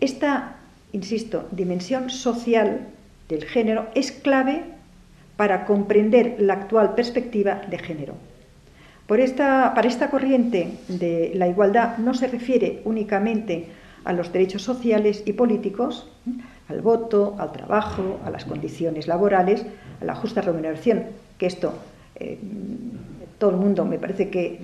Esta, 0.00 0.56
insisto, 0.92 1.48
dimensión 1.50 2.08
social 2.08 2.86
del 3.28 3.44
género 3.44 3.88
es 3.94 4.12
clave 4.12 4.62
para 5.36 5.64
comprender 5.64 6.36
la 6.38 6.54
actual 6.54 6.94
perspectiva 6.94 7.62
de 7.68 7.78
género. 7.78 8.14
Por 9.06 9.18
esta, 9.18 9.72
para 9.74 9.88
esta 9.88 10.10
corriente 10.10 10.78
de 10.88 11.32
la 11.34 11.48
igualdad 11.48 11.98
no 11.98 12.14
se 12.14 12.28
refiere 12.28 12.82
únicamente 12.84 13.66
a 14.04 14.12
los 14.12 14.32
derechos 14.32 14.62
sociales 14.62 15.22
y 15.26 15.32
políticos, 15.32 16.08
al 16.68 16.80
voto, 16.80 17.34
al 17.38 17.52
trabajo, 17.52 18.20
a 18.24 18.30
las 18.30 18.44
condiciones 18.44 19.06
laborales, 19.08 19.66
a 20.02 20.04
la 20.04 20.14
justa 20.14 20.40
remuneración, 20.40 21.04
que 21.38 21.46
esto 21.46 21.72
eh, 22.16 22.38
todo 23.38 23.50
el 23.50 23.56
mundo 23.56 23.84
me 23.84 23.98
parece 23.98 24.28
que 24.28 24.60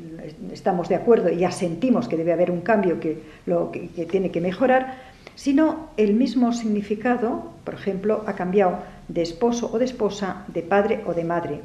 estamos 0.53 0.89
de 0.89 0.95
acuerdo 0.95 1.31
y 1.31 1.39
ya 1.39 1.51
sentimos 1.51 2.07
que 2.09 2.17
debe 2.17 2.33
haber 2.33 2.51
un 2.51 2.61
cambio 2.61 3.01
que, 3.01 3.23
lo, 3.47 3.73
que 3.73 4.07
tiene 4.07 4.31
que 4.31 4.41
mejorar, 4.41 4.95
sino 5.35 5.89
el 5.97 6.15
mismo 6.15 6.53
significado, 6.53 7.53
por 7.65 7.75
ejemplo, 7.75 8.23
ha 8.27 8.35
cambiado 8.35 8.79
de 9.09 9.23
esposo 9.23 9.71
o 9.73 9.79
de 9.79 9.85
esposa, 9.85 10.45
de 10.49 10.63
padre 10.63 11.03
o 11.07 11.15
de 11.15 11.25
madre. 11.25 11.61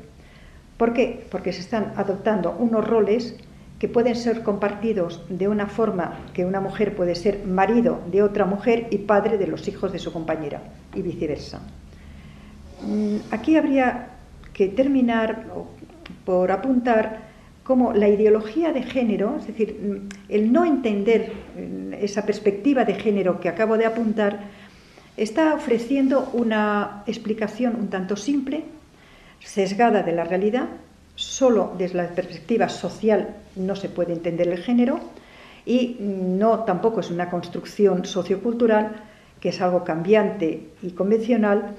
¿Por 0.78 0.94
qué? 0.94 1.26
Porque 1.30 1.54
se 1.54 1.62
están 1.62 1.94
adoptando 1.96 2.56
unos 2.58 2.88
roles 2.88 3.36
que 3.78 3.90
pueden 3.90 4.16
ser 4.16 4.44
compartidos 4.44 5.22
de 5.30 5.48
una 5.48 5.68
forma 5.68 6.20
que 6.34 6.46
una 6.46 6.62
mujer 6.62 6.96
puede 6.96 7.16
ser 7.16 7.46
marido 7.46 8.00
de 8.12 8.24
otra 8.24 8.46
mujer 8.46 8.88
y 8.92 9.00
padre 9.00 9.38
de 9.38 9.48
los 9.48 9.68
hijos 9.68 9.92
de 9.92 10.00
su 10.00 10.14
compañera 10.14 10.62
y 10.96 11.02
viceversa. 11.02 11.62
Mm, 12.84 13.18
aquí 13.32 13.56
habría 13.56 14.10
que 14.54 14.68
terminar 14.68 15.46
por 16.26 16.52
apuntar 16.52 17.22
cómo 17.64 17.94
la 17.94 18.10
ideología 18.10 18.74
de 18.74 18.84
género, 18.84 19.38
es 19.40 19.48
decir, 19.48 19.80
mm, 19.82 20.10
el 20.30 20.52
no 20.52 20.66
entender 20.66 21.32
mm, 21.58 21.94
esa 21.94 22.26
perspectiva 22.26 22.84
de 22.86 22.96
género 22.96 23.40
que 23.40 23.50
acabo 23.50 23.78
de 23.78 23.86
apuntar, 23.86 24.42
está 25.16 25.54
ofreciendo 25.54 26.30
una 26.34 27.04
explicación 27.06 27.76
un 27.76 27.90
tanto 27.90 28.16
simple, 28.16 28.66
sesgada 29.40 30.04
de 30.04 30.12
la 30.12 30.24
realidad, 30.24 30.68
solo 31.16 31.74
desde 31.78 31.98
la 31.98 32.08
perspectiva 32.10 32.70
social 32.70 33.36
no 33.56 33.76
se 33.76 33.90
puede 33.90 34.14
entender 34.14 34.48
el 34.48 34.58
género 34.58 35.00
y 35.66 35.98
no 36.00 36.60
tampoco 36.60 37.02
es 37.02 37.12
una 37.12 37.30
construcción 37.30 38.06
sociocultural 38.06 38.96
que 39.40 39.50
es 39.50 39.62
algo 39.62 39.84
cambiante 39.84 40.70
y 40.82 40.92
convencional 40.92 41.76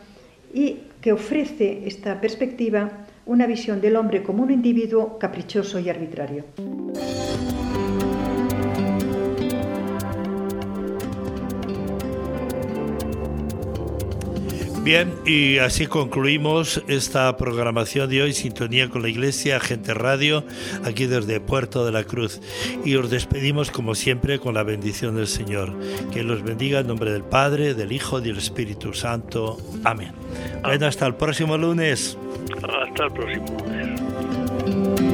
y 0.52 0.78
que 1.04 1.12
ofrece 1.12 1.82
esta 1.84 2.18
perspectiva 2.18 3.04
una 3.26 3.46
visión 3.46 3.78
del 3.82 3.96
hombre 3.96 4.22
como 4.22 4.42
un 4.42 4.50
individuo 4.50 5.18
caprichoso 5.18 5.78
y 5.78 5.90
arbitrario. 5.90 6.46
Bien, 14.84 15.14
y 15.24 15.56
así 15.56 15.86
concluimos 15.86 16.84
esta 16.88 17.34
programación 17.38 18.10
de 18.10 18.20
hoy, 18.20 18.34
Sintonía 18.34 18.90
con 18.90 19.00
la 19.00 19.08
Iglesia, 19.08 19.58
Gente 19.58 19.94
Radio, 19.94 20.44
aquí 20.84 21.06
desde 21.06 21.40
Puerto 21.40 21.86
de 21.86 21.92
la 21.92 22.04
Cruz. 22.04 22.42
Y 22.84 22.94
os 22.96 23.08
despedimos 23.08 23.70
como 23.70 23.94
siempre 23.94 24.38
con 24.38 24.52
la 24.52 24.62
bendición 24.62 25.16
del 25.16 25.26
Señor. 25.26 25.72
Que 26.12 26.22
los 26.22 26.42
bendiga 26.42 26.80
en 26.80 26.88
nombre 26.88 27.12
del 27.12 27.24
Padre, 27.24 27.72
del 27.72 27.92
Hijo 27.92 28.18
y 28.18 28.24
del 28.24 28.36
Espíritu 28.36 28.92
Santo. 28.92 29.56
Amén. 29.84 30.12
Bueno, 30.62 30.84
hasta 30.84 31.06
el 31.06 31.14
próximo 31.14 31.56
lunes. 31.56 32.18
Hasta 32.62 33.06
el 33.06 33.12
próximo 33.12 33.56
lunes. 33.64 35.13